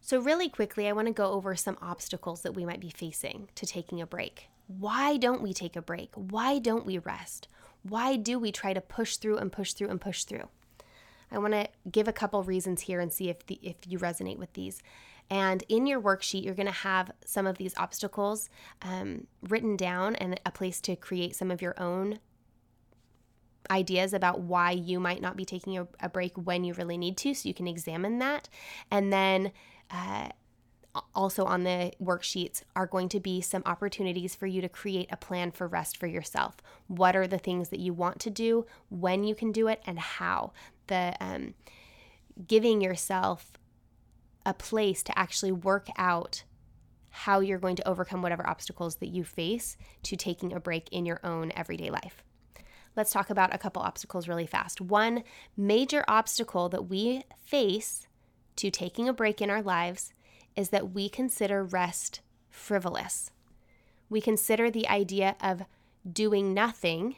So, 0.00 0.20
really 0.20 0.48
quickly, 0.48 0.88
I 0.88 0.92
want 0.92 1.08
to 1.08 1.12
go 1.12 1.32
over 1.32 1.54
some 1.54 1.76
obstacles 1.82 2.42
that 2.42 2.54
we 2.54 2.64
might 2.64 2.80
be 2.80 2.90
facing 2.90 3.48
to 3.56 3.66
taking 3.66 4.00
a 4.00 4.06
break. 4.06 4.48
Why 4.68 5.16
don't 5.16 5.42
we 5.42 5.52
take 5.52 5.76
a 5.76 5.82
break? 5.82 6.10
Why 6.14 6.58
don't 6.58 6.86
we 6.86 6.98
rest? 6.98 7.48
Why 7.82 8.16
do 8.16 8.38
we 8.38 8.52
try 8.52 8.74
to 8.74 8.80
push 8.80 9.16
through 9.16 9.38
and 9.38 9.50
push 9.50 9.72
through 9.72 9.88
and 9.88 10.00
push 10.00 10.24
through? 10.24 10.48
I 11.32 11.38
want 11.38 11.54
to 11.54 11.68
give 11.90 12.06
a 12.06 12.12
couple 12.12 12.42
reasons 12.42 12.82
here 12.82 13.00
and 13.00 13.12
see 13.12 13.28
if 13.28 13.44
the, 13.46 13.58
if 13.62 13.76
you 13.86 13.98
resonate 13.98 14.38
with 14.38 14.52
these. 14.52 14.82
And 15.30 15.62
in 15.68 15.86
your 15.86 16.00
worksheet, 16.00 16.44
you're 16.44 16.54
going 16.54 16.66
to 16.66 16.72
have 16.72 17.10
some 17.24 17.46
of 17.46 17.58
these 17.58 17.74
obstacles 17.76 18.48
um, 18.82 19.26
written 19.42 19.76
down 19.76 20.16
and 20.16 20.40
a 20.46 20.50
place 20.50 20.80
to 20.82 20.96
create 20.96 21.34
some 21.34 21.50
of 21.50 21.60
your 21.60 21.74
own 21.80 22.18
ideas 23.70 24.14
about 24.14 24.40
why 24.40 24.70
you 24.70 24.98
might 24.98 25.20
not 25.20 25.36
be 25.36 25.44
taking 25.44 25.76
a, 25.78 25.86
a 26.00 26.08
break 26.08 26.32
when 26.36 26.64
you 26.64 26.72
really 26.74 26.96
need 26.96 27.16
to, 27.18 27.34
so 27.34 27.46
you 27.46 27.54
can 27.54 27.68
examine 27.68 28.18
that. 28.18 28.48
And 28.90 29.12
then 29.12 29.52
uh, 29.90 30.28
also 31.14 31.44
on 31.44 31.64
the 31.64 31.92
worksheets 32.02 32.62
are 32.74 32.86
going 32.86 33.08
to 33.10 33.20
be 33.20 33.40
some 33.40 33.62
opportunities 33.66 34.34
for 34.34 34.46
you 34.46 34.60
to 34.60 34.68
create 34.68 35.08
a 35.12 35.16
plan 35.16 35.50
for 35.50 35.68
rest 35.68 35.96
for 35.96 36.06
yourself. 36.06 36.56
What 36.86 37.14
are 37.14 37.26
the 37.26 37.38
things 37.38 37.68
that 37.68 37.80
you 37.80 37.92
want 37.92 38.20
to 38.20 38.30
do, 38.30 38.66
when 38.88 39.24
you 39.24 39.34
can 39.34 39.52
do 39.52 39.68
it, 39.68 39.80
and 39.86 39.98
how? 39.98 40.52
The 40.86 41.14
um, 41.20 41.54
giving 42.46 42.80
yourself 42.80 43.52
a 44.46 44.54
place 44.54 45.02
to 45.04 45.18
actually 45.18 45.52
work 45.52 45.88
out 45.96 46.44
how 47.10 47.40
you're 47.40 47.58
going 47.58 47.76
to 47.76 47.88
overcome 47.88 48.22
whatever 48.22 48.48
obstacles 48.48 48.96
that 48.96 49.08
you 49.08 49.24
face 49.24 49.76
to 50.04 50.16
taking 50.16 50.52
a 50.52 50.60
break 50.60 50.88
in 50.90 51.04
your 51.04 51.20
own 51.24 51.52
everyday 51.56 51.90
life. 51.90 52.22
Let's 52.96 53.10
talk 53.10 53.30
about 53.30 53.54
a 53.54 53.58
couple 53.58 53.82
obstacles 53.82 54.28
really 54.28 54.46
fast. 54.46 54.80
One 54.80 55.24
major 55.56 56.04
obstacle 56.08 56.68
that 56.70 56.88
we 56.88 57.22
face 57.40 58.06
to 58.56 58.70
taking 58.70 59.08
a 59.08 59.12
break 59.12 59.40
in 59.40 59.50
our 59.50 59.62
lives 59.62 60.12
is 60.58 60.70
that 60.70 60.92
we 60.92 61.08
consider 61.08 61.62
rest 61.62 62.20
frivolous. 62.50 63.30
We 64.10 64.20
consider 64.20 64.72
the 64.72 64.88
idea 64.88 65.36
of 65.40 65.62
doing 66.12 66.52
nothing 66.52 67.14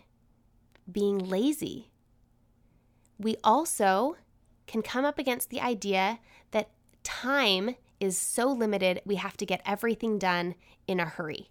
being 0.92 1.18
lazy. 1.18 1.90
We 3.18 3.38
also 3.42 4.16
can 4.66 4.82
come 4.82 5.06
up 5.06 5.18
against 5.18 5.48
the 5.48 5.60
idea 5.62 6.18
that 6.50 6.68
time 7.02 7.76
is 7.98 8.18
so 8.18 8.52
limited, 8.52 9.00
we 9.06 9.14
have 9.14 9.38
to 9.38 9.46
get 9.46 9.62
everything 9.64 10.18
done 10.18 10.54
in 10.86 11.00
a 11.00 11.06
hurry. 11.06 11.48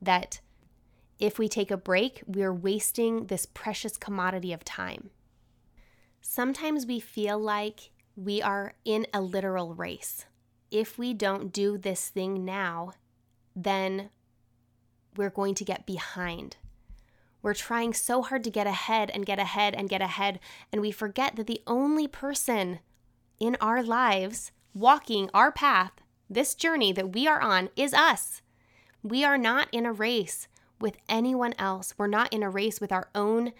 That 0.00 0.40
if 1.18 1.36
we 1.36 1.48
take 1.48 1.72
a 1.72 1.76
break, 1.76 2.22
we're 2.28 2.54
wasting 2.54 3.26
this 3.26 3.44
precious 3.44 3.96
commodity 3.96 4.52
of 4.52 4.64
time. 4.64 5.10
Sometimes 6.20 6.86
we 6.86 7.00
feel 7.00 7.40
like 7.40 7.90
we 8.14 8.40
are 8.40 8.74
in 8.84 9.08
a 9.12 9.20
literal 9.20 9.74
race 9.74 10.26
if 10.74 10.98
we 10.98 11.14
don't 11.14 11.52
do 11.52 11.78
this 11.78 12.08
thing 12.08 12.44
now, 12.44 12.90
then 13.54 14.10
we're 15.16 15.30
going 15.30 15.54
to 15.54 15.64
get 15.64 15.86
behind. 15.86 16.56
We're 17.42 17.54
trying 17.54 17.94
so 17.94 18.22
hard 18.22 18.42
to 18.42 18.50
get 18.50 18.66
ahead 18.66 19.08
and 19.14 19.24
get 19.24 19.38
ahead 19.38 19.74
and 19.76 19.88
get 19.88 20.02
ahead, 20.02 20.40
and 20.72 20.80
we 20.80 20.90
forget 20.90 21.36
that 21.36 21.46
the 21.46 21.62
only 21.68 22.08
person 22.08 22.80
in 23.38 23.56
our 23.60 23.84
lives 23.84 24.50
walking 24.74 25.30
our 25.32 25.52
path, 25.52 25.92
this 26.28 26.56
journey 26.56 26.92
that 26.92 27.14
we 27.14 27.28
are 27.28 27.40
on, 27.40 27.68
is 27.76 27.94
us. 27.94 28.42
We 29.00 29.22
are 29.22 29.38
not 29.38 29.68
in 29.70 29.86
a 29.86 29.92
race 29.92 30.48
with 30.80 30.96
anyone 31.08 31.54
else. 31.56 31.94
We're 31.96 32.08
not 32.08 32.32
in 32.32 32.42
a 32.42 32.50
race 32.50 32.80
with 32.80 32.90
our 32.90 33.10
own 33.14 33.52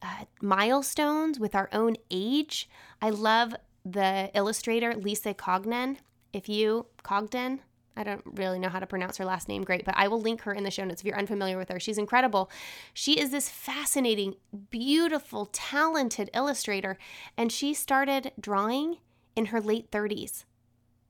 uh, 0.00 0.24
milestones, 0.40 1.38
with 1.38 1.54
our 1.54 1.68
own 1.70 1.96
age. 2.10 2.66
I 3.02 3.10
love 3.10 3.54
the 3.84 4.30
illustrator 4.32 4.94
Lisa 4.94 5.34
Cogden 5.34 5.98
if 6.32 6.48
you, 6.48 6.86
Cogden, 7.02 7.60
I 7.96 8.04
don't 8.04 8.22
really 8.26 8.58
know 8.58 8.68
how 8.68 8.78
to 8.78 8.86
pronounce 8.86 9.16
her 9.16 9.24
last 9.24 9.48
name 9.48 9.64
great, 9.64 9.84
but 9.84 9.96
I 9.96 10.08
will 10.08 10.20
link 10.20 10.42
her 10.42 10.52
in 10.52 10.64
the 10.64 10.70
show 10.70 10.84
notes 10.84 11.00
if 11.00 11.06
you're 11.06 11.18
unfamiliar 11.18 11.56
with 11.56 11.70
her. 11.70 11.80
She's 11.80 11.96
incredible. 11.96 12.50
She 12.92 13.18
is 13.18 13.30
this 13.30 13.48
fascinating, 13.48 14.34
beautiful, 14.70 15.46
talented 15.46 16.28
illustrator, 16.34 16.98
and 17.36 17.50
she 17.50 17.72
started 17.72 18.32
drawing 18.38 18.98
in 19.34 19.46
her 19.46 19.60
late 19.60 19.90
30s. 19.90 20.44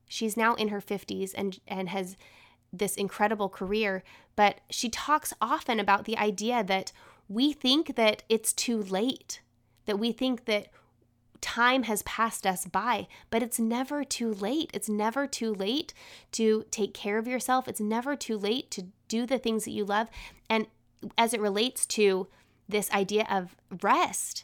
She's 0.07 0.37
now 0.37 0.55
in 0.55 0.69
her 0.69 0.79
50s 0.79 1.33
and, 1.35 1.59
and 1.67 1.89
has 1.89 2.15
this 2.71 2.95
incredible 2.95 3.49
career, 3.49 4.03
but 4.35 4.61
she 4.69 4.89
talks 4.89 5.33
often 5.41 5.79
about 5.79 6.05
the 6.05 6.17
idea 6.17 6.63
that 6.63 6.93
we 7.27 7.51
think 7.51 7.95
that 7.95 8.23
it's 8.29 8.53
too 8.53 8.81
late, 8.81 9.41
that 9.85 9.99
we 9.99 10.13
think 10.13 10.45
that 10.45 10.67
time 11.41 11.83
has 11.83 12.01
passed 12.03 12.45
us 12.45 12.65
by, 12.65 13.07
but 13.29 13.43
it's 13.43 13.59
never 13.59 14.03
too 14.03 14.33
late. 14.33 14.69
It's 14.73 14.89
never 14.89 15.27
too 15.27 15.53
late 15.53 15.93
to 16.33 16.65
take 16.71 16.93
care 16.93 17.17
of 17.17 17.27
yourself. 17.27 17.67
It's 17.67 17.79
never 17.79 18.15
too 18.15 18.37
late 18.37 18.71
to 18.71 18.87
do 19.07 19.25
the 19.25 19.37
things 19.37 19.65
that 19.65 19.71
you 19.71 19.85
love. 19.85 20.07
And 20.49 20.67
as 21.17 21.33
it 21.33 21.41
relates 21.41 21.85
to 21.87 22.27
this 22.67 22.91
idea 22.91 23.25
of 23.29 23.55
rest, 23.81 24.43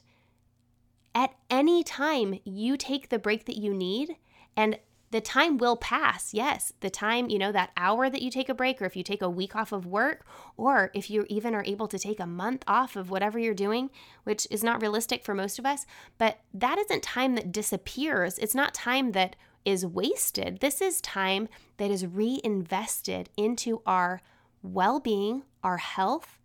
at 1.15 1.35
any 1.49 1.83
time 1.83 2.39
you 2.43 2.77
take 2.77 3.09
the 3.09 3.19
break 3.19 3.45
that 3.45 3.57
you 3.57 3.73
need 3.73 4.15
and 4.55 4.79
the 5.13 5.21
time 5.21 5.59
will 5.59 5.77
pass. 5.77 6.33
Yes, 6.33 6.73
the 6.79 6.89
time, 6.89 7.29
you 7.29 7.37
know, 7.37 7.51
that 7.51 7.69
hour 7.77 8.09
that 8.09 8.23
you 8.23 8.31
take 8.31 8.49
a 8.49 8.53
break, 8.55 8.81
or 8.81 8.85
if 8.85 8.95
you 8.95 9.03
take 9.03 9.21
a 9.21 9.29
week 9.29 9.55
off 9.55 9.71
of 9.71 9.85
work, 9.85 10.25
or 10.57 10.89
if 10.95 11.07
you 11.07 11.23
even 11.29 11.53
are 11.53 11.63
able 11.67 11.87
to 11.89 11.99
take 11.99 12.19
a 12.19 12.25
month 12.25 12.63
off 12.65 12.95
of 12.95 13.11
whatever 13.11 13.37
you're 13.37 13.53
doing, 13.53 13.91
which 14.23 14.47
is 14.49 14.63
not 14.63 14.81
realistic 14.81 15.23
for 15.23 15.35
most 15.35 15.59
of 15.59 15.67
us, 15.67 15.85
but 16.17 16.39
that 16.51 16.79
isn't 16.79 17.03
time 17.03 17.35
that 17.35 17.51
disappears. 17.51 18.39
It's 18.39 18.55
not 18.55 18.73
time 18.73 19.11
that 19.11 19.35
is 19.63 19.85
wasted. 19.85 20.61
This 20.61 20.81
is 20.81 20.99
time 20.99 21.47
that 21.77 21.91
is 21.91 22.07
reinvested 22.07 23.29
into 23.37 23.83
our 23.85 24.19
well 24.63 24.99
being, 24.99 25.43
our 25.63 25.77
health, 25.77 26.39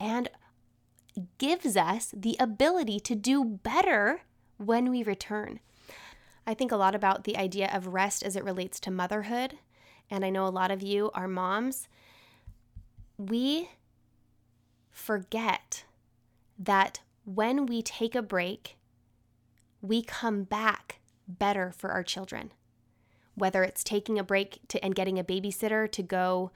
and 0.00 0.28
gives 1.38 1.76
us 1.76 2.12
the 2.16 2.36
ability 2.40 2.98
to 2.98 3.14
do 3.14 3.44
better 3.44 4.22
when 4.56 4.90
we 4.90 5.04
return. 5.04 5.60
I 6.50 6.54
think 6.54 6.72
a 6.72 6.76
lot 6.76 6.96
about 6.96 7.22
the 7.22 7.36
idea 7.36 7.70
of 7.72 7.94
rest 7.94 8.24
as 8.24 8.34
it 8.34 8.42
relates 8.42 8.80
to 8.80 8.90
motherhood. 8.90 9.58
And 10.10 10.24
I 10.24 10.30
know 10.30 10.46
a 10.46 10.48
lot 10.48 10.72
of 10.72 10.82
you 10.82 11.12
are 11.14 11.28
moms. 11.28 11.86
We 13.16 13.68
forget 14.90 15.84
that 16.58 17.02
when 17.24 17.66
we 17.66 17.82
take 17.82 18.16
a 18.16 18.20
break, 18.20 18.76
we 19.80 20.02
come 20.02 20.42
back 20.42 20.98
better 21.28 21.70
for 21.70 21.90
our 21.90 22.02
children. 22.02 22.50
Whether 23.36 23.62
it's 23.62 23.84
taking 23.84 24.18
a 24.18 24.24
break 24.24 24.58
to, 24.68 24.84
and 24.84 24.92
getting 24.92 25.20
a 25.20 25.24
babysitter 25.24 25.88
to 25.92 26.02
go 26.02 26.50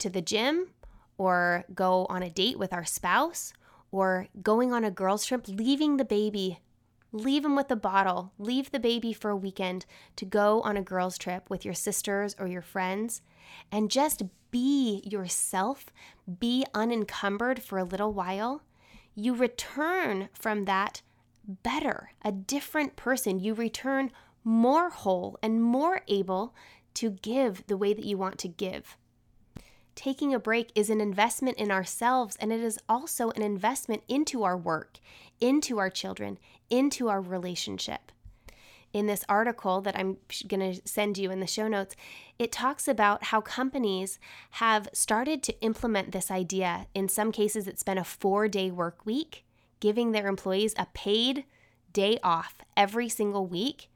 to 0.00 0.10
the 0.10 0.20
gym 0.20 0.70
or 1.18 1.64
go 1.72 2.06
on 2.06 2.24
a 2.24 2.30
date 2.30 2.58
with 2.58 2.72
our 2.72 2.84
spouse, 2.84 3.52
or 3.92 4.26
going 4.42 4.72
on 4.72 4.82
a 4.82 4.90
girls' 4.90 5.24
trip, 5.24 5.46
leaving 5.46 5.96
the 5.96 6.04
baby, 6.04 6.58
leave 7.16 7.42
them 7.42 7.56
with 7.56 7.68
the 7.68 7.76
bottle, 7.76 8.32
leave 8.38 8.70
the 8.70 8.80
baby 8.80 9.12
for 9.12 9.30
a 9.30 9.36
weekend 9.36 9.86
to 10.16 10.24
go 10.24 10.60
on 10.62 10.76
a 10.76 10.82
girls' 10.82 11.18
trip 11.18 11.48
with 11.50 11.64
your 11.64 11.74
sisters 11.74 12.36
or 12.38 12.46
your 12.46 12.62
friends, 12.62 13.22
and 13.70 13.90
just 13.90 14.22
be 14.50 15.02
yourself, 15.04 15.86
be 16.38 16.64
unencumbered 16.74 17.62
for 17.62 17.78
a 17.78 17.84
little 17.84 18.12
while, 18.12 18.62
you 19.14 19.34
return 19.34 20.28
from 20.32 20.64
that 20.66 21.02
better, 21.46 22.10
a 22.22 22.32
different 22.32 22.96
person. 22.96 23.38
You 23.38 23.54
return 23.54 24.10
more 24.44 24.90
whole 24.90 25.38
and 25.42 25.62
more 25.62 26.02
able 26.08 26.54
to 26.94 27.10
give 27.10 27.66
the 27.66 27.76
way 27.76 27.92
that 27.92 28.04
you 28.04 28.16
want 28.18 28.38
to 28.38 28.48
give. 28.48 28.96
Taking 29.94 30.34
a 30.34 30.38
break 30.38 30.70
is 30.74 30.90
an 30.90 31.00
investment 31.00 31.56
in 31.56 31.70
ourselves, 31.70 32.36
and 32.36 32.52
it 32.52 32.60
is 32.60 32.78
also 32.88 33.30
an 33.30 33.42
investment 33.42 34.02
into 34.08 34.42
our 34.42 34.56
work, 34.56 34.98
into 35.40 35.78
our 35.78 35.88
children, 35.88 36.38
into 36.70 37.08
our 37.08 37.20
relationship. 37.20 38.12
In 38.92 39.06
this 39.06 39.24
article 39.28 39.80
that 39.82 39.96
I'm 39.98 40.16
going 40.48 40.72
to 40.72 40.80
send 40.88 41.18
you 41.18 41.30
in 41.30 41.40
the 41.40 41.46
show 41.46 41.68
notes, 41.68 41.96
it 42.38 42.50
talks 42.50 42.88
about 42.88 43.24
how 43.24 43.40
companies 43.40 44.18
have 44.52 44.88
started 44.92 45.42
to 45.44 45.60
implement 45.60 46.12
this 46.12 46.30
idea. 46.30 46.86
In 46.94 47.08
some 47.08 47.30
cases, 47.30 47.66
it's 47.66 47.82
been 47.82 47.98
a 47.98 48.04
four 48.04 48.48
day 48.48 48.70
work 48.70 49.04
week, 49.04 49.44
giving 49.80 50.12
their 50.12 50.28
employees 50.28 50.74
a 50.78 50.86
paid 50.94 51.44
day 51.92 52.18
off 52.22 52.56
every 52.76 53.08
single 53.08 53.46
week 53.46 53.88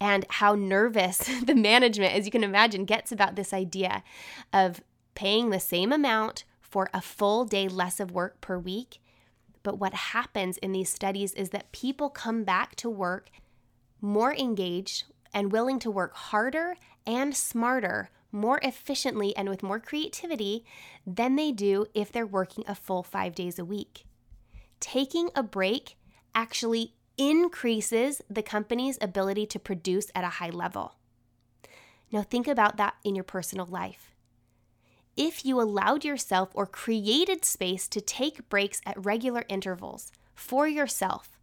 and 0.00 0.24
how 0.28 0.54
nervous 0.54 1.18
the 1.44 1.54
management, 1.54 2.14
as 2.14 2.24
you 2.24 2.30
can 2.30 2.44
imagine, 2.44 2.84
gets 2.84 3.12
about 3.12 3.36
this 3.36 3.52
idea 3.52 4.02
of 4.52 4.82
paying 5.14 5.50
the 5.50 5.60
same 5.60 5.92
amount 5.92 6.44
for 6.60 6.90
a 6.92 7.00
full 7.00 7.44
day 7.44 7.68
less 7.68 8.00
of 8.00 8.10
work 8.10 8.40
per 8.40 8.58
week. 8.58 8.98
But 9.66 9.80
what 9.80 9.94
happens 9.94 10.58
in 10.58 10.70
these 10.70 10.92
studies 10.92 11.32
is 11.32 11.50
that 11.50 11.72
people 11.72 12.08
come 12.08 12.44
back 12.44 12.76
to 12.76 12.88
work 12.88 13.30
more 14.00 14.32
engaged 14.32 15.06
and 15.34 15.50
willing 15.50 15.80
to 15.80 15.90
work 15.90 16.14
harder 16.14 16.76
and 17.04 17.34
smarter, 17.34 18.10
more 18.30 18.60
efficiently, 18.62 19.36
and 19.36 19.48
with 19.48 19.64
more 19.64 19.80
creativity 19.80 20.64
than 21.04 21.34
they 21.34 21.50
do 21.50 21.86
if 21.94 22.12
they're 22.12 22.24
working 22.24 22.62
a 22.68 22.76
full 22.76 23.02
five 23.02 23.34
days 23.34 23.58
a 23.58 23.64
week. 23.64 24.04
Taking 24.78 25.30
a 25.34 25.42
break 25.42 25.96
actually 26.32 26.94
increases 27.18 28.22
the 28.30 28.42
company's 28.42 28.98
ability 29.00 29.46
to 29.46 29.58
produce 29.58 30.12
at 30.14 30.22
a 30.22 30.38
high 30.38 30.50
level. 30.50 30.94
Now, 32.12 32.22
think 32.22 32.46
about 32.46 32.76
that 32.76 32.94
in 33.02 33.16
your 33.16 33.24
personal 33.24 33.66
life. 33.66 34.14
If 35.16 35.46
you 35.46 35.58
allowed 35.60 36.04
yourself 36.04 36.50
or 36.52 36.66
created 36.66 37.42
space 37.44 37.88
to 37.88 38.02
take 38.02 38.50
breaks 38.50 38.82
at 38.84 39.02
regular 39.02 39.44
intervals 39.48 40.12
for 40.34 40.68
yourself, 40.68 41.38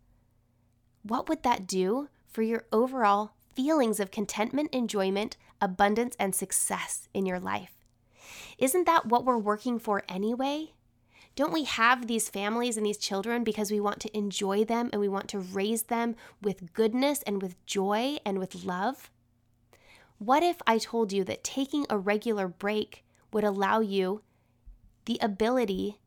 what 1.01 1.28
would 1.28 1.41
that 1.41 1.65
do 1.65 2.09
for 2.28 2.43
your 2.43 2.65
overall 2.71 3.32
feelings 3.55 3.99
of 3.99 4.11
contentment, 4.11 4.69
enjoyment, 4.71 5.38
abundance, 5.59 6.15
and 6.19 6.36
success 6.36 7.09
in 7.15 7.26
your 7.26 7.39
life? 7.39 7.71
Isn't 8.59 8.86
that 8.86 9.07
what 9.07 9.26
we're 9.26 9.39
working 9.39 9.80
for 9.80 10.03
anyway? 10.07 10.74
Don't 11.36 11.51
we 11.51 11.63
have 11.63 12.05
these 12.05 12.30
families 12.30 12.78
and 12.78 12.86
these 12.86 12.99
children 12.99 13.43
because 13.43 13.71
we 13.71 13.80
want 13.80 13.99
to 14.01 14.15
enjoy 14.15 14.65
them 14.65 14.91
and 14.91 15.01
we 15.01 15.09
want 15.09 15.30
to 15.30 15.39
raise 15.39 15.84
them 15.84 16.15
with 16.43 16.74
goodness 16.74 17.24
and 17.24 17.41
with 17.41 17.63
joy 17.65 18.17
and 18.24 18.38
with 18.38 18.63
love? 18.65 19.09
What 20.19 20.43
if 20.43 20.57
I 20.67 20.78
told 20.78 21.11
you 21.11 21.24
that 21.24 21.43
taking 21.43 21.88
a 21.89 21.97
regular 21.97 22.47
break 22.47 23.03
would 23.34 23.43
allow 23.43 23.79
you 23.79 24.21
the 25.05 25.17
ability 25.21 25.99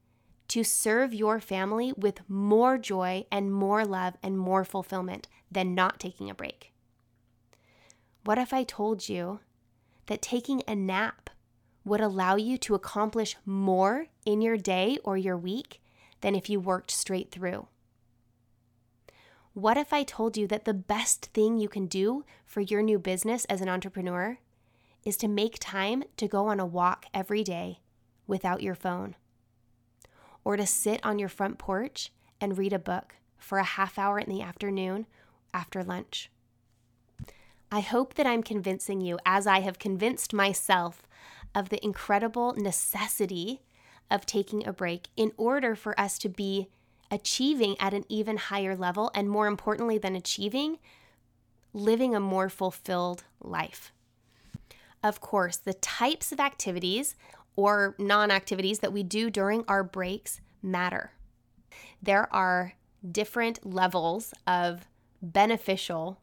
to 0.48 0.62
serve 0.62 1.12
your 1.12 1.40
family 1.40 1.92
with 1.96 2.28
more 2.28 2.78
joy 2.78 3.26
and 3.30 3.52
more 3.52 3.84
love 3.84 4.14
and 4.22 4.38
more 4.38 4.64
fulfillment 4.64 5.28
than 5.50 5.74
not 5.74 6.00
taking 6.00 6.30
a 6.30 6.34
break? 6.34 6.72
What 8.24 8.38
if 8.38 8.52
I 8.52 8.64
told 8.64 9.08
you 9.08 9.40
that 10.06 10.22
taking 10.22 10.62
a 10.66 10.74
nap 10.74 11.30
would 11.84 12.00
allow 12.00 12.36
you 12.36 12.58
to 12.58 12.74
accomplish 12.74 13.36
more 13.44 14.06
in 14.24 14.40
your 14.40 14.56
day 14.56 14.98
or 15.04 15.16
your 15.16 15.36
week 15.36 15.80
than 16.20 16.34
if 16.34 16.48
you 16.50 16.58
worked 16.58 16.90
straight 16.90 17.30
through? 17.30 17.68
What 19.52 19.76
if 19.76 19.92
I 19.92 20.02
told 20.02 20.36
you 20.36 20.46
that 20.48 20.64
the 20.64 20.74
best 20.74 21.26
thing 21.26 21.56
you 21.56 21.68
can 21.68 21.86
do 21.86 22.24
for 22.44 22.60
your 22.60 22.82
new 22.82 22.98
business 22.98 23.44
as 23.46 23.60
an 23.60 23.68
entrepreneur 23.68 24.38
is 25.06 25.16
to 25.16 25.28
make 25.28 25.56
time 25.60 26.02
to 26.16 26.26
go 26.26 26.48
on 26.48 26.58
a 26.58 26.66
walk 26.66 27.06
every 27.14 27.44
day 27.44 27.78
without 28.26 28.60
your 28.60 28.74
phone? 28.74 29.14
Or 30.44 30.56
to 30.56 30.66
sit 30.66 31.00
on 31.04 31.20
your 31.20 31.28
front 31.28 31.58
porch 31.58 32.12
and 32.40 32.58
read 32.58 32.72
a 32.72 32.78
book 32.78 33.14
for 33.38 33.58
a 33.58 33.64
half 33.64 33.98
hour 33.98 34.18
in 34.18 34.28
the 34.28 34.42
afternoon 34.42 35.06
after 35.54 35.84
lunch? 35.84 36.28
I 37.70 37.80
hope 37.80 38.14
that 38.14 38.26
I'm 38.26 38.42
convincing 38.42 39.00
you, 39.00 39.18
as 39.24 39.46
I 39.46 39.60
have 39.60 39.78
convinced 39.78 40.34
myself, 40.34 41.06
of 41.54 41.68
the 41.68 41.82
incredible 41.84 42.54
necessity 42.54 43.62
of 44.10 44.26
taking 44.26 44.66
a 44.66 44.72
break 44.72 45.08
in 45.16 45.32
order 45.36 45.76
for 45.76 45.98
us 45.98 46.18
to 46.18 46.28
be 46.28 46.68
achieving 47.10 47.76
at 47.78 47.94
an 47.94 48.04
even 48.08 48.36
higher 48.36 48.74
level, 48.74 49.12
and 49.14 49.30
more 49.30 49.46
importantly 49.46 49.98
than 49.98 50.16
achieving, 50.16 50.78
living 51.72 52.14
a 52.14 52.20
more 52.20 52.48
fulfilled 52.48 53.22
life. 53.40 53.92
Of 55.02 55.20
course, 55.20 55.56
the 55.56 55.74
types 55.74 56.32
of 56.32 56.40
activities 56.40 57.14
or 57.54 57.94
non 57.98 58.30
activities 58.30 58.80
that 58.80 58.92
we 58.92 59.02
do 59.02 59.30
during 59.30 59.64
our 59.68 59.84
breaks 59.84 60.40
matter. 60.62 61.12
There 62.02 62.32
are 62.34 62.74
different 63.10 63.64
levels 63.64 64.34
of 64.46 64.86
beneficial 65.22 66.20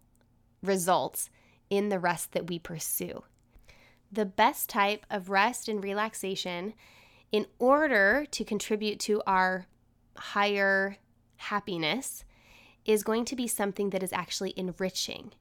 results 0.61 1.29
in 1.69 1.89
the 1.89 1.99
rest 1.99 2.33
that 2.33 2.47
we 2.47 2.59
pursue 2.59 3.23
the 4.13 4.25
best 4.25 4.69
type 4.69 5.05
of 5.09 5.29
rest 5.29 5.67
and 5.67 5.83
relaxation 5.83 6.73
in 7.31 7.47
order 7.57 8.25
to 8.29 8.45
contribute 8.45 8.99
to 8.99 9.21
our 9.25 9.65
higher 10.15 10.97
happiness 11.37 12.23
is 12.85 13.01
going 13.01 13.25
to 13.25 13.35
be 13.35 13.47
something 13.47 13.89
that 13.89 14.03
is 14.03 14.13
actually 14.13 14.53
enriching. 14.55 15.31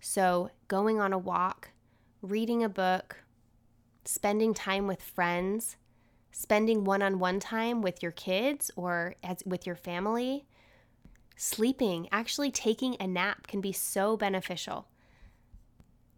So, 0.00 0.50
going 0.68 1.00
on 1.00 1.12
a 1.12 1.18
walk, 1.18 1.70
reading 2.22 2.62
a 2.64 2.68
book, 2.68 3.16
spending 4.04 4.54
time 4.54 4.86
with 4.86 5.02
friends, 5.02 5.76
spending 6.32 6.84
one 6.84 7.02
on 7.02 7.18
one 7.18 7.40
time 7.40 7.82
with 7.82 8.02
your 8.02 8.12
kids 8.12 8.70
or 8.76 9.14
as, 9.22 9.42
with 9.46 9.66
your 9.66 9.76
family, 9.76 10.46
sleeping, 11.36 12.08
actually 12.10 12.50
taking 12.50 12.96
a 12.98 13.06
nap 13.06 13.46
can 13.46 13.60
be 13.60 13.72
so 13.72 14.16
beneficial. 14.16 14.88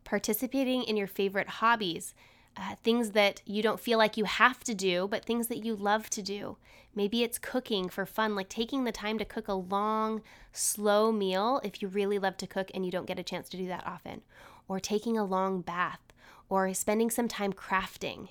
Participating 0.05 0.83
in 0.83 0.97
your 0.97 1.07
favorite 1.07 1.49
hobbies, 1.49 2.15
uh, 2.57 2.75
things 2.83 3.11
that 3.11 3.43
you 3.45 3.63
don't 3.63 3.79
feel 3.79 3.99
like 3.99 4.17
you 4.17 4.25
have 4.25 4.65
to 4.65 4.75
do, 4.75 5.07
but 5.09 5.25
things 5.25 5.47
that 5.49 5.65
you 5.65 5.77
love 5.77 6.11
to 6.11 6.23
do. 6.23 6.57
Maybe 6.95 7.23
it's 7.23 7.39
cooking 7.39 7.89
for 7.89 8.05
fun, 8.07 8.35
like 8.35 8.49
taking 8.49 8.85
the 8.85 8.93
time 8.93 9.19
to 9.19 9.25
cook 9.25 9.47
a 9.47 9.55
long, 9.55 10.23
slow 10.53 11.13
meal 11.13 11.61
if 11.63 11.81
you 11.81 11.89
really 11.89 12.19
love 12.19 12.37
to 12.39 12.47
cook 12.47 12.71
and 12.75 12.85
you 12.85 12.91
don't 12.91 13.07
get 13.07 13.19
a 13.19 13.23
chance 13.23 13.49
to 13.51 13.57
do 13.57 13.69
that 13.69 13.87
often, 13.87 14.23
or 14.71 14.79
taking 14.79 15.19
a 15.19 15.25
long 15.25 15.61
bath, 15.61 16.01
or 16.49 16.73
spending 16.73 17.11
some 17.11 17.27
time 17.27 17.53
crafting. 17.53 18.29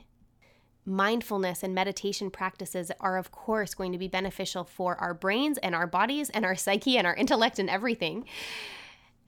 Mindfulness 0.85 1.63
and 1.63 1.75
meditation 1.75 2.31
practices 2.31 2.91
are, 2.99 3.17
of 3.17 3.29
course, 3.29 3.73
going 3.73 3.91
to 3.91 3.97
be 3.97 4.07
beneficial 4.07 4.63
for 4.63 4.95
our 4.95 5.13
brains 5.13 5.57
and 5.57 5.75
our 5.75 5.85
bodies 5.85 6.29
and 6.29 6.45
our 6.45 6.55
psyche 6.55 6.97
and 6.97 7.05
our 7.05 7.15
intellect 7.15 7.59
and 7.59 7.69
everything 7.69 8.25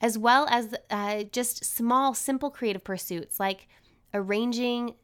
as 0.02 0.18
well 0.18 0.48
as 0.50 0.74
uh, 0.90 1.24
just 1.32 1.64
small, 1.64 2.14
simple 2.14 2.50
creative 2.50 2.84
pursuits 2.84 3.40
like 3.40 3.68
arranging 4.14 4.96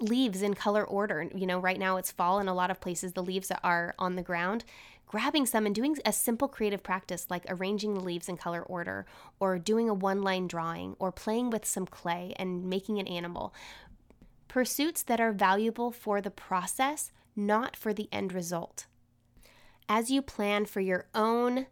leaves 0.00 0.42
in 0.42 0.54
color 0.54 0.84
order. 0.84 1.28
You 1.34 1.46
know, 1.46 1.58
right 1.58 1.78
now 1.78 1.96
it's 1.96 2.12
fall, 2.12 2.38
in 2.38 2.48
a 2.48 2.54
lot 2.54 2.70
of 2.70 2.80
places 2.80 3.12
the 3.12 3.22
leaves 3.22 3.50
are 3.62 3.94
on 3.98 4.16
the 4.16 4.22
ground. 4.22 4.64
Grabbing 5.06 5.46
some 5.46 5.66
and 5.66 5.74
doing 5.74 5.96
a 6.04 6.12
simple 6.12 6.48
creative 6.48 6.82
practice 6.82 7.26
like 7.30 7.44
arranging 7.48 7.94
the 7.94 8.00
leaves 8.00 8.28
in 8.28 8.36
color 8.36 8.62
order, 8.62 9.06
or 9.38 9.58
doing 9.58 9.88
a 9.88 9.94
one 9.94 10.22
line 10.22 10.48
drawing, 10.48 10.96
or 10.98 11.12
playing 11.12 11.50
with 11.50 11.64
some 11.64 11.86
clay 11.86 12.34
and 12.36 12.64
making 12.64 12.98
an 12.98 13.06
animal. 13.06 13.54
Pursuits 14.48 15.02
that 15.02 15.20
are 15.20 15.32
valuable 15.32 15.90
for 15.90 16.20
the 16.20 16.30
process, 16.30 17.12
not 17.36 17.76
for 17.76 17.92
the 17.92 18.08
end 18.10 18.32
result. 18.32 18.86
As 19.88 20.10
you 20.10 20.22
plan 20.22 20.64
for 20.64 20.80
your 20.80 21.06
own 21.14 21.66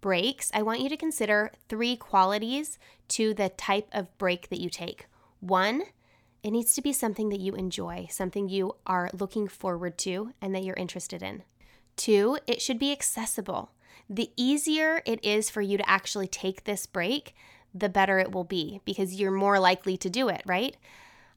breaks, 0.00 0.50
I 0.52 0.62
want 0.62 0.80
you 0.80 0.88
to 0.88 0.96
consider 0.96 1.52
three 1.68 1.96
qualities 1.96 2.78
to 3.08 3.32
the 3.32 3.48
type 3.48 3.88
of 3.92 4.16
break 4.18 4.48
that 4.48 4.60
you 4.60 4.68
take. 4.68 5.06
One, 5.40 5.84
it 6.42 6.50
needs 6.50 6.74
to 6.74 6.82
be 6.82 6.92
something 6.92 7.30
that 7.30 7.40
you 7.40 7.54
enjoy, 7.54 8.08
something 8.10 8.48
you 8.48 8.76
are 8.86 9.08
looking 9.14 9.48
forward 9.48 9.96
to 9.98 10.32
and 10.42 10.54
that 10.54 10.62
you're 10.62 10.76
interested 10.76 11.22
in. 11.22 11.42
Two, 11.96 12.38
it 12.46 12.60
should 12.60 12.78
be 12.78 12.92
accessible. 12.92 13.70
The 14.08 14.30
easier 14.36 15.02
it 15.06 15.24
is 15.24 15.48
for 15.48 15.62
you 15.62 15.78
to 15.78 15.88
actually 15.88 16.28
take 16.28 16.64
this 16.64 16.86
break, 16.86 17.34
the 17.74 17.88
better 17.88 18.18
it 18.18 18.32
will 18.32 18.44
be 18.44 18.80
because 18.84 19.14
you're 19.14 19.30
more 19.30 19.58
likely 19.58 19.96
to 19.96 20.10
do 20.10 20.28
it, 20.28 20.42
right? 20.46 20.76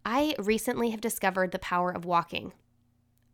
I 0.05 0.36
recently 0.39 0.91
have 0.91 1.01
discovered 1.01 1.51
the 1.51 1.60
power 1.60 1.91
of 1.91 2.05
walking. 2.05 2.53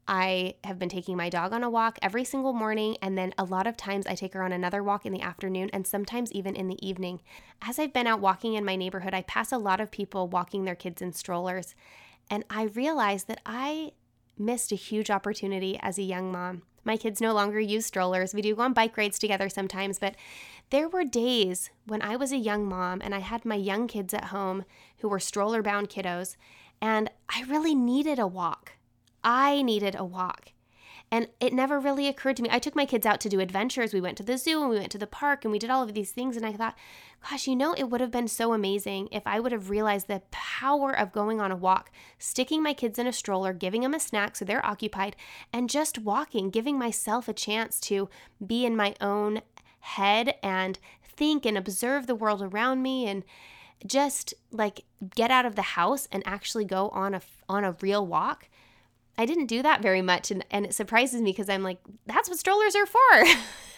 I 0.08 0.56
have 0.64 0.80
been 0.80 0.90
taking 0.90 1.16
my 1.16 1.30
dog 1.30 1.54
on 1.54 1.64
a 1.64 1.70
walk 1.70 1.98
every 2.02 2.26
single 2.26 2.52
morning, 2.52 2.98
and 3.02 3.18
then 3.18 3.34
a 3.38 3.46
lot 3.46 3.68
of 3.68 3.78
times 3.78 4.06
I 4.06 4.16
take 4.16 4.34
her 4.34 4.44
on 4.44 4.52
another 4.52 4.84
walk 4.84 5.06
in 5.06 5.14
the 5.14 5.22
afternoon 5.22 5.70
and 5.72 5.88
sometimes 5.88 6.32
even 6.34 6.56
in 6.56 6.68
the 6.68 6.86
evening. 6.86 7.22
As 7.62 7.80
I've 7.80 7.94
been 7.94 8.08
out 8.08 8.20
walking 8.20 8.56
in 8.56 8.66
my 8.66 8.76
neighborhood, 8.76 9.14
I 9.14 9.22
pass 9.22 9.52
a 9.52 9.58
lot 9.58 9.80
of 9.80 9.92
people 9.92 10.28
walking 10.28 10.66
their 10.66 10.76
kids 10.76 11.02
in 11.02 11.14
strollers, 11.14 11.74
and 12.30 12.44
I 12.50 12.64
realize 12.64 13.26
that 13.26 13.40
I 13.46 13.94
missed 14.38 14.72
a 14.72 14.76
huge 14.76 15.10
opportunity 15.10 15.80
as 15.82 15.98
a 15.98 16.04
young 16.04 16.32
mom. 16.32 16.64
My 16.86 16.98
kids 16.98 17.22
no 17.22 17.34
longer 17.34 17.60
use 17.60 17.86
strollers. 17.86 18.34
We 18.34 18.42
do 18.42 18.56
go 18.56 18.64
on 18.64 18.74
bike 18.74 18.98
rides 18.98 19.18
together 19.18 19.50
sometimes, 19.50 20.00
but 20.00 20.16
there 20.70 20.90
were 20.90 21.06
days 21.06 21.70
when 21.86 22.02
I 22.02 22.16
was 22.16 22.32
a 22.32 22.38
young 22.38 22.66
mom 22.68 23.02
and 23.02 23.16
I 23.16 23.20
had 23.20 23.46
my 23.46 23.56
young 23.56 23.88
kids 23.88 24.14
at 24.14 24.26
home 24.26 24.66
who 25.00 25.08
were 25.08 25.20
stroller 25.20 25.62
bound 25.62 25.90
kiddos, 25.90 26.36
and 26.82 27.10
I 27.30 27.44
really 27.44 27.76
needed 27.76 28.20
a 28.20 28.28
walk. 28.28 28.74
I 29.24 29.62
needed 29.62 29.96
a 29.96 30.04
walk. 30.04 30.52
And 31.14 31.28
it 31.40 31.54
never 31.54 31.80
really 31.80 32.08
occurred 32.08 32.38
to 32.38 32.42
me. 32.42 32.50
I 32.52 32.58
took 32.58 32.76
my 32.76 32.88
kids 32.88 33.06
out 33.06 33.22
to 33.22 33.30
do 33.30 33.40
adventures. 33.40 33.94
We 33.94 34.02
went 34.02 34.18
to 34.18 34.24
the 34.24 34.36
zoo 34.36 34.62
and 34.62 34.70
we 34.72 34.80
went 34.80 34.92
to 34.94 34.98
the 34.98 35.06
park 35.06 35.46
and 35.46 35.52
we 35.52 35.60
did 35.60 35.70
all 35.70 35.84
of 35.84 35.94
these 35.94 36.10
things. 36.10 36.36
And 36.36 36.44
I 36.44 36.54
thought, 36.54 36.76
gosh, 37.30 37.46
you 37.46 37.56
know, 37.56 37.74
it 37.74 37.92
would 37.92 38.02
have 38.02 38.10
been 38.10 38.28
so 38.28 38.52
amazing 38.52 39.10
if 39.12 39.22
I 39.28 39.40
would 39.40 39.52
have 39.52 39.70
realized 39.70 40.08
the 40.08 40.24
power 40.32 40.92
of 40.92 41.12
going 41.12 41.40
on 41.40 41.52
a 41.52 41.56
walk, 41.56 41.92
sticking 42.18 42.64
my 42.64 42.74
kids 42.74 42.98
in 42.98 43.06
a 43.06 43.14
stroller, 43.14 43.54
giving 43.54 43.82
them 43.82 43.94
a 43.94 44.00
snack 44.00 44.36
so 44.36 44.44
they're 44.44 44.66
occupied, 44.66 45.16
and 45.54 45.70
just 45.70 46.00
walking, 46.00 46.50
giving 46.50 46.80
myself 46.80 47.28
a 47.28 47.34
chance 47.34 47.80
to 47.82 48.10
be 48.44 48.66
in 48.66 48.76
my 48.76 48.96
own 49.00 49.44
head 49.82 50.34
and 50.42 50.80
think 51.04 51.46
and 51.46 51.60
observe 51.60 52.08
the 52.08 52.16
world 52.16 52.42
around 52.42 52.82
me 52.82 53.06
and 53.06 53.24
just 53.86 54.34
like 54.52 54.84
get 55.14 55.30
out 55.30 55.46
of 55.46 55.56
the 55.56 55.62
house 55.62 56.08
and 56.12 56.24
actually 56.26 56.66
go 56.66 56.90
on 56.90 57.14
a 57.14 57.22
on 57.48 57.64
a 57.64 57.76
real 57.82 58.08
walk 58.08 58.48
I 59.18 59.26
didn't 59.26 59.46
do 59.46 59.62
that 59.62 59.82
very 59.82 60.02
much. 60.02 60.32
And, 60.32 60.46
and 60.50 60.66
it 60.66 60.74
surprises 60.74 61.22
me 61.22 61.32
because 61.32 61.50
I'm 61.50 61.64
like, 61.64 61.80
that's 62.06 62.30
what 62.30 62.40
strollers 62.40 62.76
are 62.76 62.86
for. 62.86 63.26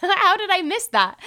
How 0.00 0.36
did 0.36 0.50
I 0.50 0.62
miss 0.62 0.86
that? 0.88 1.18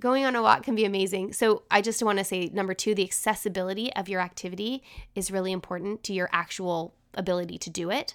Going 0.00 0.24
on 0.24 0.34
a 0.34 0.42
walk 0.42 0.62
can 0.62 0.74
be 0.74 0.84
amazing. 0.84 1.34
So, 1.34 1.62
I 1.70 1.82
just 1.82 2.02
want 2.02 2.18
to 2.18 2.24
say 2.24 2.50
number 2.52 2.72
two, 2.72 2.94
the 2.94 3.04
accessibility 3.04 3.92
of 3.94 4.08
your 4.08 4.20
activity 4.20 4.82
is 5.14 5.30
really 5.30 5.52
important 5.52 6.02
to 6.04 6.14
your 6.14 6.30
actual 6.32 6.94
ability 7.14 7.58
to 7.58 7.70
do 7.70 7.90
it. 7.90 8.14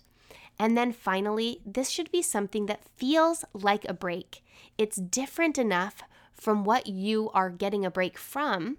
And 0.57 0.78
then 0.78 0.91
finally, 0.91 1.61
this 1.66 1.89
should 1.89 2.11
be 2.11 2.22
something 2.22 2.66
that 2.66 2.88
feels 2.97 3.45
like 3.53 3.86
a 3.88 3.93
break. 3.93 4.43
It's 4.78 4.95
different 4.95 5.57
enough 5.57 6.01
from 6.34 6.63
what 6.63 6.88
you 6.88 7.30
are 7.34 7.49
getting 7.49 7.86
a 7.86 7.91
break 7.91 8.18
from 8.18 8.78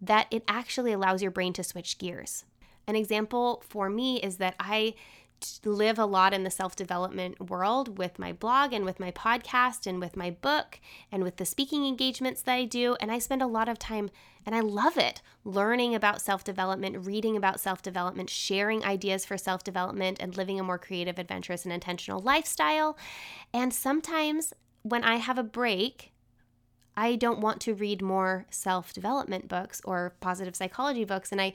that 0.00 0.26
it 0.30 0.44
actually 0.46 0.92
allows 0.92 1.22
your 1.22 1.30
brain 1.30 1.52
to 1.54 1.64
switch 1.64 1.98
gears. 1.98 2.44
An 2.86 2.96
example 2.96 3.62
for 3.66 3.88
me 3.88 4.20
is 4.20 4.36
that 4.36 4.54
I 4.60 4.94
live 5.64 5.98
a 5.98 6.04
lot 6.04 6.32
in 6.34 6.44
the 6.44 6.50
self 6.50 6.76
development 6.76 7.48
world 7.48 7.98
with 7.98 8.18
my 8.18 8.32
blog 8.32 8.72
and 8.72 8.84
with 8.84 9.00
my 9.00 9.10
podcast 9.10 9.86
and 9.86 10.00
with 10.00 10.16
my 10.16 10.30
book 10.30 10.80
and 11.10 11.22
with 11.22 11.36
the 11.36 11.44
speaking 11.44 11.86
engagements 11.86 12.42
that 12.42 12.54
I 12.54 12.64
do. 12.64 12.96
And 13.00 13.10
I 13.10 13.18
spend 13.18 13.42
a 13.42 13.46
lot 13.46 13.68
of 13.68 13.78
time, 13.78 14.10
and 14.46 14.54
I 14.54 14.60
love 14.60 14.96
it, 14.96 15.22
learning 15.44 15.94
about 15.94 16.20
self 16.20 16.44
development, 16.44 17.06
reading 17.06 17.36
about 17.36 17.60
self 17.60 17.82
development, 17.82 18.30
sharing 18.30 18.84
ideas 18.84 19.24
for 19.24 19.36
self 19.36 19.64
development, 19.64 20.18
and 20.20 20.36
living 20.36 20.58
a 20.60 20.64
more 20.64 20.78
creative, 20.78 21.18
adventurous, 21.18 21.64
and 21.64 21.72
intentional 21.72 22.20
lifestyle. 22.20 22.96
And 23.52 23.72
sometimes 23.72 24.52
when 24.82 25.04
I 25.04 25.16
have 25.16 25.38
a 25.38 25.42
break, 25.42 26.12
I 26.96 27.16
don't 27.16 27.40
want 27.40 27.60
to 27.62 27.74
read 27.74 28.02
more 28.02 28.46
self 28.50 28.92
development 28.92 29.48
books 29.48 29.80
or 29.84 30.14
positive 30.20 30.54
psychology 30.54 31.04
books. 31.04 31.32
And 31.32 31.40
I, 31.40 31.52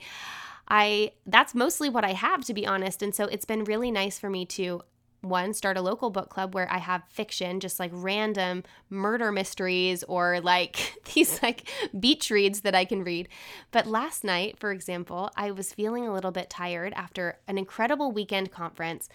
I 0.70 1.12
that's 1.26 1.54
mostly 1.54 1.88
what 1.88 2.04
I 2.04 2.12
have 2.12 2.44
to 2.46 2.54
be 2.54 2.66
honest. 2.66 3.02
And 3.02 3.14
so 3.14 3.24
it's 3.24 3.44
been 3.44 3.64
really 3.64 3.90
nice 3.90 4.18
for 4.18 4.30
me 4.30 4.46
to 4.46 4.82
one 5.22 5.52
start 5.52 5.76
a 5.76 5.82
local 5.82 6.08
book 6.08 6.30
club 6.30 6.54
where 6.54 6.70
I 6.72 6.78
have 6.78 7.02
fiction, 7.10 7.60
just 7.60 7.78
like 7.78 7.90
random 7.92 8.62
murder 8.88 9.30
mysteries 9.32 10.02
or 10.04 10.40
like 10.40 10.98
these 11.14 11.42
like 11.42 11.68
beach 11.98 12.30
reads 12.30 12.62
that 12.62 12.74
I 12.74 12.84
can 12.84 13.04
read. 13.04 13.28
But 13.70 13.86
last 13.86 14.24
night, 14.24 14.58
for 14.58 14.72
example, 14.72 15.30
I 15.36 15.50
was 15.50 15.72
feeling 15.74 16.06
a 16.06 16.14
little 16.14 16.30
bit 16.30 16.48
tired 16.48 16.92
after 16.94 17.38
an 17.48 17.58
incredible 17.58 18.12
weekend 18.12 18.50
conference. 18.50 19.08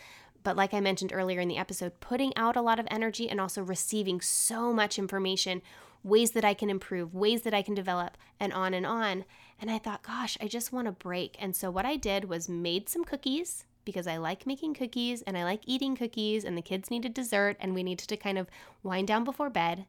But 0.44 0.56
like 0.56 0.76
I 0.76 0.80
mentioned 0.80 1.12
earlier 1.12 1.40
in 1.40 1.48
the 1.48 1.58
episode, 1.58 2.00
putting 2.02 2.36
out 2.38 2.56
a 2.56 2.62
lot 2.62 2.80
of 2.80 2.88
energy 2.92 3.28
and 3.28 3.42
also 3.42 3.64
receiving 3.64 4.22
so 4.22 4.72
much 4.72 5.00
information 5.00 5.64
ways 6.04 6.32
that 6.32 6.46
I 6.46 6.54
can 6.54 6.70
improve, 6.70 7.16
ways 7.16 7.42
that 7.42 7.54
I 7.54 7.64
can 7.64 7.74
develop, 7.74 8.16
and 8.40 8.54
on 8.54 8.76
and 8.76 8.86
on. 8.86 9.26
And 9.60 9.72
I 9.72 9.78
thought, 9.78 10.04
gosh, 10.04 10.38
I 10.42 10.48
just 10.48 10.74
want 10.74 10.88
a 10.88 10.92
break. 10.92 11.38
And 11.40 11.56
so 11.56 11.72
what 11.72 11.86
I 11.86 11.96
did 11.96 12.26
was 12.26 12.50
made 12.50 12.90
some 12.90 13.06
cookies 13.06 13.66
because 13.86 14.08
I 14.08 14.18
like 14.18 14.46
making 14.46 14.74
cookies 14.74 15.22
and 15.22 15.38
I 15.38 15.44
like 15.44 15.62
eating 15.66 15.96
cookies, 15.96 16.44
and 16.44 16.58
the 16.58 16.62
kids 16.62 16.90
needed 16.90 17.14
dessert, 17.14 17.56
and 17.60 17.74
we 17.74 17.84
needed 17.84 18.08
to 18.10 18.18
kind 18.18 18.38
of 18.38 18.50
wind 18.84 19.08
down 19.08 19.24
before 19.24 19.50
bed. 19.50 19.86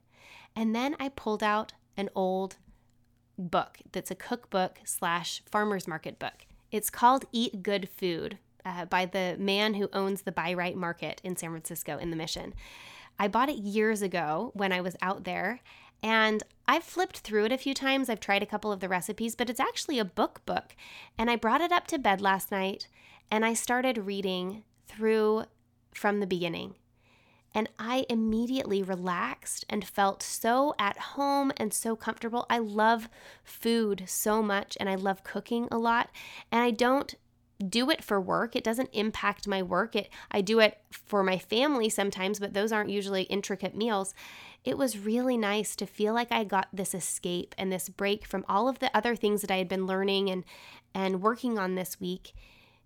And 0.54 0.74
then 0.74 0.94
I 1.00 1.08
pulled 1.08 1.42
out 1.42 1.72
an 1.96 2.10
old 2.14 2.56
book 3.38 3.78
that's 3.92 4.10
a 4.10 4.14
cookbook 4.14 4.78
slash 4.84 5.42
farmer's 5.50 5.88
market 5.88 6.18
book. 6.18 6.46
It's 6.70 6.90
called 6.90 7.24
Eat 7.32 7.62
Good 7.62 7.88
Food 7.88 8.38
uh, 8.64 8.84
by 8.84 9.06
the 9.06 9.36
man 9.38 9.74
who 9.74 9.88
owns 9.92 10.22
the 10.22 10.32
Bi-Rite 10.32 10.76
Market 10.76 11.20
in 11.24 11.36
San 11.36 11.50
Francisco 11.50 11.98
in 11.98 12.10
the 12.10 12.16
Mission. 12.16 12.54
I 13.18 13.28
bought 13.28 13.48
it 13.48 13.56
years 13.56 14.02
ago 14.02 14.50
when 14.54 14.72
I 14.72 14.82
was 14.82 14.96
out 15.00 15.24
there, 15.24 15.60
and 16.02 16.42
I've 16.68 16.84
flipped 16.84 17.18
through 17.18 17.46
it 17.46 17.52
a 17.52 17.58
few 17.58 17.74
times. 17.74 18.08
I've 18.08 18.20
tried 18.20 18.42
a 18.42 18.46
couple 18.46 18.72
of 18.72 18.80
the 18.80 18.88
recipes, 18.88 19.34
but 19.34 19.48
it's 19.48 19.60
actually 19.60 19.98
a 19.98 20.04
book 20.04 20.42
book. 20.46 20.74
And 21.16 21.30
I 21.30 21.36
brought 21.36 21.60
it 21.60 21.72
up 21.72 21.86
to 21.88 21.98
bed 21.98 22.20
last 22.20 22.50
night 22.50 22.88
and 23.30 23.44
I 23.44 23.54
started 23.54 23.98
reading 23.98 24.64
through 24.86 25.44
from 25.94 26.20
the 26.20 26.26
beginning. 26.26 26.74
And 27.54 27.70
I 27.78 28.04
immediately 28.10 28.82
relaxed 28.82 29.64
and 29.70 29.86
felt 29.86 30.22
so 30.22 30.74
at 30.78 30.98
home 30.98 31.52
and 31.56 31.72
so 31.72 31.96
comfortable. 31.96 32.44
I 32.50 32.58
love 32.58 33.08
food 33.44 34.04
so 34.06 34.42
much 34.42 34.76
and 34.78 34.90
I 34.90 34.94
love 34.94 35.24
cooking 35.24 35.68
a 35.70 35.78
lot. 35.78 36.10
And 36.52 36.62
I 36.62 36.70
don't 36.70 37.14
do 37.66 37.90
it 37.90 38.04
for 38.04 38.20
work. 38.20 38.54
It 38.54 38.64
doesn't 38.64 38.90
impact 38.92 39.48
my 39.48 39.62
work. 39.62 39.96
It 39.96 40.10
I 40.30 40.40
do 40.40 40.60
it 40.60 40.78
for 40.90 41.22
my 41.22 41.38
family 41.38 41.88
sometimes, 41.88 42.38
but 42.38 42.54
those 42.54 42.72
aren't 42.72 42.90
usually 42.90 43.22
intricate 43.24 43.76
meals. 43.76 44.14
It 44.64 44.76
was 44.76 44.98
really 44.98 45.36
nice 45.36 45.76
to 45.76 45.86
feel 45.86 46.12
like 46.12 46.32
I 46.32 46.44
got 46.44 46.68
this 46.72 46.94
escape 46.94 47.54
and 47.56 47.72
this 47.72 47.88
break 47.88 48.26
from 48.26 48.44
all 48.48 48.68
of 48.68 48.80
the 48.80 48.94
other 48.96 49.14
things 49.14 49.40
that 49.42 49.50
I 49.50 49.58
had 49.58 49.68
been 49.68 49.86
learning 49.86 50.28
and 50.30 50.44
and 50.94 51.22
working 51.22 51.58
on 51.58 51.74
this 51.74 52.00
week 52.00 52.34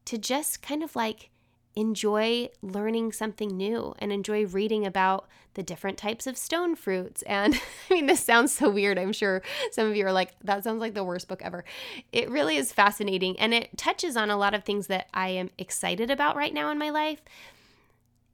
to 0.05 0.19
just 0.19 0.63
kind 0.63 0.83
of 0.83 0.97
like 0.97 1.31
enjoy 1.77 2.49
learning 2.63 3.13
something 3.13 3.57
new 3.57 3.95
and 3.99 4.13
enjoy 4.13 4.45
reading 4.47 4.85
about 4.85 5.29
the 5.55 5.63
different 5.63 5.97
types 5.99 6.27
of 6.27 6.37
stone 6.37 6.75
fruits. 6.75 7.23
And 7.23 7.55
I 7.91 7.95
mean, 7.95 8.07
this 8.07 8.25
sounds 8.25 8.53
so 8.53 8.71
weird. 8.71 8.99
I'm 8.99 9.13
sure 9.13 9.43
some 9.73 9.89
of 9.89 9.97
you 9.97 10.07
are 10.07 10.13
like, 10.13 10.33
that 10.45 10.65
sounds 10.65 10.81
like 10.81 10.95
the 10.95 11.05
worst 11.05 11.29
book 11.29 11.43
ever. 11.43 11.65
It 12.13 12.31
really 12.31 12.57
is 12.57 12.73
fascinating 12.73 13.39
and 13.39 13.55
it 13.55 13.77
touches 13.77 14.17
on 14.17 14.31
a 14.31 14.37
lot 14.37 14.55
of 14.55 14.65
things 14.65 14.89
that 14.89 15.09
I 15.15 15.29
am 15.29 15.51
excited 15.59 16.11
about 16.11 16.37
right 16.37 16.53
now 16.53 16.71
in 16.71 16.79
my 16.79 16.91
life 16.91 17.23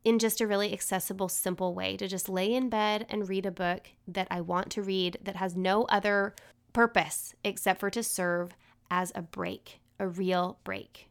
in 0.05 0.21
just 0.21 0.41
a 0.41 0.47
really 0.47 0.73
accessible, 0.73 1.29
simple 1.29 1.75
way 1.75 1.97
to 1.97 2.07
just 2.07 2.29
lay 2.29 2.55
in 2.55 2.69
bed 2.69 3.05
and 3.09 3.29
read 3.29 3.45
a 3.45 3.51
book 3.51 3.89
that 4.07 4.29
I 4.31 4.41
want 4.41 4.71
to 4.71 4.83
read 4.83 5.19
that 5.25 5.35
has 5.37 5.57
no 5.57 5.83
other 5.85 6.35
purpose 6.73 7.35
except 7.43 7.81
for 7.81 7.91
to 7.91 8.05
serve 8.05 8.53
as 8.89 9.11
a 9.17 9.23
break, 9.23 9.81
a 9.99 10.07
real 10.07 10.59
break. 10.63 11.09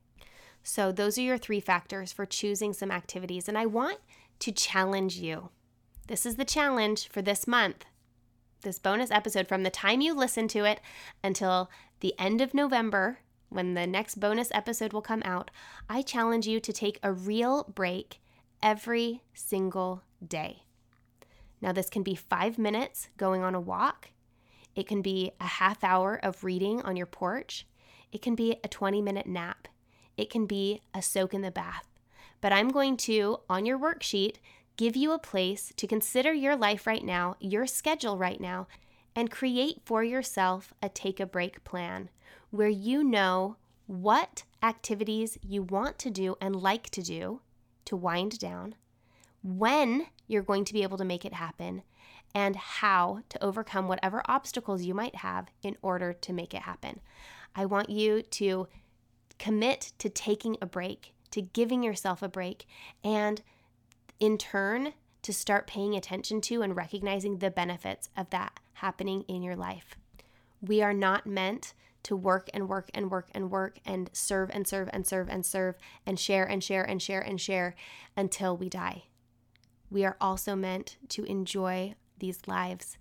So, 0.68 0.92
those 0.92 1.20
are 1.20 1.22
your 1.22 1.38
three 1.38 1.60
factors 1.60 2.12
for 2.12 2.26
choosing 2.26 2.74
some 2.74 2.90
activities. 2.90 3.48
And 3.48 3.56
I 3.56 3.68
want 3.68 4.00
to 4.40 4.52
challenge 4.52 5.18
you. 5.18 5.50
This 6.08 6.26
is 6.26 6.38
the 6.38 6.44
challenge 6.44 7.08
for 7.08 7.22
this 7.22 7.48
month, 7.48 7.86
this 8.64 8.80
bonus 8.80 9.12
episode 9.12 9.48
from 9.48 9.62
the 9.62 9.70
time 9.70 10.02
you 10.02 10.16
listen 10.16 10.48
to 10.50 10.66
it 10.66 10.82
until 11.24 11.70
the 12.00 12.16
end 12.18 12.42
of 12.42 12.56
November, 12.56 13.20
when 13.50 13.76
the 13.76 13.86
next 13.86 14.16
bonus 14.16 14.50
episode 14.56 14.92
will 14.92 15.04
come 15.04 15.22
out. 15.24 15.52
I 15.88 16.02
challenge 16.02 16.48
you 16.48 16.60
to 16.60 16.74
take 16.74 17.00
a 17.04 17.14
real 17.14 17.66
break 17.66 18.20
every 18.64 19.22
single 19.36 20.02
day. 20.28 20.64
Now, 21.62 21.74
this 21.74 21.92
can 21.92 22.02
be 22.02 22.16
five 22.16 22.58
minutes 22.58 23.10
going 23.18 23.44
on 23.44 23.54
a 23.54 23.62
walk. 23.62 24.10
It 24.74 24.88
can 24.88 25.04
be 25.04 25.32
a 25.40 25.46
half 25.46 25.84
hour 25.84 26.20
of 26.24 26.44
reading 26.44 26.82
on 26.82 26.96
your 26.96 27.06
porch. 27.06 27.68
It 28.12 28.24
can 28.24 28.34
be 28.34 28.58
a 28.64 28.68
20 28.68 29.00
minute 29.04 29.28
nap 29.28 29.68
it 30.18 30.30
can 30.30 30.46
be 30.46 30.82
a 30.94 31.02
soak 31.02 31.34
in 31.34 31.42
the 31.42 31.52
bath. 31.52 31.88
But 32.42 32.54
I'm 32.54 32.70
going 32.70 32.98
to, 32.98 33.40
on 33.50 33.66
your 33.66 33.80
worksheet, 33.80 34.36
give 34.78 34.96
you 34.96 35.12
a 35.12 35.20
place 35.20 35.74
to 35.78 35.88
consider 35.88 36.34
your 36.34 36.56
life 36.56 36.86
right 36.86 37.04
now, 37.04 37.36
your 37.40 37.66
schedule 37.66 38.18
right 38.18 38.40
now, 38.40 38.68
and 39.16 39.32
create 39.32 39.82
for 39.86 40.04
yourself 40.04 40.74
a 40.82 40.90
take 40.90 41.20
a 41.20 41.26
break 41.26 41.64
plan 41.64 42.10
where 42.52 42.70
you 42.70 43.04
know 43.04 43.56
what 43.88 44.44
activities 44.62 45.38
you 45.42 45.64
want 45.64 45.98
to 46.00 46.10
do 46.10 46.36
and 46.42 46.56
like 46.56 46.90
to 46.90 47.02
do 47.02 47.42
to 47.86 47.96
wind 47.96 48.40
down, 48.40 48.76
when 49.44 50.08
you're 50.28 50.42
going 50.42 50.66
to 50.66 50.74
be 50.74 50.84
able 50.84 50.98
to 50.98 51.06
make 51.06 51.24
it 51.24 51.34
happen, 51.34 51.84
and 52.34 52.56
how 52.56 53.22
to 53.30 53.42
overcome 53.44 53.88
whatever 53.88 54.22
obstacles 54.26 54.84
you 54.84 54.94
might 54.94 55.16
have 55.16 55.48
in 55.64 55.78
order 55.82 56.12
to 56.12 56.34
make 56.34 56.54
it 56.54 56.64
happen. 56.64 57.00
I 57.56 57.66
want 57.66 57.90
you 57.90 58.24
to 58.24 58.68
commit 59.40 59.94
to 60.00 60.10
taking 60.10 60.58
a 60.62 60.66
break, 60.66 61.14
to 61.32 61.42
giving 61.42 61.84
yourself 61.84 62.22
a 62.22 62.30
break, 62.30 62.66
and 63.04 63.42
in 64.20 64.38
turn, 64.38 64.94
to 65.22 65.34
start 65.34 65.68
paying 65.68 65.96
attention 65.96 66.40
to 66.40 66.62
and 66.62 66.76
recognizing 66.76 67.40
the 67.40 67.50
benefits 67.50 68.10
of 68.16 68.30
that 68.30 68.60
happening 68.74 69.24
in 69.28 69.42
your 69.42 69.56
life. 69.56 69.96
We 70.62 70.82
are 70.82 70.94
not 70.94 71.26
meant 71.26 71.74
to 72.04 72.16
work 72.16 72.50
and 72.54 72.70
work 72.70 72.92
and 72.94 73.10
work 73.10 73.30
and 73.34 73.50
work 73.50 73.80
and 73.84 74.12
serve 74.14 74.52
and 74.54 74.68
serve 74.68 74.90
and 74.94 75.08
serve 75.08 75.28
and 75.28 75.44
serve 75.44 75.76
and 76.06 76.20
share 76.20 76.46
and 76.46 76.64
share 76.64 76.84
and 76.84 77.02
share 77.02 77.22
and 77.22 77.42
share 77.42 77.76
until 78.16 78.56
we 78.56 78.70
die. 78.70 79.06
We 79.90 80.06
are 80.06 80.16
also 80.22 80.56
meant 80.56 80.98
to 81.10 81.24
enjoy 81.24 81.96
these 82.20 82.48
lives 82.48 83.00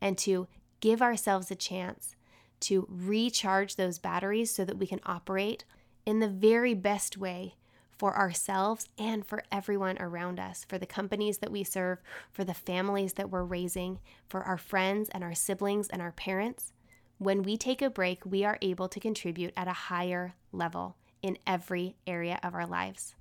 and 0.00 0.16
to 0.18 0.48
give 0.80 1.02
ourselves 1.02 1.50
a 1.50 1.54
chance 1.54 2.16
to 2.60 2.86
recharge 2.88 3.76
those 3.76 3.98
batteries 3.98 4.50
so 4.50 4.64
that 4.64 4.78
we 4.78 4.86
can 4.86 5.00
operate 5.04 5.64
in 6.06 6.20
the 6.20 6.28
very 6.28 6.72
best 6.72 7.18
way 7.18 7.56
for 7.98 8.16
ourselves 8.16 8.88
and 8.98 9.26
for 9.26 9.42
everyone 9.50 9.96
around 10.00 10.38
us, 10.38 10.64
for 10.68 10.78
the 10.78 10.86
companies 10.86 11.38
that 11.38 11.50
we 11.50 11.64
serve, 11.64 11.98
for 12.30 12.44
the 12.44 12.54
families 12.54 13.14
that 13.14 13.30
we're 13.30 13.42
raising, 13.42 13.98
for 14.28 14.42
our 14.42 14.58
friends 14.58 15.08
and 15.10 15.24
our 15.24 15.34
siblings 15.34 15.88
and 15.88 16.00
our 16.00 16.12
parents. 16.12 16.72
When 17.18 17.42
we 17.42 17.56
take 17.56 17.80
a 17.80 17.90
break, 17.90 18.24
we 18.24 18.44
are 18.44 18.58
able 18.60 18.88
to 18.88 19.00
contribute 19.00 19.54
at 19.56 19.68
a 19.68 19.72
higher 19.72 20.34
level 20.52 20.96
in 21.22 21.38
every 21.46 21.96
area 22.06 22.38
of 22.42 22.54
our 22.54 22.66
lives. 22.66 23.14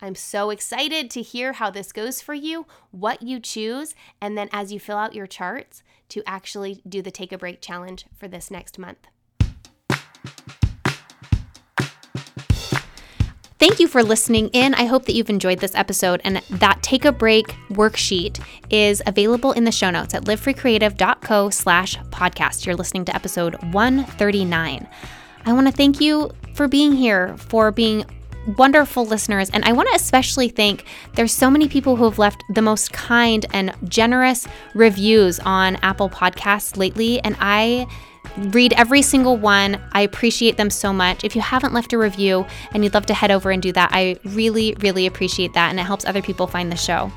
I'm 0.00 0.14
so 0.14 0.50
excited 0.50 1.10
to 1.10 1.22
hear 1.22 1.54
how 1.54 1.70
this 1.70 1.92
goes 1.92 2.20
for 2.20 2.34
you, 2.34 2.66
what 2.90 3.22
you 3.22 3.40
choose, 3.40 3.94
and 4.20 4.38
then 4.38 4.48
as 4.52 4.72
you 4.72 4.78
fill 4.78 4.96
out 4.96 5.14
your 5.14 5.26
charts, 5.26 5.82
to 6.10 6.22
actually 6.26 6.82
do 6.88 7.02
the 7.02 7.10
Take 7.10 7.32
a 7.32 7.38
Break 7.38 7.60
challenge 7.60 8.06
for 8.16 8.28
this 8.28 8.50
next 8.50 8.78
month. 8.78 9.08
Thank 13.68 13.80
you 13.80 13.88
for 13.88 14.02
listening 14.02 14.48
in. 14.54 14.72
I 14.72 14.86
hope 14.86 15.04
that 15.04 15.14
you've 15.14 15.28
enjoyed 15.28 15.58
this 15.58 15.74
episode. 15.74 16.22
And 16.24 16.38
that 16.48 16.82
take 16.82 17.04
a 17.04 17.12
break 17.12 17.48
worksheet 17.68 18.42
is 18.70 19.02
available 19.04 19.52
in 19.52 19.64
the 19.64 19.70
show 19.70 19.90
notes 19.90 20.14
at 20.14 20.24
livefreecreative.co 20.24 21.50
slash 21.50 21.98
podcast. 22.04 22.64
You're 22.64 22.76
listening 22.76 23.04
to 23.04 23.14
episode 23.14 23.62
139. 23.74 24.88
I 25.44 25.52
want 25.52 25.66
to 25.66 25.72
thank 25.72 26.00
you 26.00 26.30
for 26.54 26.66
being 26.66 26.92
here, 26.92 27.36
for 27.36 27.70
being 27.70 28.06
wonderful 28.56 29.04
listeners. 29.04 29.50
And 29.50 29.62
I 29.66 29.72
want 29.72 29.90
to 29.90 29.96
especially 29.96 30.48
thank 30.48 30.86
there's 31.16 31.34
so 31.34 31.50
many 31.50 31.68
people 31.68 31.96
who 31.96 32.04
have 32.04 32.18
left 32.18 32.42
the 32.48 32.62
most 32.62 32.94
kind 32.94 33.44
and 33.52 33.74
generous 33.84 34.48
reviews 34.72 35.40
on 35.40 35.76
Apple 35.82 36.08
Podcasts 36.08 36.78
lately. 36.78 37.20
And 37.20 37.36
I 37.38 37.86
read 38.38 38.72
every 38.74 39.02
single 39.02 39.36
one. 39.36 39.80
I 39.92 40.02
appreciate 40.02 40.56
them 40.56 40.70
so 40.70 40.92
much. 40.92 41.24
If 41.24 41.34
you 41.34 41.42
haven't 41.42 41.74
left 41.74 41.92
a 41.92 41.98
review 41.98 42.46
and 42.72 42.84
you'd 42.84 42.94
love 42.94 43.06
to 43.06 43.14
head 43.14 43.30
over 43.30 43.50
and 43.50 43.62
do 43.62 43.72
that, 43.72 43.90
I 43.92 44.16
really, 44.24 44.74
really 44.80 45.06
appreciate 45.06 45.52
that. 45.54 45.70
And 45.70 45.78
it 45.78 45.84
helps 45.84 46.04
other 46.04 46.22
people 46.22 46.46
find 46.46 46.70
the 46.70 46.76
show. 46.76 47.12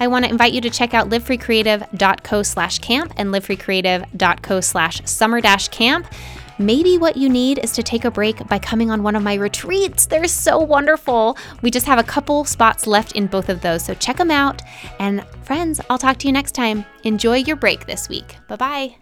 I 0.00 0.08
want 0.08 0.24
to 0.24 0.30
invite 0.30 0.52
you 0.52 0.60
to 0.62 0.70
check 0.70 0.94
out 0.94 1.10
livefreecreative.co 1.10 2.42
slash 2.42 2.80
camp 2.80 3.12
and 3.16 3.32
livefreecreative.co 3.32 4.60
slash 4.60 5.00
summer 5.04 5.40
dash 5.40 5.68
camp. 5.68 6.06
Maybe 6.58 6.98
what 6.98 7.16
you 7.16 7.28
need 7.28 7.58
is 7.58 7.72
to 7.72 7.82
take 7.82 8.04
a 8.04 8.10
break 8.10 8.46
by 8.48 8.58
coming 8.58 8.90
on 8.90 9.02
one 9.02 9.16
of 9.16 9.22
my 9.22 9.34
retreats. 9.34 10.06
They're 10.06 10.26
so 10.28 10.58
wonderful. 10.58 11.36
We 11.62 11.70
just 11.70 11.86
have 11.86 11.98
a 11.98 12.04
couple 12.04 12.44
spots 12.44 12.86
left 12.86 13.12
in 13.12 13.26
both 13.26 13.48
of 13.48 13.62
those, 13.62 13.84
so 13.84 13.94
check 13.94 14.16
them 14.16 14.30
out. 14.30 14.60
And 14.98 15.24
friends, 15.44 15.80
I'll 15.88 15.98
talk 15.98 16.18
to 16.18 16.26
you 16.26 16.32
next 16.32 16.52
time. 16.52 16.84
Enjoy 17.04 17.36
your 17.36 17.56
break 17.56 17.86
this 17.86 18.08
week. 18.08 18.36
Bye 18.48 18.56
bye. 18.56 19.01